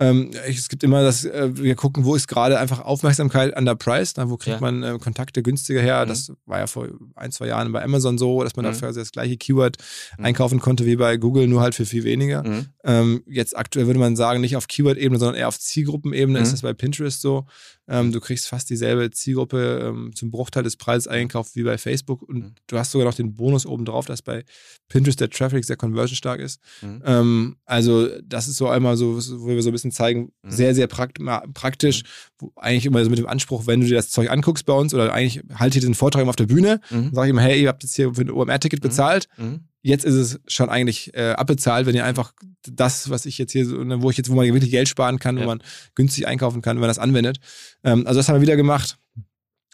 Ähm, 0.00 0.32
es 0.48 0.68
gibt 0.68 0.82
immer 0.82 1.04
das, 1.04 1.24
äh, 1.24 1.50
wir 1.56 1.76
gucken, 1.76 2.04
wo 2.04 2.16
ist 2.16 2.26
gerade 2.26 2.58
einfach 2.58 2.80
Aufmerksamkeit 2.80 3.56
underpriced, 3.56 4.16
ne? 4.18 4.28
wo 4.28 4.36
kriegt 4.36 4.56
Ja. 4.56 4.60
man 4.60 4.82
äh, 4.82 4.98
Kontakte 5.00 5.40
günstiger 5.42 5.80
her. 5.80 6.04
Mhm. 6.04 6.08
Das 6.08 6.32
war 6.46 6.58
ja 6.58 6.66
vor 6.66 6.88
ein, 7.14 7.30
zwei 7.30 7.46
Jahren 7.46 7.70
bei 7.70 7.80
Amazon 7.82 8.18
so, 8.18 8.42
dass 8.42 8.56
man 8.56 8.64
Mhm. 8.64 8.70
dafür 8.70 8.92
das 8.92 9.12
gleiche 9.12 9.36
Keyword 9.36 9.76
Mhm. 10.18 10.24
einkaufen 10.24 10.58
konnte 10.58 10.84
wie 10.84 10.96
bei 10.96 11.16
Google, 11.16 11.46
nur 11.46 11.60
halt 11.60 11.76
für 11.76 11.86
viel 11.86 12.02
weniger. 12.02 12.42
Mhm. 12.42 12.66
Ähm, 12.82 13.22
jetzt 13.28 13.56
aktuell 13.56 13.86
würde 13.86 14.00
man 14.00 14.16
sagen, 14.16 14.40
nicht 14.40 14.56
auf 14.56 14.66
Keyword-Ebene, 14.66 15.18
sondern 15.20 15.36
eher 15.36 15.46
auf 15.48 15.60
Zielgruppenebene 15.60 16.40
Mhm. 16.40 16.42
ist 16.44 16.52
das 16.52 16.62
bei 16.62 16.72
Pinterest 16.72 17.20
so. 17.20 17.46
Ähm, 17.86 18.12
du 18.12 18.20
kriegst 18.20 18.48
fast 18.48 18.70
dieselbe 18.70 19.10
Zielgruppe 19.10 19.80
ähm, 19.88 20.12
zum 20.14 20.30
Bruchteil 20.30 20.62
des 20.62 20.76
Preises 20.76 21.06
eingekauft 21.06 21.54
wie 21.54 21.62
bei 21.64 21.76
Facebook 21.78 22.22
und 22.22 22.38
Mhm. 22.38 22.54
du 22.66 22.78
hast 22.78 22.90
sogar 22.92 23.06
noch 23.06 23.14
den 23.14 23.34
Bonus 23.34 23.66
obendrauf, 23.66 24.06
dass 24.06 24.22
bei 24.22 24.44
Pinterest 24.88 25.20
der 25.20 25.28
Traffic 25.30 25.64
sehr 25.64 25.76
conversion 25.76 26.16
stark 26.16 26.40
ist. 26.40 26.60
Mhm. 26.82 27.02
Ähm, 27.04 27.56
also 27.66 28.08
das 28.22 28.48
ist 28.48 28.56
so 28.56 28.68
einmal 28.68 28.96
so, 28.96 29.16
wo 29.16 29.48
wir 29.48 29.62
so 29.62 29.68
ein 29.68 29.72
bisschen 29.72 29.92
zeigen, 29.92 30.32
Mhm. 30.42 30.50
sehr, 30.50 30.74
sehr 30.74 30.86
prakt 30.86 31.18
praktisch, 31.52 32.02
wo 32.33 32.33
eigentlich 32.56 32.86
immer 32.86 33.02
so 33.04 33.10
mit 33.10 33.18
dem 33.18 33.26
Anspruch, 33.26 33.66
wenn 33.66 33.80
du 33.80 33.86
dir 33.86 33.94
das 33.96 34.10
Zeug 34.10 34.30
anguckst 34.30 34.66
bei 34.66 34.72
uns 34.72 34.92
oder 34.94 35.12
eigentlich 35.12 35.42
halte 35.54 35.78
ich 35.78 35.84
den 35.84 35.94
Vortrag 35.94 36.22
immer 36.22 36.30
auf 36.30 36.36
der 36.36 36.46
Bühne, 36.46 36.80
Mhm. 36.90 37.10
sage 37.12 37.28
ich 37.28 37.30
immer, 37.30 37.42
hey, 37.42 37.62
ihr 37.62 37.68
habt 37.68 37.82
jetzt 37.82 37.94
hier 37.96 38.14
für 38.14 38.22
ein 38.22 38.30
OMR-Ticket 38.30 38.80
Mhm. 38.80 38.88
bezahlt, 38.88 39.28
Mhm. 39.36 39.60
jetzt 39.82 40.04
ist 40.04 40.14
es 40.14 40.40
schon 40.46 40.68
eigentlich 40.68 41.12
äh, 41.14 41.30
abbezahlt, 41.32 41.86
wenn 41.86 41.94
ihr 41.94 42.04
einfach 42.04 42.32
das, 42.66 43.10
was 43.10 43.26
ich 43.26 43.38
jetzt 43.38 43.52
hier, 43.52 43.64
ne, 43.66 44.02
wo 44.02 44.10
ich 44.10 44.16
jetzt, 44.16 44.30
wo 44.30 44.34
man 44.34 44.46
wirklich 44.46 44.70
Geld 44.70 44.88
sparen 44.88 45.18
kann, 45.18 45.36
Ja. 45.36 45.42
wo 45.42 45.46
man 45.46 45.62
günstig 45.94 46.26
einkaufen 46.26 46.62
kann, 46.62 46.76
wenn 46.76 46.80
man 46.82 46.88
das 46.88 46.98
anwendet. 46.98 47.38
Ähm, 47.84 48.06
also 48.06 48.18
das 48.20 48.28
haben 48.28 48.36
wir 48.36 48.42
wieder 48.42 48.56
gemacht. 48.56 48.96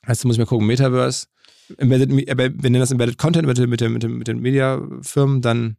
Heißt, 0.07 0.25
du 0.25 0.29
musst 0.29 0.39
mal 0.39 0.47
gucken, 0.47 0.67
Metaverse, 0.67 1.27
Embedded, 1.79 2.11
wir 2.11 2.25
nennen 2.71 2.81
das 2.81 2.91
Embedded 2.91 3.19
Content 3.19 3.47
mit, 3.47 3.59
mit, 3.59 3.81
mit, 3.81 4.03
mit 4.09 4.29
den 4.29 4.41
Mediafirmen, 4.41 5.41
dann, 5.43 5.77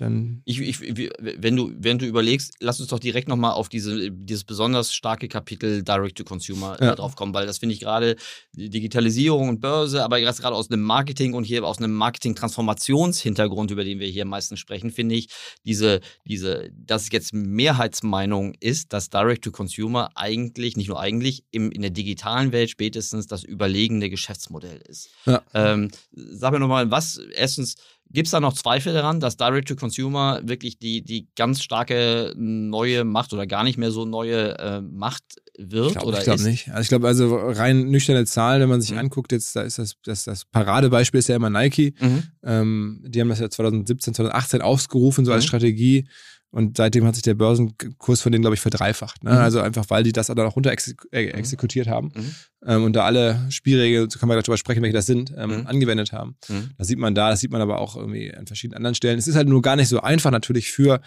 dann 0.00 0.42
Ich, 0.44 0.60
ich, 0.60 0.80
wenn, 0.80 1.56
du, 1.56 1.72
wenn 1.76 1.98
du 1.98 2.06
überlegst, 2.06 2.54
lass 2.60 2.80
uns 2.80 2.88
doch 2.88 2.98
direkt 2.98 3.28
nochmal 3.28 3.52
auf 3.52 3.68
diese, 3.68 4.10
dieses 4.10 4.44
besonders 4.44 4.94
starke 4.94 5.28
Kapitel 5.28 5.82
Direct-to-Consumer 5.82 6.78
Ja. 6.80 6.92
äh, 6.92 6.96
drauf 6.96 7.16
kommen, 7.16 7.34
weil 7.34 7.46
das 7.46 7.58
finde 7.58 7.74
ich 7.74 7.80
gerade 7.80 8.16
Digitalisierung 8.54 9.48
und 9.48 9.60
Börse, 9.60 10.04
aber 10.04 10.20
gerade 10.20 10.54
aus 10.54 10.70
einem 10.70 10.82
Marketing 10.82 11.34
und 11.34 11.44
hier 11.44 11.64
aus 11.64 11.78
einem 11.78 11.94
Marketing-Transformationshintergrund, 11.94 13.70
über 13.70 13.84
den 13.84 14.00
wir 14.00 14.08
hier 14.08 14.24
meistens 14.24 14.60
sprechen, 14.60 14.90
finde 14.90 15.14
ich, 15.14 15.28
diese, 15.64 16.00
diese, 16.26 16.70
dass 16.72 17.02
es 17.02 17.12
jetzt 17.12 17.32
Mehrheitsmeinung 17.34 18.54
ist, 18.60 18.92
dass 18.92 19.10
Direct-to-Consumer 19.10 20.10
eigentlich, 20.14 20.76
nicht 20.76 20.88
nur 20.88 21.00
eigentlich, 21.00 21.44
im, 21.50 21.70
in 21.70 21.82
der 21.82 21.90
digitalen 21.90 22.52
Welt 22.52 22.70
spätestens 22.70 23.26
das 23.26 23.44
überlegene 23.44 24.10
Geschäftsmodell 24.10 24.80
ist. 24.88 25.10
Ja. 25.26 25.42
Ähm, 25.54 25.90
sag 26.12 26.52
mir 26.52 26.60
nochmal, 26.60 26.90
was 26.90 27.20
erstens 27.34 27.76
Gibt 28.12 28.26
es 28.26 28.32
da 28.32 28.40
noch 28.40 28.54
Zweifel 28.54 28.92
daran, 28.92 29.20
dass 29.20 29.36
Direct-to-Consumer 29.36 30.40
wirklich 30.44 30.78
die, 30.78 31.02
die 31.02 31.28
ganz 31.36 31.62
starke 31.62 32.32
neue 32.36 33.04
Macht 33.04 33.32
oder 33.32 33.46
gar 33.46 33.62
nicht 33.64 33.78
mehr 33.78 33.92
so 33.92 34.04
neue 34.04 34.58
äh, 34.58 34.80
Macht 34.80 35.22
wird? 35.56 35.92
Ich 35.92 35.98
glaube 35.98 36.18
glaub 36.22 36.40
nicht. 36.40 36.68
Also 36.70 36.80
ich 36.82 36.88
glaube, 36.88 37.06
also 37.06 37.36
rein 37.36 37.88
nüchterne 37.90 38.24
Zahlen, 38.26 38.62
wenn 38.62 38.68
man 38.68 38.80
sich 38.80 38.92
Mhm. 38.92 38.98
anguckt, 38.98 39.30
jetzt 39.30 39.54
da 39.54 39.62
ist 39.62 39.78
das, 39.78 39.94
das, 40.04 40.24
das 40.24 40.44
Paradebeispiel 40.46 41.18
ist 41.20 41.28
ja 41.28 41.36
immer 41.36 41.50
Nike. 41.50 41.94
Mhm. 42.00 42.22
Ähm, 42.42 43.04
die 43.06 43.20
haben 43.20 43.28
das 43.28 43.38
ja 43.38 43.48
2017, 43.48 44.14
2018 44.14 44.60
aufgerufen, 44.62 45.24
so 45.24 45.32
als 45.32 45.44
Mhm. 45.44 45.48
Strategie. 45.48 46.08
Und 46.52 46.76
seitdem 46.76 47.04
hat 47.06 47.14
sich 47.14 47.22
der 47.22 47.34
Börsenkurs 47.34 48.20
von 48.22 48.32
denen, 48.32 48.42
glaube 48.42 48.54
ich, 48.54 48.60
verdreifacht. 48.60 49.22
Ne? 49.22 49.30
Mhm. 49.30 49.36
Also 49.38 49.60
einfach, 49.60 49.84
weil 49.88 50.02
die 50.02 50.12
das 50.12 50.26
dann 50.26 50.38
auch 50.40 50.56
runter 50.56 50.72
exek 50.72 51.00
äh, 51.12 51.26
exekutiert 51.28 51.86
haben 51.86 52.10
Mhm. 52.14 52.34
ähm, 52.66 52.84
und 52.84 52.92
da 52.94 53.04
alle 53.04 53.46
Spielregeln, 53.50 54.10
so 54.10 54.18
kann 54.18 54.28
man 54.28 54.34
gleich 54.36 54.44
drüber 54.44 54.56
sprechen, 54.58 54.82
welche 54.82 54.94
das 54.96 55.06
sind, 55.06 55.32
ähm, 55.36 55.60
Mhm. 55.60 55.66
angewendet 55.68 56.10
haben. 56.12 56.36
Mhm. 56.48 56.70
Das 56.76 56.88
sieht 56.88 56.98
man 56.98 57.14
da, 57.14 57.30
das 57.30 57.38
sieht 57.40 57.52
man 57.52 57.60
aber 57.60 57.78
auch 57.78 57.96
irgendwie 57.96 58.34
an 58.34 58.46
verschiedenen 58.46 58.76
anderen 58.78 58.94
Stellen. 58.96 59.18
Es 59.18 59.28
ist 59.28 59.36
halt 59.36 59.48
nur 59.48 59.62
gar 59.62 59.76
nicht 59.76 59.88
so 59.88 60.00
einfach 60.00 60.30
natürlich 60.32 60.72
für 60.72 61.00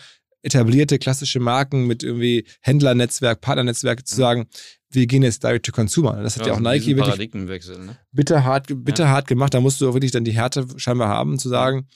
etablierte 0.43 0.99
klassische 0.99 1.39
Marken 1.39 1.87
mit 1.87 2.03
irgendwie 2.03 2.45
Händlernetzwerk, 2.61 3.39
Partnernetzwerk 3.41 4.05
zu 4.07 4.15
Mhm. 4.15 4.19
sagen, 4.19 4.47
wir 4.89 5.07
gehen 5.07 5.23
jetzt 5.23 5.43
direct 5.43 5.65
to 5.65 5.71
consumer. 5.71 6.21
Das 6.21 6.37
hat 6.37 6.45
ja, 6.45 6.53
auch 6.53 6.57
so 6.57 6.63
Nike 6.63 6.95
wirklich. 6.97 7.17
Ne? 7.79 7.97
bitter 8.11 8.43
hart, 8.43 8.67
bitter 8.85 9.09
hart 9.09 9.27
gemacht. 9.27 9.53
Da 9.53 9.59
musst 9.61 9.81
du 9.81 9.89
auch 9.89 9.93
wirklich 9.93 10.11
dann 10.11 10.23
die 10.25 10.33
Härte 10.33 10.67
scheinbar 10.77 11.07
haben, 11.09 11.39
zu 11.39 11.49
sagen, 11.49 11.87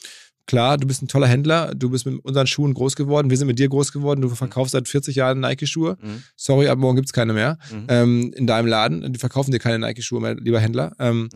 klar, 0.47 0.77
du 0.77 0.87
bist 0.87 1.01
ein 1.03 1.07
toller 1.07 1.27
Händler, 1.27 1.75
du 1.75 1.89
bist 1.91 2.05
mit 2.05 2.23
unseren 2.25 2.47
Schuhen 2.47 2.73
groß 2.73 2.95
geworden, 2.95 3.29
wir 3.29 3.37
sind 3.37 3.47
mit 3.47 3.59
dir 3.59 3.69
groß 3.69 3.91
geworden, 3.91 4.21
du 4.21 4.29
verkaufst 4.29 4.71
seit 4.71 4.87
40 4.87 5.15
Jahren 5.15 5.39
Nike-Schuhe. 5.41 5.97
Mhm. 6.01 6.23
Sorry, 6.35 6.67
ab 6.67 6.79
morgen 6.79 6.95
gibt's 6.95 7.13
keine 7.13 7.33
mehr 7.33 7.59
Mhm. 7.71 7.85
ähm, 7.89 8.33
in 8.35 8.47
deinem 8.47 8.67
Laden. 8.67 9.13
Die 9.13 9.19
verkaufen 9.19 9.51
dir 9.51 9.59
keine 9.59 9.77
Nike-Schuhe 9.79 10.21
mehr, 10.21 10.35
lieber 10.35 10.59
Händler. 10.59 10.93
Ähm, 10.99 11.29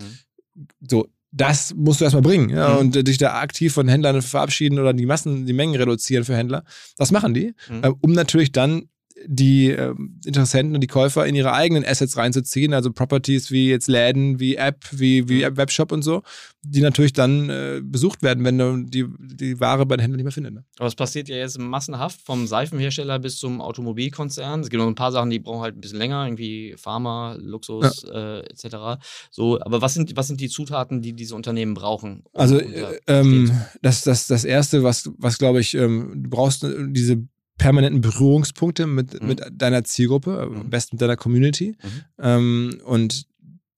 So, 0.81 1.07
das 1.31 1.73
musst 1.75 2.01
du 2.01 2.03
erstmal 2.05 2.21
bringen. 2.23 2.49
Ja? 2.49 2.73
Mhm. 2.73 2.77
Und 2.79 2.95
äh, 2.95 3.03
dich 3.03 3.17
da 3.17 3.39
aktiv 3.39 3.73
von 3.73 3.87
Händlern 3.87 4.21
verabschieden 4.21 4.79
oder 4.79 4.93
die 4.93 5.05
Massen, 5.05 5.45
die 5.45 5.53
Mengen 5.53 5.75
reduzieren 5.75 6.25
für 6.25 6.35
Händler. 6.35 6.63
Das 6.97 7.11
machen 7.11 7.33
die, 7.33 7.53
Mhm. 7.69 7.81
ähm, 7.83 7.95
um 8.01 8.11
natürlich 8.13 8.51
dann 8.51 8.83
die 9.25 9.69
ähm, 9.69 10.19
Interessenten 10.25 10.75
und 10.75 10.81
die 10.81 10.87
Käufer 10.87 11.25
in 11.25 11.35
ihre 11.35 11.53
eigenen 11.53 11.85
Assets 11.85 12.17
reinzuziehen, 12.17 12.73
also 12.73 12.91
Properties 12.91 13.51
wie 13.51 13.69
jetzt 13.69 13.87
Läden, 13.87 14.39
wie 14.39 14.55
App, 14.55 14.85
wie, 14.91 15.27
wie 15.27 15.41
Mhm. 15.49 15.57
Webshop 15.57 15.91
und 15.91 16.01
so, 16.01 16.23
die 16.63 16.81
natürlich 16.81 17.13
dann 17.13 17.49
äh, 17.49 17.81
besucht 17.83 18.21
werden, 18.21 18.43
wenn 18.43 18.57
du 18.57 18.83
die, 18.83 19.05
die 19.19 19.59
Ware 19.59 19.85
bei 19.85 19.97
den 19.97 20.01
Händlern 20.01 20.17
nicht 20.17 20.25
mehr 20.25 20.31
findest. 20.31 20.55
Ne? 20.55 20.65
Aber 20.77 20.87
es 20.87 20.95
passiert 20.95 21.27
ja 21.29 21.37
jetzt 21.37 21.59
massenhaft 21.59 22.21
vom 22.21 22.47
Seifenhersteller 22.47 23.19
bis 23.19 23.37
zum 23.37 23.61
Automobilkonzern. 23.61 24.61
Es 24.61 24.69
gibt 24.69 24.79
noch 24.79 24.87
ein 24.87 24.95
paar 24.95 25.11
Sachen, 25.11 25.29
die 25.29 25.39
brauchen 25.39 25.61
halt 25.61 25.75
ein 25.75 25.81
bisschen 25.81 25.97
länger, 25.97 26.25
irgendwie 26.25 26.75
Pharma, 26.77 27.35
Luxus 27.39 28.03
äh, 28.03 28.39
etc. 28.41 29.01
So, 29.31 29.59
aber 29.61 29.81
was 29.81 29.93
sind, 29.93 30.15
was 30.15 30.27
sind 30.27 30.39
die 30.39 30.49
Zutaten, 30.49 31.01
die 31.01 31.13
diese 31.13 31.35
Unternehmen 31.35 31.73
brauchen? 31.73 32.23
um 32.31 32.39
Also 32.39 32.59
äh, 32.59 32.99
ähm, 33.07 33.51
das, 33.81 34.03
das, 34.03 34.27
das 34.27 34.43
Erste, 34.43 34.83
was, 34.83 35.09
was 35.17 35.37
glaube 35.37 35.59
ich, 35.59 35.73
ähm, 35.73 36.11
du 36.23 36.29
brauchst 36.29 36.63
äh, 36.63 36.73
diese 36.89 37.23
permanenten 37.61 38.01
Berührungspunkte 38.01 38.87
mit, 38.87 39.21
Mhm. 39.21 39.27
mit 39.27 39.41
deiner 39.51 39.83
Zielgruppe, 39.83 40.31
äh, 40.39 40.41
am 40.43 40.65
Mhm. 40.65 40.69
besten 40.71 40.95
mit 40.95 41.01
deiner 41.01 41.15
Community. 41.15 41.75
Mhm. 41.83 41.89
Ähm, 42.19 42.81
und 42.85 43.27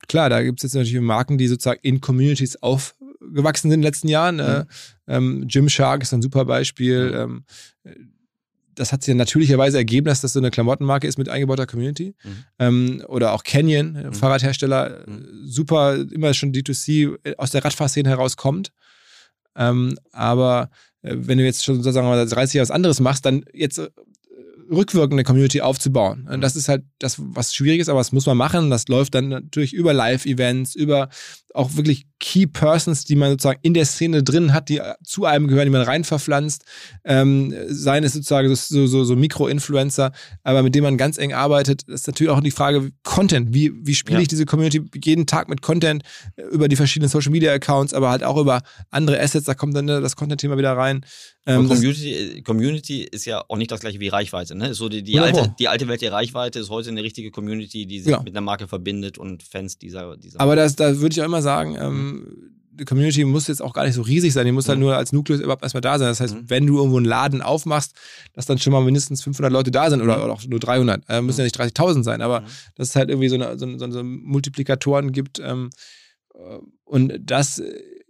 klar, 0.08 0.30
da 0.30 0.42
gibt 0.42 0.60
es 0.60 0.64
jetzt 0.64 0.76
natürlich 0.76 1.02
Marken, 1.02 1.38
die 1.38 1.48
sozusagen 1.48 1.82
in 1.84 2.00
Communities 2.00 2.56
aufgewachsen 2.64 3.70
sind 3.70 3.74
in 3.74 3.82
den 3.82 3.84
letzten 3.84 4.08
Jahren. 4.08 4.40
Äh, 4.40 4.64
ähm, 5.08 5.48
Gymshark 5.50 6.02
ist 6.02 6.14
ein 6.14 6.22
super 6.22 6.46
Beispiel. 6.46 7.10
Mhm. 7.28 7.44
Ähm, 7.86 8.06
das 8.76 8.92
hat 8.94 9.04
sich 9.04 9.10
ja 9.10 9.16
natürlicherweise 9.16 9.78
ergeben, 9.78 10.06
dass 10.06 10.22
das 10.22 10.32
so 10.34 10.40
eine 10.40 10.50
Klamottenmarke 10.50 11.06
ist 11.06 11.18
mit 11.18 11.28
eingebauter 11.30 11.68
Community. 11.68 12.16
Mhm. 12.24 12.44
Ähm, 12.60 13.04
oder 13.08 13.34
auch 13.34 13.44
Canyon, 13.44 13.96
äh, 13.98 14.14
Fahrradhersteller, 14.14 15.06
äh, 15.06 15.10
Mhm. 15.10 15.26
super, 15.46 15.96
immer 16.10 16.34
schon 16.34 16.54
D2C 16.54 17.18
äh, 17.24 17.36
aus 17.38 17.52
der 17.52 17.66
Radfahrszene 17.66 18.08
herauskommt. 18.10 18.72
Ähm, 19.56 19.96
aber 20.14 20.70
wenn 21.04 21.38
du 21.38 21.44
jetzt 21.44 21.64
schon 21.64 21.76
sozusagen 21.76 22.08
mal 22.08 22.26
seit 22.28 22.36
30 22.38 22.56
Jahre 22.56 22.64
was 22.64 22.72
anderes 22.72 23.00
machst, 23.00 23.26
dann 23.26 23.46
jetzt 23.54 23.78
äh, 23.78 23.90
rückwirkende 24.72 25.24
Community 25.24 25.62
aufzubauen. 25.62 26.28
Mhm. 26.30 26.42
Das 26.42 26.56
ist 26.56 26.70
halt 26.70 26.84
das, 27.00 27.18
was 27.20 27.54
schwierig 27.54 27.82
ist, 27.82 27.90
aber 27.90 28.00
das 28.00 28.12
muss 28.12 28.26
man 28.26 28.38
machen. 28.38 28.70
Das 28.70 28.88
läuft 28.88 29.14
dann 29.16 29.28
natürlich 29.28 29.74
über 29.74 29.94
Live-Events, 29.94 30.76
über 30.76 31.10
auch 31.54 31.76
wirklich 31.76 32.08
Key 32.24 32.48
Persons, 32.48 33.04
die 33.04 33.18
man 33.18 33.32
sozusagen 33.32 33.60
in 33.64 33.74
der 33.74 33.84
Szene 33.84 34.24
drin 34.24 34.54
hat, 34.54 34.70
die 34.70 34.80
zu 35.04 35.26
einem 35.26 35.50
gehören, 35.50 35.66
die 35.66 35.72
man 35.72 35.82
rein 35.82 36.06
verpflanzt. 36.06 36.64
Ähm, 37.04 37.54
seien 37.68 38.06
es 38.06 38.14
sozusagen 38.14 38.56
so, 38.56 38.88
so, 38.88 39.04
so 39.04 39.18
Mikro-Influencer, 39.18 40.14
aber 40.42 40.64
mit 40.64 40.74
denen 40.74 40.86
man 40.86 40.98
ganz 40.98 41.18
eng 41.18 41.34
arbeitet. 41.34 41.84
Das 41.86 42.02
ist 42.02 42.08
natürlich 42.08 42.32
auch 42.32 42.40
die 42.40 42.52
Frage 42.52 42.94
Content. 43.04 43.54
Wie, 43.54 43.74
wie 43.86 43.94
spiele 43.94 44.20
ja. 44.20 44.22
ich 44.22 44.30
diese 44.30 44.46
Community 44.46 44.82
jeden 45.04 45.28
Tag 45.28 45.50
mit 45.50 45.62
Content 45.62 46.04
äh, 46.38 46.44
über 46.44 46.70
die 46.70 46.78
verschiedenen 46.78 47.10
Social 47.10 47.32
Media 47.32 47.52
Accounts, 47.52 47.94
aber 47.94 48.10
halt 48.10 48.24
auch 48.24 48.38
über 48.38 48.62
andere 48.90 49.20
Assets. 49.20 49.46
Da 49.46 49.54
kommt 49.54 49.76
dann 49.76 49.84
ne, 49.84 50.00
das 50.00 50.16
Content-Thema 50.16 50.58
wieder 50.58 50.78
rein. 50.78 51.06
Ähm, 51.46 51.68
Community, 51.68 52.42
Community 52.42 53.04
ist 53.04 53.26
ja 53.26 53.44
auch 53.50 53.58
nicht 53.58 53.70
das 53.70 53.82
gleiche 53.82 54.00
wie 54.00 54.08
Reichweite. 54.08 54.56
Ne? 54.56 54.74
So 54.74 54.88
die, 54.88 55.04
die, 55.04 55.20
alte, 55.20 55.54
die 55.60 55.68
alte 55.68 55.90
Welt 55.90 56.02
der 56.02 56.14
Reichweite 56.14 56.60
ist 56.60 56.70
heute 56.70 56.90
eine 56.90 57.04
richtige 57.04 57.32
Community, 57.32 57.86
die 57.86 58.00
sich 58.00 58.14
ja. 58.14 58.22
mit 58.22 58.34
einer 58.34 58.40
Marke 58.40 58.70
verbindet 58.70 59.18
und 59.18 59.44
Fans 59.44 59.78
dieser. 59.78 60.16
dieser 60.16 60.40
Aber 60.40 60.56
das, 60.56 60.78
da 60.78 61.00
würde 61.02 61.14
ich 61.14 61.22
auch 61.22 61.26
immer 61.26 61.42
sagen, 61.42 61.76
ähm, 61.78 62.13
die 62.76 62.86
Community 62.86 63.24
muss 63.24 63.48
jetzt 63.48 63.62
auch 63.62 63.74
gar 63.74 63.86
nicht 63.86 63.94
so 63.94 64.02
riesig 64.02 64.34
sein, 64.34 64.46
die 64.46 64.52
muss 64.52 64.68
halt 64.68 64.80
mhm. 64.80 64.86
nur 64.86 64.98
als 64.98 65.14
Nukleus 65.14 65.40
überhaupt 65.40 65.64
erstmal 65.64 65.82
da 65.82 66.00
sein. 66.00 66.08
Das 66.08 66.20
heißt, 66.20 66.36
mhm. 66.36 66.50
wenn 66.50 66.66
du 66.66 66.78
irgendwo 66.78 66.98
einen 66.98 67.06
Laden 67.06 67.42
aufmachst, 67.42 67.96
dass 68.34 68.46
dann 68.46 68.58
schon 68.58 68.74
mal 68.74 68.84
mindestens 68.84 69.22
500 69.24 69.52
Leute 69.52 69.72
da 69.72 69.90
sind 69.90 70.02
oder, 70.02 70.18
mhm. 70.18 70.24
oder 70.24 70.34
auch 70.34 70.44
nur 70.46 70.60
300. 70.60 71.04
Äh, 71.08 71.22
müssen 71.22 71.40
ja 71.40 71.44
nicht 71.44 71.60
30.000 71.60 72.04
sein, 72.04 72.22
aber 72.22 72.42
mhm. 72.42 72.46
dass 72.76 72.90
es 72.90 72.96
halt 72.96 73.10
irgendwie 73.10 73.30
so, 73.30 73.36
eine, 73.36 73.58
so, 73.60 73.78
so, 73.78 73.92
so 73.92 74.04
Multiplikatoren 74.04 75.12
gibt. 75.12 75.40
Ähm, 75.40 75.70
äh, 76.34 76.58
und 76.86 77.14
das 77.20 77.62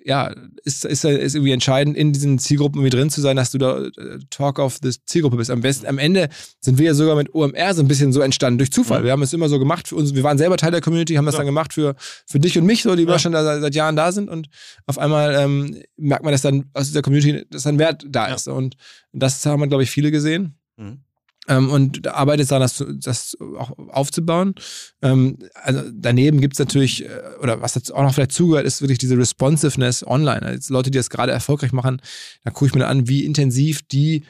ja, 0.05 0.33
ist, 0.63 0.85
ist, 0.85 1.05
ist 1.05 1.35
irgendwie 1.35 1.51
entscheidend, 1.51 1.95
in 1.95 2.13
diesen 2.13 2.39
Zielgruppen 2.39 2.79
irgendwie 2.79 2.97
drin 2.97 3.09
zu 3.09 3.21
sein, 3.21 3.35
dass 3.35 3.51
du 3.51 3.57
da 3.57 3.79
äh, 3.79 4.19
Talk 4.29 4.59
of 4.59 4.79
the 4.81 4.91
Zielgruppe 5.05 5.37
bist. 5.37 5.49
Am 5.49 5.61
besten, 5.61 5.87
am 5.87 5.97
Ende 5.97 6.29
sind 6.59 6.77
wir 6.77 6.87
ja 6.87 6.93
sogar 6.93 7.15
mit 7.15 7.33
OMR 7.33 7.73
so 7.73 7.81
ein 7.81 7.87
bisschen 7.87 8.11
so 8.11 8.21
entstanden, 8.21 8.57
durch 8.57 8.71
Zufall. 8.71 9.01
Mhm. 9.01 9.05
Wir 9.05 9.11
haben 9.11 9.21
es 9.21 9.33
immer 9.33 9.49
so 9.49 9.59
gemacht 9.59 9.87
für 9.87 9.95
uns, 9.95 10.13
wir 10.13 10.23
waren 10.23 10.37
selber 10.37 10.57
Teil 10.57 10.71
der 10.71 10.81
Community, 10.81 11.15
haben 11.15 11.25
das 11.25 11.35
ja. 11.35 11.39
dann 11.39 11.47
gemacht 11.47 11.73
für, 11.73 11.95
für 12.25 12.39
dich 12.39 12.57
und 12.57 12.65
mich, 12.65 12.83
so, 12.83 12.95
die 12.95 13.03
ja. 13.03 13.09
wir 13.09 13.19
schon 13.19 13.31
da, 13.31 13.59
seit 13.61 13.75
Jahren 13.75 13.95
da 13.95 14.11
sind 14.11 14.29
und 14.29 14.49
auf 14.85 14.97
einmal 14.97 15.35
ähm, 15.35 15.81
merkt 15.97 16.23
man, 16.23 16.31
dass 16.31 16.41
dann 16.41 16.65
aus 16.73 16.87
dieser 16.87 17.01
Community, 17.01 17.45
dass 17.49 17.65
ein 17.67 17.79
Wert 17.79 18.05
da 18.09 18.33
ist. 18.33 18.47
Und 18.47 18.75
das 19.11 19.45
haben, 19.45 19.67
glaube 19.69 19.83
ich, 19.83 19.91
viele 19.91 20.11
gesehen. 20.11 20.55
Mhm. 20.77 20.99
Ähm, 21.47 21.69
und 21.69 22.07
arbeitet 22.07 22.49
daran, 22.49 22.61
das, 22.61 22.83
das 22.99 23.37
auch 23.57 23.77
aufzubauen. 23.89 24.55
Ähm, 25.01 25.39
also 25.55 25.81
daneben 25.93 26.39
gibt 26.39 26.53
es 26.53 26.59
natürlich, 26.59 27.03
äh, 27.03 27.09
oder 27.41 27.61
was 27.61 27.75
jetzt 27.75 27.93
auch 27.93 28.01
noch 28.01 28.13
vielleicht 28.13 28.31
zugehört, 28.31 28.65
ist 28.65 28.81
wirklich 28.81 28.99
diese 28.99 29.17
Responsiveness 29.17 30.07
online. 30.07 30.41
Also 30.41 30.73
Leute, 30.73 30.89
die 30.89 30.97
das 30.97 31.09
gerade 31.09 31.33
erfolgreich 31.33 31.73
machen, 31.73 32.01
da 32.45 32.51
gucke 32.51 32.67
ich 32.67 32.75
mir 32.75 32.87
an, 32.87 33.09
wie 33.09 33.25
intensiv 33.25 33.81
die 33.81 34.23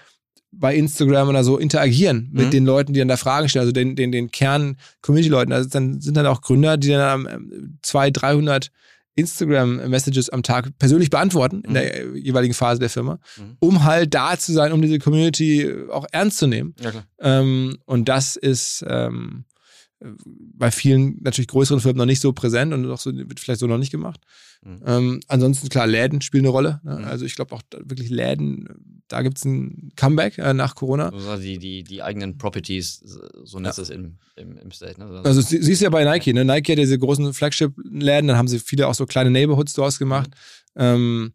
bei 0.52 0.76
Instagram 0.76 1.30
oder 1.30 1.44
so 1.44 1.58
interagieren 1.58 2.30
mit 2.32 2.48
mhm. 2.48 2.52
den 2.52 2.66
Leuten, 2.66 2.94
die 2.94 3.00
dann 3.00 3.08
da 3.08 3.18
Fragen 3.18 3.50
stellen, 3.50 3.62
also 3.62 3.72
den, 3.72 3.96
den, 3.96 4.12
den 4.12 4.32
Kern-Community-Leuten. 4.32 5.52
Also 5.52 5.70
dann 5.70 6.00
sind 6.00 6.16
dann 6.16 6.28
auch 6.28 6.42
Gründer, 6.42 6.78
die 6.78 6.90
dann 6.90 7.28
ähm, 7.28 7.80
200, 7.82 8.22
300 8.22 8.72
Instagram-Messages 9.16 10.30
am 10.30 10.44
Tag 10.44 10.78
persönlich 10.80 11.10
beantworten 11.10 11.62
in 11.66 11.74
der 11.74 12.06
mhm. 12.06 12.16
jeweiligen 12.16 12.54
Phase 12.54 12.80
der 12.80 12.90
Firma, 12.90 13.20
mhm. 13.38 13.58
um 13.60 13.84
halt 13.84 14.14
da 14.14 14.38
zu 14.38 14.54
sein, 14.54 14.72
um 14.72 14.82
diese 14.82 15.00
Community 15.00 15.72
auch 15.92 16.06
ernst 16.12 16.38
zu 16.38 16.48
nehmen. 16.48 16.76
Ja, 16.82 16.92
ähm, 17.20 17.78
und 17.86 18.10
das 18.10 18.36
ist 18.36 18.84
ähm, 18.88 19.46
bei 20.26 20.72
vielen 20.72 21.18
natürlich 21.22 21.48
größeren 21.48 21.80
Firmen 21.80 21.98
noch 21.98 22.06
nicht 22.06 22.20
so 22.20 22.34
präsent 22.34 22.74
und 22.74 22.90
auch 22.90 23.00
so, 23.00 23.16
wird 23.16 23.40
vielleicht 23.40 23.60
so 23.60 23.68
noch 23.68 23.78
nicht 23.78 23.92
gemacht. 23.92 24.22
Mhm. 24.64 24.82
Ähm, 24.86 25.20
ansonsten, 25.28 25.70
klar, 25.70 25.88
Läden 25.88 26.22
spielen 26.22 26.44
eine 26.44 26.52
Rolle. 26.52 26.82
Ne? 26.84 27.00
Mhm. 27.00 27.06
Also 27.06 27.26
ich 27.26 27.36
glaube 27.36 27.56
auch 27.56 27.62
wirklich 27.86 28.10
Läden, 28.10 28.68
da 29.08 29.22
gibt 29.22 29.38
es 29.38 29.46
ein 29.46 29.92
Comeback 29.96 30.38
äh, 30.38 30.54
nach 30.54 30.76
Corona. 30.76 31.10
Also 31.10 31.38
die, 31.38 31.58
die, 31.58 31.84
die 31.84 32.04
eigenen 32.04 32.38
Properties, 32.38 33.04
so 33.44 33.60
nennt 33.60 33.78
ja. 33.78 33.84
es 33.84 33.90
im, 33.90 34.18
im, 34.36 34.58
im 34.58 34.72
State. 34.72 35.00
Ne? 35.00 35.06
Also, 35.06 35.24
also 35.24 35.42
siehst 35.42 35.82
du 35.82 35.86
ja 35.86 35.90
bei 35.90 36.04
Nike, 36.04 36.34
ne? 36.34 36.44
Nike 36.44 36.72
hat 36.74 36.80
ja 36.80 36.84
diese 36.84 37.00
großen 37.00 37.34
Flagship-Läden, 37.34 38.28
dann 38.28 38.38
haben 38.38 38.48
sie 38.48 38.60
viele 38.60 38.88
auch 38.88 38.96
so 38.96 39.06
kleine 39.06 39.32
Neighborhood-Stores 39.32 40.00
gemacht. 40.00 40.32
Mhm. 40.76 40.82
Ähm, 40.82 41.34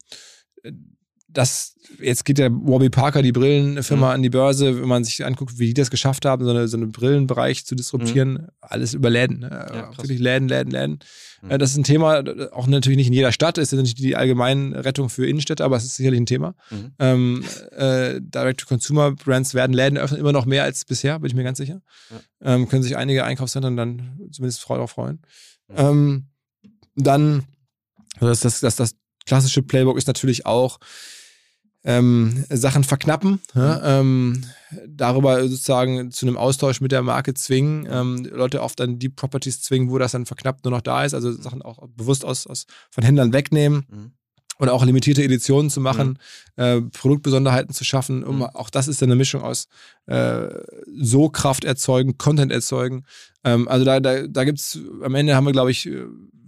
das, 1.31 1.75
jetzt 2.01 2.25
geht 2.25 2.39
der 2.39 2.51
Warby 2.51 2.89
Parker, 2.89 3.21
die 3.21 3.33
Brillenfirma, 3.33 4.09
mhm. 4.09 4.15
an 4.15 4.23
die 4.23 4.31
Börse, 4.31 4.81
wenn 4.81 4.89
man 4.89 5.05
sich 5.05 5.25
anguckt, 5.27 5.59
wie 5.59 5.67
die 5.67 5.75
das 5.75 5.91
geschafft 5.91 6.25
haben, 6.25 6.43
so, 6.43 6.51
eine, 6.51 6.69
so 6.69 6.79
einen 6.79 6.91
Brillenbereich 6.91 7.67
zu 7.67 7.75
disruptieren, 7.75 8.33
mhm. 8.33 8.49
alles 8.61 8.95
über 8.95 9.11
Läden. 9.11 9.41
Ne? 9.41 9.51
Ja, 9.51 9.97
Wirklich 9.97 10.19
Läden, 10.19 10.49
Läden, 10.49 10.71
Läden. 10.71 10.99
Mhm. 11.43 11.59
Das 11.59 11.71
ist 11.71 11.77
ein 11.77 11.85
Thema, 11.85 12.25
auch 12.53 12.67
natürlich 12.67 12.97
nicht 12.97 13.09
in 13.09 13.13
jeder 13.13 13.33
Stadt, 13.33 13.59
ist 13.59 13.73
ja 13.73 13.81
nicht 13.81 13.99
die 13.99 14.17
allgemeine 14.17 14.85
Rettung 14.87 15.11
für 15.11 15.27
Innenstädte, 15.27 15.65
aber 15.65 15.77
es 15.77 15.85
ist 15.85 15.97
sicherlich 15.97 16.21
ein 16.21 16.27
Thema. 16.27 16.55
Mhm. 16.71 16.93
Ähm, 16.99 17.45
äh, 17.77 18.21
Direct-to-Consumer-Brands 18.23 19.53
werden 19.53 19.75
Läden 19.75 19.99
öffnen, 19.99 20.19
immer 20.19 20.33
noch 20.33 20.47
mehr 20.47 20.65
als 20.65 20.87
bisher, 20.87 21.19
bin 21.19 21.29
ich 21.29 21.35
mir 21.35 21.45
ganz 21.45 21.59
sicher. 21.59 21.83
Ja. 22.11 22.55
Ähm, 22.55 22.69
können 22.69 22.83
sich 22.83 22.97
einige 22.97 23.25
Einkaufszentren 23.25 23.77
dann 23.77 24.19
zumindest 24.33 24.69
darauf 24.69 24.93
freuen. 24.93 25.21
Mhm. 25.69 25.75
Ähm, 25.77 26.27
dann, 26.97 27.45
das, 28.19 28.41
das, 28.41 28.61
das, 28.61 28.77
das 28.77 28.95
klassische 29.27 29.63
Playbook 29.63 29.99
ist 29.99 30.09
natürlich 30.09 30.47
auch, 30.47 30.79
ähm, 31.85 32.45
Sachen 32.51 32.85
verknappen, 32.85 33.41
ja, 33.55 34.03
mhm. 34.03 34.43
ähm, 34.43 34.45
darüber 34.87 35.41
sozusagen 35.49 36.11
zu 36.11 36.27
einem 36.27 36.37
Austausch 36.37 36.81
mit 36.81 36.93
der 36.93 37.03
Marke 37.03 37.35
zwingen, 37.35 37.87
ähm, 37.91 38.25
Leute 38.33 38.63
oft 38.63 38.81
dann 38.81 38.99
die 38.99 39.09
Properties 39.09 39.63
zwingen, 39.63 39.91
wo 39.91 39.99
das 39.99 40.13
dann 40.13 40.27
verknappt 40.27 40.65
nur 40.65 40.73
noch 40.73 40.81
da 40.83 41.05
ist, 41.05 41.15
also 41.15 41.33
Sachen 41.33 41.63
auch 41.63 41.87
bewusst 41.89 42.25
aus, 42.25 42.47
aus 42.47 42.67
von 42.91 43.05
Händlern 43.05 43.33
wegnehmen. 43.33 43.87
Mhm. 43.89 44.13
Oder 44.61 44.73
auch 44.73 44.85
limitierte 44.85 45.23
Editionen 45.23 45.71
zu 45.71 45.81
machen, 45.81 46.19
mhm. 46.57 46.63
äh, 46.65 46.81
Produktbesonderheiten 46.81 47.73
zu 47.73 47.85
schaffen. 47.85 48.25
Um, 48.25 48.39
mhm. 48.39 48.43
Auch 48.43 48.71
das 48.71 48.89
ist 48.89 49.01
dann 49.01 49.09
eine 49.09 49.15
Mischung 49.15 49.41
aus 49.41 49.69
äh, 50.07 50.49
so 50.97 51.29
Kraft 51.29 51.63
erzeugen, 51.63 52.19
Content 52.19 52.51
erzeugen. 52.51 53.05
Ähm, 53.45 53.69
also 53.69 53.85
da, 53.85 54.01
da, 54.01 54.27
da 54.27 54.43
gibt 54.43 54.59
es, 54.59 54.81
am 55.05 55.15
Ende 55.15 55.37
haben 55.37 55.47
wir, 55.47 55.53
glaube 55.53 55.71
ich, 55.71 55.89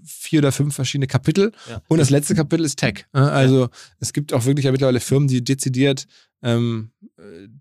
vier 0.05 0.41
oder 0.41 0.53
fünf 0.53 0.75
verschiedene 0.75 1.07
Kapitel. 1.07 1.53
Ja. 1.69 1.83
Und 1.89 1.99
das 1.99 2.11
letzte 2.11 2.35
Kapitel 2.35 2.65
ist 2.65 2.79
Tech. 2.79 3.07
Also 3.13 3.63
ja. 3.63 3.71
es 3.99 4.13
gibt 4.13 4.33
auch 4.33 4.45
wirklich 4.45 4.65
ja 4.65 4.73
mittlerweile 4.73 5.01
Firmen, 5.01 5.29
die 5.29 5.43
dezidiert 5.43 6.07
ähm, 6.43 6.91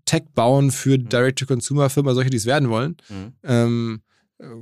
Tech 0.04 0.22
bauen 0.34 0.70
für 0.70 0.98
mhm. 0.98 1.08
Direct-to-Consumer-Firmen, 1.08 2.14
solche, 2.14 2.30
die 2.30 2.36
es 2.36 2.46
werden 2.46 2.70
wollen. 2.70 2.96
Mhm. 3.08 3.32
Ähm, 3.42 4.02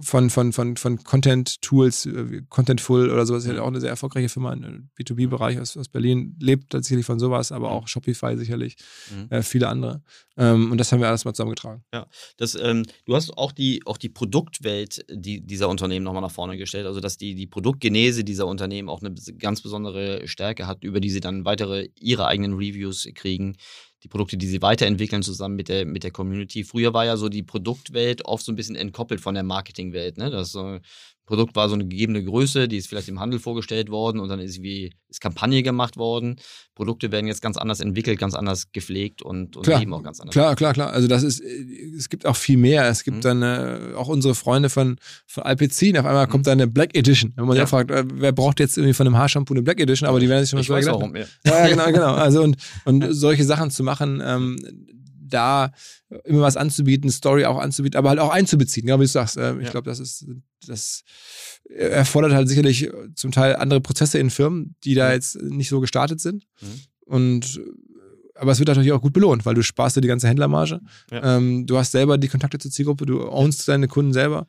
von, 0.01 0.31
von, 0.31 0.53
von, 0.53 0.77
von 0.77 1.05
Content-Tools, 1.05 2.07
äh, 2.07 2.43
Contentful 2.49 3.11
oder 3.11 3.25
sowas, 3.27 3.45
ist 3.45 3.49
ja 3.49 3.55
mhm. 3.55 3.61
auch 3.61 3.69
eine 3.69 3.81
sehr 3.81 3.91
erfolgreiche 3.91 4.29
Firma 4.29 4.53
im 4.53 4.91
B2B-Bereich 4.99 5.61
aus, 5.61 5.77
aus 5.77 5.89
Berlin, 5.89 6.37
lebt 6.41 6.71
tatsächlich 6.71 7.07
von 7.07 7.19
sowas, 7.19 7.53
aber 7.53 7.69
mhm. 7.69 7.75
auch 7.75 7.89
Shopify 7.89 8.37
sicherlich, 8.37 8.77
mhm. 9.11 9.31
äh, 9.31 9.43
viele 9.43 9.69
andere. 9.69 10.03
Ähm, 10.37 10.73
und 10.73 10.79
das 10.79 10.91
haben 10.91 11.01
wir 11.01 11.09
alles 11.09 11.25
mal 11.25 11.33
zusammengetragen. 11.33 11.85
Ja, 11.93 12.07
das, 12.37 12.57
ähm, 12.61 12.85
du 13.05 13.15
hast 13.15 13.31
auch 13.37 13.53
die, 13.53 13.83
auch 13.87 13.99
die 13.99 14.09
Produktwelt 14.09 15.05
die, 15.11 15.41
dieser 15.41 15.69
Unternehmen 15.69 16.05
nochmal 16.05 16.23
nach 16.23 16.31
vorne 16.31 16.57
gestellt, 16.57 16.87
also 16.87 17.01
dass 17.01 17.17
die, 17.17 17.35
die 17.35 17.47
Produktgenese 17.47 18.25
dieser 18.25 18.47
Unternehmen 18.47 18.89
auch 18.89 19.03
eine 19.03 19.15
ganz 19.39 19.61
besondere 19.61 20.27
Stärke 20.27 20.67
hat, 20.67 20.83
über 20.83 21.01
die 21.01 21.11
sie 21.11 21.21
dann 21.21 21.45
weitere 21.45 21.89
ihre 22.01 22.27
eigenen 22.27 22.55
Reviews 22.55 23.09
kriegen 23.15 23.57
die 24.03 24.09
Produkte, 24.09 24.37
die 24.37 24.47
sie 24.47 24.63
weiterentwickeln 24.63 25.23
zusammen 25.23 25.57
mit 25.57 25.69
der, 25.69 25.85
mit 25.85 26.05
der 26.05 26.11
Community. 26.11 26.65
Früher 26.65 26.95
war 26.95 27.05
ja 27.05 27.17
so 27.17 27.29
die 27.29 27.43
Produktwelt 27.43 28.25
oft 28.25 28.45
so 28.45 28.53
ein 28.53 28.57
bisschen 28.57 28.77
entkoppelt 28.77 29.21
von 29.21 29.35
der 29.35 29.43
Marketingwelt. 29.43 30.19
Ne? 30.19 30.31
Das 30.31 30.53
so, 30.53 30.79
Produkt 31.29 31.57
war 31.57 31.69
so 31.69 31.75
eine 31.75 31.87
gegebene 31.87 32.25
Größe, 32.25 32.69
die 32.69 32.79
ist 32.79 32.89
vielleicht 32.89 33.11
im 33.11 33.21
Handel 33.21 33.39
vorgestellt 33.39 33.91
worden 33.91 34.19
und 34.19 34.31
dann 34.31 34.41
ist 34.41 34.63
wie 34.63 34.95
ist 35.11 35.21
Kampagne 35.21 35.63
gemacht 35.63 35.99
worden. 35.99 36.37
Produkte 36.75 37.13
werden 37.13 37.27
jetzt 37.27 37.43
ganz 37.43 37.59
anders 37.59 37.81
entwickelt, 37.81 38.19
ganz 38.19 38.35
anders 38.35 38.73
gepflegt 38.73 39.21
und, 39.21 39.55
und 39.55 39.63
klar, 39.65 39.79
leben 39.79 39.93
auch 39.93 40.03
ganz 40.03 40.21
anders. 40.21 40.33
Klar, 40.33 40.57
klar, 40.57 40.73
klar. 40.73 40.91
Also 40.91 41.07
das 41.07 41.23
ist, 41.23 41.43
es 41.43 42.09
gibt 42.09 42.25
auch 42.25 42.37
viel 42.37 42.57
mehr. 42.57 42.89
Es 42.89 43.05
gibt 43.05 43.19
mhm. 43.19 43.21
dann 43.21 43.43
äh, 43.43 43.95
auch 43.95 44.09
unsere 44.09 44.35
Freunde 44.35 44.71
von, 44.71 44.97
von 45.27 45.43
Alpecin. 45.43 45.99
Auf 45.99 46.07
einmal 46.07 46.27
mhm. 46.27 46.31
kommt 46.31 46.47
dann 46.47 46.55
eine 46.55 46.67
Black 46.67 46.97
Edition. 46.97 47.35
Wenn 47.37 47.45
man 47.45 47.59
ja. 47.59 47.65
sich 47.65 47.71
fragt, 47.71 47.91
äh, 47.91 48.05
wer 48.11 48.33
braucht 48.33 48.59
jetzt 48.59 48.79
irgendwie 48.79 48.95
von 48.95 49.07
einem 49.07 49.19
Haarshampoo 49.19 49.53
eine 49.53 49.63
Black 49.63 49.81
Edition, 49.81 50.09
aber 50.09 50.21
die 50.21 50.31
werden 50.31 50.47
sich 50.47 50.51
schon 50.51 50.75
mal 50.75 50.83
so 50.83 50.93
warum, 50.93 51.15
ja. 51.15 51.27
ja, 51.45 51.69
genau, 51.69 51.87
genau. 51.93 52.15
Also 52.15 52.43
und, 52.43 52.57
und 52.87 53.05
solche 53.11 53.45
Sachen 53.45 53.71
zu 53.71 53.83
machen, 53.83 54.23
ähm, 54.25 54.57
da 55.29 55.73
immer 56.25 56.41
was 56.41 56.57
anzubieten, 56.57 57.11
Story 57.11 57.45
auch 57.45 57.59
anzubieten, 57.59 57.99
aber 57.99 58.11
halt 58.11 58.19
auch 58.19 58.31
einzubeziehen, 58.31 58.87
genau 58.87 58.99
wie 58.99 59.05
du 59.05 59.09
sagst. 59.09 59.37
Äh, 59.37 59.57
ich 59.59 59.65
ja. 59.65 59.71
glaube, 59.71 59.89
das 59.89 60.01
ist, 60.01 60.27
das 60.67 61.03
erfordert 61.69 62.33
halt 62.33 62.49
sicherlich 62.49 62.91
zum 63.15 63.33
Teil 63.33 63.57
andere 63.57 63.81
Prozesse 63.81 64.19
in 64.19 64.31
Firmen, 64.31 64.75
die 64.85 64.95
da 64.95 65.13
jetzt 65.13 65.41
nicht 65.43 65.69
so 65.69 65.81
gestartet 65.81 66.21
sind. 66.21 66.47
Mhm. 66.61 66.81
Und 67.05 67.61
aber 68.39 68.53
es 68.53 68.59
wird 68.59 68.69
natürlich 68.69 68.93
auch 68.93 69.03
gut 69.03 69.13
belohnt, 69.13 69.45
weil 69.47 69.55
du 69.55 69.63
sparst 69.63 69.97
dir 69.97 70.01
die 70.01 70.09
ganze 70.09 70.29
Händlermarge. 70.29 70.81
Ja. 71.11 71.37
Ähm, 71.37 71.67
du 71.67 71.77
hast 71.77 71.93
selber 71.93 72.19
die 72.19 72.29
Kontakte 72.29 72.59
zur 72.59 72.71
Zielgruppe, 72.71 73.05
du 73.05 73.29
ownst 73.29 73.67
deine 73.69 73.89
Kunden 73.89 74.13
selber. 74.13 74.47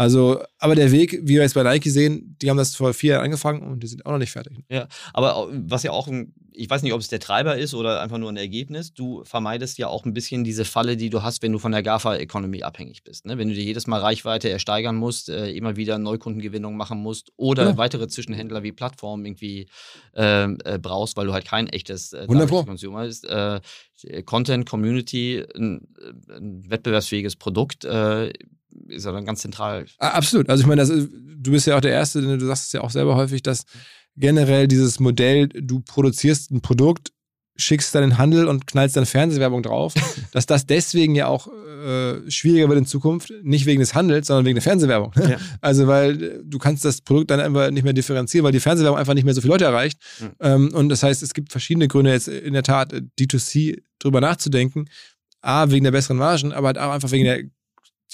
Also, 0.00 0.42
aber 0.58 0.76
der 0.76 0.92
Weg, 0.92 1.20
wie 1.24 1.34
wir 1.34 1.42
jetzt 1.42 1.52
bei 1.52 1.62
Nike 1.62 1.90
sehen, 1.90 2.34
die 2.40 2.48
haben 2.48 2.56
das 2.56 2.74
vor 2.74 2.94
vier 2.94 3.12
Jahren 3.12 3.24
angefangen 3.24 3.60
und 3.70 3.82
die 3.82 3.86
sind 3.86 4.06
auch 4.06 4.12
noch 4.12 4.18
nicht 4.18 4.32
fertig. 4.32 4.56
Ja, 4.70 4.88
aber 5.12 5.50
was 5.52 5.82
ja 5.82 5.90
auch, 5.90 6.08
ich 6.52 6.70
weiß 6.70 6.82
nicht, 6.82 6.94
ob 6.94 7.02
es 7.02 7.08
der 7.08 7.20
Treiber 7.20 7.58
ist 7.58 7.74
oder 7.74 8.00
einfach 8.00 8.16
nur 8.16 8.32
ein 8.32 8.38
Ergebnis, 8.38 8.94
du 8.94 9.22
vermeidest 9.24 9.76
ja 9.76 9.88
auch 9.88 10.06
ein 10.06 10.14
bisschen 10.14 10.42
diese 10.42 10.64
Falle, 10.64 10.96
die 10.96 11.10
du 11.10 11.22
hast, 11.22 11.42
wenn 11.42 11.52
du 11.52 11.58
von 11.58 11.72
der 11.72 11.82
GAFA-Economy 11.82 12.62
abhängig 12.62 13.04
bist. 13.04 13.26
Ne? 13.26 13.36
Wenn 13.36 13.48
du 13.48 13.54
dir 13.54 13.62
jedes 13.62 13.86
Mal 13.86 14.00
Reichweite 14.00 14.48
ersteigern 14.48 14.96
musst, 14.96 15.28
äh, 15.28 15.50
immer 15.50 15.76
wieder 15.76 15.98
Neukundengewinnung 15.98 16.78
machen 16.78 17.02
musst 17.02 17.30
oder 17.36 17.64
ja. 17.64 17.76
weitere 17.76 18.08
Zwischenhändler 18.08 18.62
wie 18.62 18.72
Plattformen 18.72 19.26
irgendwie 19.26 19.68
äh, 20.16 20.44
äh, 20.44 20.78
brauchst, 20.80 21.18
weil 21.18 21.26
du 21.26 21.34
halt 21.34 21.44
kein 21.44 21.68
echtes 21.68 22.14
äh, 22.14 22.26
Consumer 22.26 23.04
bist. 23.04 23.26
Äh, 23.26 23.60
Content, 24.24 24.64
Community, 24.64 25.44
ein, 25.54 25.86
ein 26.30 26.70
wettbewerbsfähiges 26.70 27.36
Produkt 27.36 27.84
äh, 27.84 28.32
ist 28.88 29.04
ja 29.04 29.12
dann 29.12 29.24
ganz 29.24 29.40
zentral. 29.40 29.86
Absolut. 29.98 30.48
Also 30.48 30.62
ich 30.62 30.66
meine, 30.66 30.80
das, 30.80 30.88
du 30.88 31.50
bist 31.50 31.66
ja 31.66 31.76
auch 31.76 31.80
der 31.80 31.92
Erste, 31.92 32.20
du 32.22 32.46
sagst 32.46 32.66
es 32.66 32.72
ja 32.72 32.80
auch 32.82 32.90
selber 32.90 33.16
häufig, 33.16 33.42
dass 33.42 33.64
generell 34.16 34.68
dieses 34.68 35.00
Modell, 35.00 35.48
du 35.48 35.80
produzierst 35.80 36.50
ein 36.50 36.60
Produkt, 36.60 37.12
schickst 37.56 37.94
dann 37.94 38.04
in 38.04 38.10
den 38.10 38.18
Handel 38.18 38.48
und 38.48 38.66
knallst 38.66 38.96
dann 38.96 39.06
Fernsehwerbung 39.06 39.62
drauf, 39.62 39.94
dass 40.32 40.46
das 40.46 40.66
deswegen 40.66 41.14
ja 41.14 41.26
auch 41.26 41.48
äh, 41.48 42.30
schwieriger 42.30 42.68
wird 42.68 42.78
in 42.78 42.86
Zukunft, 42.86 43.32
nicht 43.42 43.66
wegen 43.66 43.80
des 43.80 43.94
Handels, 43.94 44.26
sondern 44.26 44.44
wegen 44.44 44.56
der 44.56 44.62
Fernsehwerbung. 44.62 45.12
Ja. 45.16 45.38
Also 45.60 45.86
weil 45.86 46.22
äh, 46.22 46.38
du 46.44 46.58
kannst 46.58 46.84
das 46.84 47.00
Produkt 47.00 47.30
dann 47.30 47.40
einfach 47.40 47.70
nicht 47.70 47.84
mehr 47.84 47.92
differenzieren, 47.92 48.44
weil 48.44 48.52
die 48.52 48.60
Fernsehwerbung 48.60 48.98
einfach 48.98 49.14
nicht 49.14 49.24
mehr 49.24 49.34
so 49.34 49.40
viele 49.40 49.54
Leute 49.54 49.64
erreicht. 49.64 49.98
Mhm. 50.20 50.30
Ähm, 50.40 50.74
und 50.74 50.88
das 50.88 51.02
heißt, 51.02 51.22
es 51.22 51.34
gibt 51.34 51.52
verschiedene 51.52 51.88
Gründe 51.88 52.12
jetzt 52.12 52.28
in 52.28 52.52
der 52.52 52.62
Tat 52.62 52.92
D2C 53.18 53.82
drüber 53.98 54.20
nachzudenken. 54.20 54.88
A, 55.42 55.70
wegen 55.70 55.84
der 55.84 55.92
besseren 55.92 56.18
Margen, 56.18 56.52
aber 56.52 56.66
halt 56.68 56.78
auch 56.78 56.92
einfach 56.92 57.10
wegen 57.12 57.24
der 57.24 57.44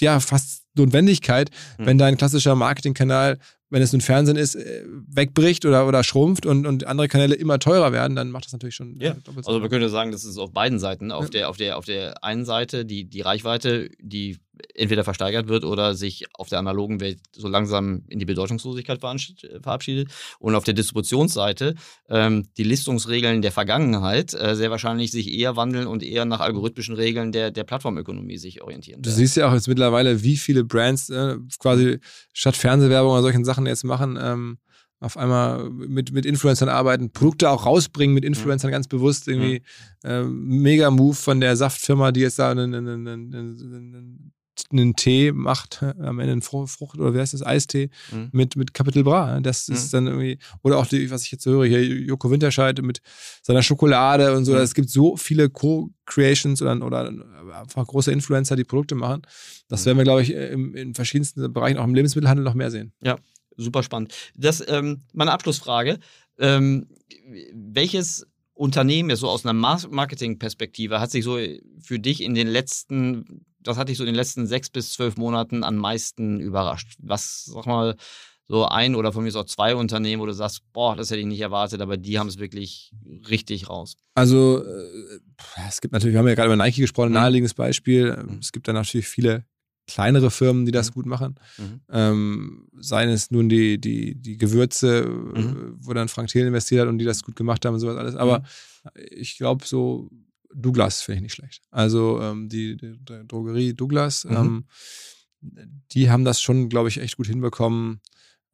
ja, 0.01 0.19
fast 0.19 0.63
Notwendigkeit, 0.75 1.49
mhm. 1.77 1.85
wenn 1.85 1.97
dein 1.97 2.17
klassischer 2.17 2.55
Marketingkanal 2.55 3.39
wenn 3.69 3.81
es 3.81 3.93
ein 3.93 4.01
Fernsehen 4.01 4.37
ist, 4.37 4.55
äh, 4.55 4.83
wegbricht 5.07 5.65
oder, 5.65 5.87
oder 5.87 6.03
schrumpft 6.03 6.45
und, 6.45 6.65
und 6.65 6.85
andere 6.85 7.07
Kanäle 7.07 7.35
immer 7.35 7.59
teurer 7.59 7.91
werden, 7.91 8.15
dann 8.15 8.31
macht 8.31 8.45
das 8.45 8.53
natürlich 8.53 8.75
schon 8.75 8.97
ja. 8.99 9.13
doppelt 9.25 9.45
so. 9.45 9.51
Also 9.51 9.61
wir 9.61 9.69
können 9.69 9.89
sagen, 9.89 10.11
das 10.11 10.23
ist 10.23 10.37
auf 10.37 10.51
beiden 10.51 10.79
Seiten. 10.79 11.11
Auf, 11.11 11.25
ja. 11.25 11.29
der, 11.31 11.49
auf, 11.49 11.57
der, 11.57 11.77
auf 11.77 11.85
der 11.85 12.23
einen 12.23 12.45
Seite 12.45 12.85
die, 12.85 13.05
die 13.05 13.21
Reichweite, 13.21 13.89
die 13.99 14.37
entweder 14.73 15.03
versteigert 15.03 15.47
wird 15.47 15.63
oder 15.63 15.95
sich 15.95 16.25
auf 16.33 16.49
der 16.49 16.59
analogen 16.59 16.99
Welt 16.99 17.19
so 17.31 17.47
langsam 17.47 18.03
in 18.07 18.19
die 18.19 18.25
Bedeutungslosigkeit 18.25 18.99
verabschiedet. 18.99 20.09
Und 20.39 20.55
auf 20.55 20.63
der 20.63 20.73
Distributionsseite 20.73 21.75
ähm, 22.09 22.47
die 22.57 22.63
Listungsregeln 22.63 23.41
der 23.41 23.51
Vergangenheit 23.51 24.33
äh, 24.33 24.55
sehr 24.55 24.71
wahrscheinlich 24.71 25.11
sich 25.11 25.31
eher 25.31 25.55
wandeln 25.55 25.87
und 25.87 26.03
eher 26.03 26.25
nach 26.25 26.39
algorithmischen 26.39 26.95
Regeln 26.95 27.31
der, 27.31 27.51
der 27.51 27.63
Plattformökonomie 27.63 28.37
sich 28.37 28.61
orientieren. 28.61 29.01
Du 29.01 29.09
siehst 29.09 29.37
ja 29.37 29.49
auch 29.49 29.53
jetzt 29.53 29.67
mittlerweile, 29.67 30.23
wie 30.23 30.37
viele 30.37 30.63
Brands 30.63 31.09
äh, 31.09 31.35
quasi 31.59 31.99
statt 32.33 32.55
Fernsehwerbung 32.55 33.11
oder 33.11 33.21
solchen 33.21 33.45
Sachen 33.45 33.65
jetzt 33.65 33.83
machen. 33.83 34.17
Ähm, 34.21 34.57
auf 34.99 35.15
einmal 35.15 35.69
mit, 35.69 36.11
mit 36.11 36.25
Influencern 36.25 36.69
arbeiten, 36.69 37.11
Produkte 37.11 37.49
auch 37.49 37.65
rausbringen 37.65 38.15
mit 38.15 38.25
Influencern 38.25 38.69
mhm. 38.69 38.73
ganz 38.73 38.87
bewusst. 38.87 39.27
Irgendwie 39.27 39.61
mhm. 40.03 40.09
äh, 40.09 40.23
mega 40.23 40.89
Move 40.89 41.15
von 41.15 41.39
der 41.39 41.55
Saftfirma, 41.55 42.11
die 42.11 42.21
jetzt 42.21 42.39
da 42.39 42.51
einen, 42.51 42.73
einen, 42.73 43.07
einen, 43.07 43.35
einen 43.35 44.33
einen 44.71 44.95
Tee 44.95 45.31
macht, 45.31 45.81
äh, 45.81 45.93
am 46.01 46.19
Ende 46.19 46.33
eine 46.33 46.41
Frucht 46.41 46.99
oder 46.99 47.13
wie 47.13 47.19
heißt 47.19 47.33
das, 47.33 47.45
Eistee 47.45 47.89
mhm. 48.11 48.29
mit, 48.31 48.55
mit 48.55 48.73
Capital 48.73 49.03
Bra. 49.03 49.39
Das 49.39 49.67
mhm. 49.67 49.75
ist 49.75 49.93
dann 49.93 50.07
irgendwie, 50.07 50.39
oder 50.63 50.77
auch 50.77 50.85
die, 50.85 51.09
was 51.11 51.23
ich 51.23 51.31
jetzt 51.31 51.45
höre, 51.45 51.65
hier 51.65 51.83
Joko 51.83 52.29
Winterscheid 52.31 52.81
mit 52.81 53.01
seiner 53.41 53.63
Schokolade 53.63 54.35
und 54.35 54.45
so. 54.45 54.53
Mhm. 54.53 54.59
Es 54.59 54.73
gibt 54.73 54.89
so 54.89 55.17
viele 55.17 55.49
Co-Creations 55.49 56.61
oder, 56.61 56.81
oder 56.83 57.11
einfach 57.59 57.87
große 57.87 58.11
Influencer, 58.11 58.55
die 58.55 58.63
Produkte 58.63 58.95
machen. 58.95 59.21
Das 59.67 59.81
mhm. 59.81 59.85
werden 59.85 59.97
wir, 59.97 60.03
glaube 60.03 60.21
ich, 60.21 60.33
in, 60.33 60.73
in 60.73 60.93
verschiedensten 60.93 61.51
Bereichen, 61.53 61.77
auch 61.77 61.85
im 61.85 61.95
Lebensmittelhandel, 61.95 62.43
noch 62.43 62.53
mehr 62.53 62.71
sehen. 62.71 62.93
Ja, 63.01 63.17
super 63.55 63.83
spannend. 63.83 64.13
Das, 64.35 64.63
ähm, 64.67 65.01
meine 65.13 65.31
Abschlussfrage. 65.31 65.99
Ähm, 66.39 66.87
welches 67.53 68.27
Unternehmen, 68.53 69.15
so 69.15 69.29
aus 69.29 69.45
einer 69.45 69.53
Marketing-Perspektive, 69.53 70.99
hat 70.99 71.11
sich 71.11 71.23
so 71.23 71.37
für 71.79 71.99
dich 71.99 72.21
in 72.21 72.33
den 72.33 72.47
letzten 72.47 73.45
das 73.67 73.77
hat 73.77 73.89
dich 73.89 73.97
so 73.97 74.03
in 74.03 74.07
den 74.07 74.15
letzten 74.15 74.47
sechs 74.47 74.69
bis 74.69 74.93
zwölf 74.93 75.17
Monaten 75.17 75.63
am 75.63 75.75
meisten 75.75 76.39
überrascht? 76.39 76.95
Was, 76.99 77.45
sag 77.45 77.65
mal, 77.65 77.95
so 78.47 78.65
ein 78.65 78.95
oder 78.95 79.11
von 79.11 79.23
mir 79.23 79.31
so 79.31 79.43
zwei 79.43 79.75
Unternehmen, 79.75 80.21
wo 80.21 80.25
du 80.25 80.33
sagst, 80.33 80.61
boah, 80.71 80.95
das 80.95 81.11
hätte 81.11 81.19
ich 81.19 81.25
nicht 81.25 81.41
erwartet, 81.41 81.81
aber 81.81 81.97
die 81.97 82.17
haben 82.17 82.27
es 82.27 82.39
wirklich 82.39 82.93
richtig 83.29 83.69
raus? 83.69 83.97
Also, 84.15 84.63
äh, 84.63 85.19
es 85.67 85.81
gibt 85.81 85.93
natürlich, 85.93 86.13
wir 86.13 86.19
haben 86.19 86.27
ja 86.27 86.35
gerade 86.35 86.53
über 86.53 86.63
Nike 86.63 86.81
gesprochen, 86.81 87.07
ein 87.07 87.11
mhm. 87.11 87.15
naheliegendes 87.15 87.53
Beispiel. 87.53 88.15
Mhm. 88.15 88.39
Es 88.39 88.51
gibt 88.51 88.67
da 88.67 88.73
natürlich 88.73 89.07
viele 89.07 89.45
kleinere 89.85 90.31
Firmen, 90.31 90.65
die 90.65 90.71
das 90.71 90.91
mhm. 90.91 90.93
gut 90.93 91.05
machen. 91.05 91.35
Mhm. 91.57 91.81
Ähm, 91.89 92.67
seien 92.77 93.09
es 93.09 93.31
nun 93.31 93.49
die, 93.49 93.79
die, 93.79 94.15
die 94.15 94.37
Gewürze, 94.37 95.05
mhm. 95.07 95.77
wo 95.79 95.93
dann 95.93 96.07
Frank 96.07 96.29
Thiel 96.29 96.45
investiert 96.45 96.81
hat 96.81 96.89
und 96.89 96.99
die 96.99 97.05
das 97.05 97.23
gut 97.23 97.35
gemacht 97.35 97.65
haben 97.65 97.73
und 97.73 97.79
sowas 97.79 97.97
alles. 97.97 98.15
Aber 98.15 98.39
mhm. 98.39 99.01
ich 99.11 99.37
glaube, 99.37 99.65
so 99.65 100.09
Douglas 100.53 101.01
finde 101.01 101.17
ich 101.17 101.23
nicht 101.23 101.33
schlecht. 101.33 101.63
Also 101.71 102.21
ähm, 102.21 102.49
die, 102.49 102.77
die, 102.77 102.97
die, 102.97 103.27
Drogerie 103.27 103.73
Douglas, 103.73 104.25
mhm. 104.25 104.35
ähm, 104.35 104.65
die 105.91 106.09
haben 106.09 106.25
das 106.25 106.41
schon, 106.41 106.69
glaube 106.69 106.89
ich, 106.89 106.99
echt 106.99 107.17
gut 107.17 107.27
hinbekommen. 107.27 108.01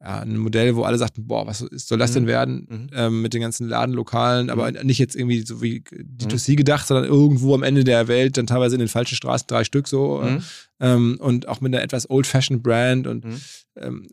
Ja, 0.00 0.20
ein 0.20 0.36
Modell, 0.36 0.76
wo 0.76 0.82
alle 0.82 0.98
sagten, 0.98 1.26
boah, 1.26 1.46
was 1.46 1.60
soll 1.60 1.96
das 1.96 2.10
mhm. 2.10 2.14
denn 2.14 2.26
werden 2.26 2.66
mhm. 2.68 2.86
ähm, 2.92 3.22
mit 3.22 3.32
den 3.32 3.40
ganzen 3.40 3.68
Ladenlokalen, 3.68 4.50
aber 4.50 4.70
mhm. 4.70 4.86
nicht 4.86 4.98
jetzt 4.98 5.16
irgendwie 5.16 5.46
so 5.46 5.62
wie 5.62 5.78
D2C 5.80 6.52
mhm. 6.52 6.56
gedacht, 6.56 6.86
sondern 6.86 7.06
irgendwo 7.06 7.54
am 7.54 7.62
Ende 7.62 7.84
der 7.84 8.06
Welt, 8.06 8.36
dann 8.36 8.46
teilweise 8.46 8.74
in 8.74 8.80
den 8.80 8.88
falschen 8.88 9.16
Straßen 9.16 9.46
drei 9.46 9.64
Stück 9.64 9.88
so 9.88 10.20
äh, 10.20 10.32
mhm. 10.32 10.42
ähm, 10.80 11.16
und 11.20 11.48
auch 11.48 11.62
mit 11.62 11.74
einer 11.74 11.82
etwas 11.82 12.10
old-fashioned 12.10 12.62
Brand 12.62 13.06
und 13.06 13.24
ähm, 13.76 14.08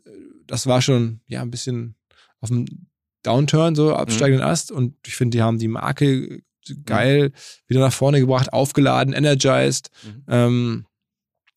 das 0.46 0.66
war 0.66 0.80
schon 0.80 1.20
ja 1.26 1.42
ein 1.42 1.50
bisschen 1.50 1.96
auf 2.40 2.48
dem 2.48 2.64
Downturn, 3.22 3.74
so 3.74 3.94
absteigenden 3.94 4.46
Ast 4.46 4.72
und 4.72 4.94
ich 5.06 5.14
finde, 5.14 5.36
die 5.36 5.42
haben 5.42 5.58
die 5.58 5.68
Marke 5.68 6.42
geil 6.84 7.28
mhm. 7.28 7.32
wieder 7.68 7.80
nach 7.80 7.92
vorne 7.92 8.20
gebracht, 8.20 8.52
aufgeladen, 8.52 9.14
energized. 9.14 9.90
Mhm. 10.04 10.24
Ähm, 10.28 10.86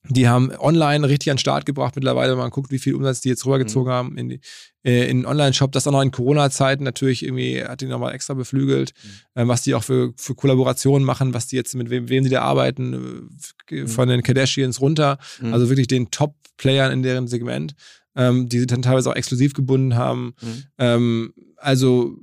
die 0.09 0.27
haben 0.27 0.51
online 0.59 1.07
richtig 1.07 1.31
an 1.31 1.35
den 1.35 1.39
Start 1.39 1.65
gebracht 1.65 1.95
mittlerweile. 1.95 2.33
wenn 2.33 2.39
Man 2.39 2.51
guckt, 2.51 2.71
wie 2.71 2.79
viel 2.79 2.95
Umsatz 2.95 3.21
die 3.21 3.29
jetzt 3.29 3.45
rübergezogen 3.45 3.91
mhm. 3.91 3.95
haben 3.95 4.17
in, 4.17 4.29
die, 4.29 4.39
äh, 4.83 5.09
in 5.09 5.19
den 5.19 5.25
Online-Shop. 5.25 5.71
Das 5.71 5.87
auch 5.87 5.91
noch 5.91 6.01
in 6.01 6.11
Corona-Zeiten 6.11 6.83
natürlich 6.83 7.23
irgendwie 7.23 7.63
hat 7.63 7.81
die 7.81 7.87
nochmal 7.87 8.13
extra 8.13 8.33
beflügelt, 8.33 8.93
mhm. 9.03 9.41
äh, 9.41 9.47
was 9.47 9.63
die 9.63 9.73
auch 9.73 9.83
für, 9.83 10.13
für 10.17 10.35
Kollaborationen 10.35 11.05
machen, 11.05 11.33
was 11.33 11.47
die 11.47 11.55
jetzt 11.55 11.73
mit 11.75 11.89
wem, 11.89 12.09
wem 12.09 12.23
die 12.23 12.29
da 12.29 12.41
arbeiten, 12.41 13.29
äh, 13.71 13.75
mhm. 13.75 13.87
von 13.87 14.07
den 14.07 14.23
Kardashians 14.23 14.79
runter. 14.81 15.17
Mhm. 15.41 15.53
Also 15.53 15.69
wirklich 15.69 15.87
den 15.87 16.11
Top-Playern 16.11 16.91
in 16.91 17.03
deren 17.03 17.27
Segment, 17.27 17.73
ähm, 18.15 18.47
die 18.47 18.59
sie 18.59 18.67
dann 18.67 18.81
teilweise 18.81 19.09
auch 19.09 19.15
exklusiv 19.15 19.53
gebunden 19.53 19.95
haben. 19.95 20.35
Mhm. 20.41 20.63
Ähm, 20.77 21.33
also 21.57 22.15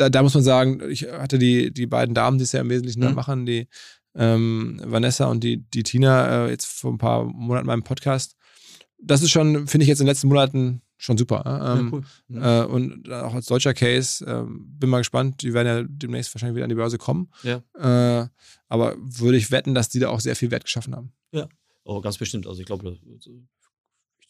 da, 0.00 0.08
da 0.08 0.22
muss 0.22 0.34
man 0.34 0.42
sagen, 0.42 0.80
ich 0.88 1.02
hatte 1.02 1.38
die, 1.38 1.72
die 1.72 1.86
beiden 1.86 2.14
Damen, 2.14 2.38
die 2.38 2.44
es 2.44 2.52
ja 2.52 2.60
im 2.60 2.70
Wesentlichen 2.70 3.06
mhm. 3.06 3.14
machen, 3.14 3.44
die 3.44 3.68
ähm, 4.14 4.80
Vanessa 4.82 5.26
und 5.26 5.44
die, 5.44 5.58
die 5.58 5.82
Tina, 5.82 6.46
äh, 6.46 6.50
jetzt 6.50 6.66
vor 6.66 6.90
ein 6.90 6.98
paar 6.98 7.24
Monaten 7.24 7.64
in 7.64 7.66
meinem 7.66 7.82
Podcast. 7.82 8.34
Das 8.98 9.22
ist 9.22 9.30
schon, 9.30 9.68
finde 9.68 9.84
ich 9.84 9.88
jetzt 9.88 10.00
in 10.00 10.06
den 10.06 10.10
letzten 10.10 10.28
Monaten 10.28 10.80
schon 10.96 11.18
super. 11.18 11.44
Äh? 11.44 11.78
Ähm, 11.78 11.86
ja, 11.86 11.92
cool. 11.92 12.04
mhm. 12.28 12.42
äh, 12.42 12.74
und 12.74 13.12
auch 13.12 13.34
als 13.34 13.46
deutscher 13.46 13.74
Case, 13.74 14.24
äh, 14.24 14.44
bin 14.48 14.88
mal 14.88 14.98
gespannt, 14.98 15.42
die 15.42 15.52
werden 15.52 15.66
ja 15.66 15.84
demnächst 15.86 16.34
wahrscheinlich 16.34 16.56
wieder 16.56 16.64
an 16.64 16.70
die 16.70 16.76
Börse 16.76 16.98
kommen. 16.98 17.30
Ja. 17.42 17.62
Äh, 17.74 18.28
aber 18.68 18.96
würde 18.98 19.36
ich 19.36 19.50
wetten, 19.50 19.74
dass 19.74 19.90
die 19.90 19.98
da 19.98 20.08
auch 20.08 20.20
sehr 20.20 20.36
viel 20.36 20.50
Wert 20.50 20.64
geschaffen 20.64 20.96
haben. 20.96 21.12
Ja, 21.32 21.46
oh, 21.84 22.00
ganz 22.00 22.16
bestimmt. 22.16 22.46
Also 22.46 22.60
ich 22.60 22.66
glaube, 22.66 22.96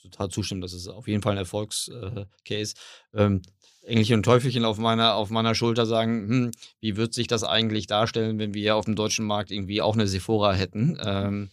total 0.03 0.29
zustimmen. 0.29 0.61
Das 0.61 0.73
ist 0.73 0.89
auf 0.89 1.09
jeden 1.09 1.23
Fall 1.23 1.33
ein 1.33 1.39
Erfolgscase. 1.39 2.75
Ähm, 3.15 3.43
Engelchen 3.83 4.17
und 4.17 4.23
Teufelchen 4.25 4.65
auf 4.65 4.79
meiner, 4.79 5.15
auf 5.15 5.31
meiner 5.31 5.55
Schulter 5.55 5.87
sagen, 5.87 6.29
hm, 6.29 6.51
wie 6.81 6.97
wird 6.97 7.15
sich 7.15 7.27
das 7.27 7.45
eigentlich 7.45 7.87
darstellen, 7.87 8.39
wenn 8.39 8.55
wir 8.55 8.77
auf 8.77 8.85
dem 8.85 8.95
deutschen 8.95 9.25
Markt 9.25 9.51
irgendwie 9.51 9.81
auch 9.81 9.95
eine 9.95 10.07
Sephora 10.07 10.53
hätten 10.53 10.99
ähm, 11.03 11.51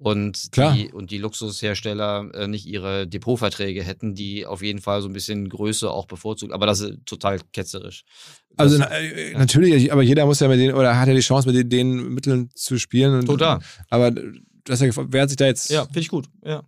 und, 0.00 0.56
Die, 0.74 0.92
und 0.92 1.10
die 1.10 1.18
Luxushersteller 1.18 2.30
äh, 2.34 2.46
nicht 2.48 2.66
ihre 2.66 3.06
Depotverträge 3.06 3.82
hätten, 3.82 4.14
die 4.14 4.44
auf 4.44 4.62
jeden 4.62 4.80
Fall 4.80 5.02
so 5.02 5.08
ein 5.08 5.12
bisschen 5.12 5.48
Größe 5.48 5.90
auch 5.90 6.06
bevorzugt. 6.06 6.52
Aber 6.52 6.66
das 6.66 6.80
ist 6.80 7.06
total 7.06 7.40
ketzerisch. 7.52 8.04
Das, 8.50 8.58
also 8.58 8.78
na, 8.78 8.86
äh, 8.86 9.32
ja. 9.32 9.38
natürlich, 9.38 9.92
aber 9.92 10.02
jeder 10.02 10.26
muss 10.26 10.40
ja 10.40 10.48
mit 10.48 10.58
denen, 10.58 10.74
oder 10.74 10.98
hat 10.98 11.08
ja 11.08 11.14
die 11.14 11.20
Chance, 11.20 11.48
mit 11.48 11.56
den, 11.56 11.70
den 11.70 12.12
Mitteln 12.12 12.50
zu 12.54 12.78
spielen. 12.78 13.14
Und, 13.14 13.26
total. 13.26 13.60
Aber 13.88 14.08
ja 14.08 14.24
wer 14.68 15.22
hat 15.22 15.30
sich 15.30 15.36
da 15.36 15.46
jetzt... 15.46 15.70
Ja, 15.70 15.84
finde 15.84 16.00
ich 16.00 16.08
gut, 16.08 16.28
ja. 16.44 16.64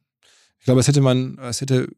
Ich 0.60 0.64
glaube, 0.64 0.80
es 0.80 0.88
hätte 0.88 1.00
man, 1.00 1.38
es 1.38 1.60
hätte 1.60 1.88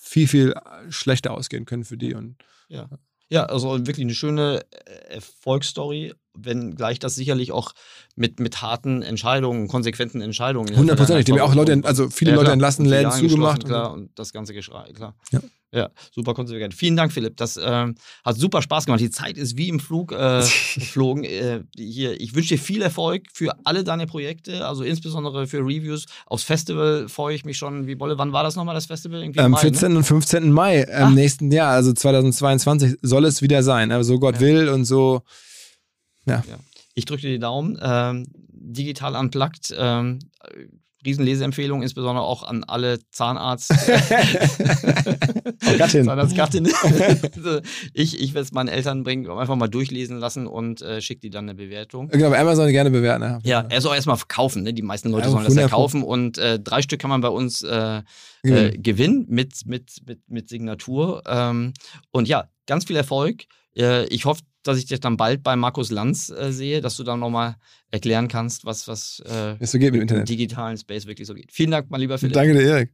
viel, 0.00 0.26
viel 0.26 0.54
schlechter 0.88 1.32
ausgehen 1.32 1.64
können 1.64 1.84
für 1.84 1.96
die. 1.96 2.14
Und, 2.14 2.36
ja. 2.68 2.88
ja, 3.28 3.44
also 3.46 3.86
wirklich 3.86 4.04
eine 4.04 4.14
schöne 4.14 4.62
äh, 4.70 5.14
Erfolgsstory, 5.14 6.14
wenn 6.34 6.74
gleich 6.74 6.98
das 6.98 7.14
sicherlich 7.14 7.52
auch 7.52 7.72
mit, 8.16 8.40
mit 8.40 8.62
harten 8.62 9.02
Entscheidungen, 9.02 9.68
konsequenten 9.68 10.20
Entscheidungen. 10.20 10.74
Hundertprozentig, 10.74 11.26
die 11.26 11.32
mir 11.32 11.44
auch 11.44 11.54
Leute, 11.54 11.80
also 11.84 12.08
viele 12.08 12.32
ja, 12.32 12.36
Leute 12.36 12.52
entlassen, 12.52 12.86
Läden 12.86 13.12
zugemacht. 13.12 13.64
Klar, 13.64 13.92
und 13.92 14.18
das 14.18 14.32
ganze 14.32 14.54
Geschrei, 14.54 14.92
klar. 14.92 15.14
Ja. 15.30 15.40
Ja, 15.74 15.88
super 16.10 16.34
konsequent. 16.34 16.74
Vielen 16.74 16.96
Dank, 16.96 17.12
Philipp. 17.12 17.38
Das 17.38 17.58
ähm, 17.62 17.94
hat 18.24 18.36
super 18.36 18.60
Spaß 18.60 18.84
gemacht. 18.84 19.00
Die 19.00 19.10
Zeit 19.10 19.38
ist 19.38 19.56
wie 19.56 19.70
im 19.70 19.80
Flug 19.80 20.12
äh, 20.12 20.42
geflogen. 20.74 21.24
Äh, 21.24 21.62
hier, 21.74 22.20
ich 22.20 22.34
wünsche 22.34 22.56
dir 22.56 22.60
viel 22.60 22.82
Erfolg 22.82 23.24
für 23.32 23.54
alle 23.64 23.82
deine 23.82 24.06
Projekte, 24.06 24.66
also 24.66 24.84
insbesondere 24.84 25.46
für 25.46 25.60
Reviews. 25.60 26.04
Aufs 26.26 26.44
Festival 26.44 27.08
freue 27.08 27.34
ich 27.34 27.46
mich 27.46 27.56
schon 27.56 27.86
wie 27.86 27.94
Bolle. 27.94 28.18
Wann 28.18 28.32
war 28.32 28.42
das 28.42 28.54
nochmal, 28.54 28.74
das 28.74 28.84
Festival? 28.84 29.22
Irgendwie 29.22 29.40
ähm, 29.40 29.52
Mai, 29.52 29.60
14. 29.60 29.92
Ne? 29.92 29.98
und 29.98 30.04
15. 30.04 30.52
Mai 30.52 30.82
im 30.82 31.14
nächsten 31.14 31.50
Jahr, 31.50 31.72
also 31.72 31.94
2022 31.94 32.98
soll 33.00 33.24
es 33.24 33.40
wieder 33.40 33.62
sein. 33.62 33.92
Also 33.92 34.12
so 34.14 34.20
Gott 34.20 34.36
ja. 34.36 34.40
will 34.42 34.68
und 34.68 34.84
so. 34.84 35.22
Ja. 36.26 36.44
ja. 36.48 36.58
Ich 36.94 37.06
drücke 37.06 37.22
dir 37.22 37.30
die 37.30 37.38
Daumen. 37.38 37.78
Ähm, 37.80 38.26
digital 38.50 39.16
unplugged. 39.16 39.74
Ähm, 39.76 40.18
Riesenleseempfehlung, 41.04 41.82
insbesondere 41.82 42.24
auch 42.24 42.42
an 42.42 42.64
alle 42.64 42.98
Zahnarzt. 43.10 43.70
Gattin. 45.78 46.04
Zahnarztgattin. 46.04 46.66
ich 47.92 48.20
ich 48.20 48.34
werde 48.34 48.44
es 48.44 48.52
meinen 48.52 48.68
Eltern 48.68 49.02
bringen, 49.02 49.30
einfach 49.30 49.56
mal 49.56 49.68
durchlesen 49.68 50.18
lassen 50.18 50.46
und 50.46 50.82
äh, 50.82 51.00
schicke 51.00 51.20
die 51.20 51.30
dann 51.30 51.44
eine 51.44 51.54
Bewertung. 51.54 52.08
Genau, 52.08 52.30
bei 52.30 52.40
Amazon 52.40 52.70
gerne 52.70 52.90
bewerten. 52.90 53.22
Ja, 53.22 53.40
ja 53.42 53.66
er 53.68 53.80
soll 53.80 53.96
erstmal 53.96 54.16
verkaufen. 54.16 54.62
Ne? 54.62 54.72
Die 54.72 54.82
meisten 54.82 55.10
Leute 55.10 55.26
ja, 55.26 55.30
sollen 55.30 55.44
das 55.44 55.54
ja 55.54 55.68
kaufen 55.68 56.02
und 56.02 56.38
äh, 56.38 56.58
drei 56.58 56.82
Stück 56.82 57.00
kann 57.00 57.10
man 57.10 57.20
bei 57.20 57.28
uns 57.28 57.62
äh, 57.62 58.02
äh, 58.42 58.76
gewinnen 58.76 59.26
mit, 59.28 59.66
mit, 59.66 60.02
mit, 60.06 60.20
mit 60.28 60.48
Signatur. 60.48 61.22
Ähm, 61.26 61.72
und 62.10 62.28
ja, 62.28 62.48
ganz 62.66 62.84
viel 62.84 62.96
Erfolg. 62.96 63.44
Äh, 63.76 64.06
ich 64.06 64.24
hoffe, 64.24 64.42
dass 64.62 64.78
ich 64.78 64.86
dich 64.86 65.00
dann 65.00 65.16
bald 65.16 65.42
bei 65.42 65.56
Markus 65.56 65.90
Lanz 65.90 66.30
äh, 66.30 66.52
sehe, 66.52 66.80
dass 66.80 66.96
du 66.96 67.04
dann 67.04 67.20
nochmal 67.20 67.56
erklären 67.90 68.28
kannst, 68.28 68.64
was, 68.64 68.88
was 68.88 69.20
äh, 69.20 69.64
so 69.64 69.78
geht 69.78 69.92
mit 69.92 70.00
dem 70.00 70.02
Internet. 70.02 70.28
digitalen 70.28 70.76
Space 70.76 71.06
wirklich 71.06 71.26
so 71.26 71.34
geht. 71.34 71.52
Vielen 71.52 71.70
Dank, 71.70 71.90
mein 71.90 72.00
lieber 72.00 72.18
Philipp. 72.18 72.34
Danke 72.34 72.54
dir, 72.54 72.62
Erik. 72.62 72.92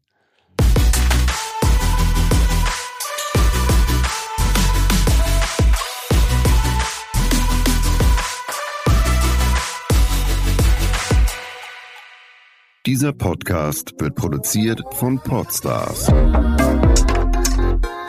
Dieser 12.86 13.12
Podcast 13.12 13.92
wird 13.98 14.14
produziert 14.14 14.80
von 14.94 15.18
Podstars 15.18 16.06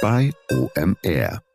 bei 0.02 0.32
OMR. 0.50 1.49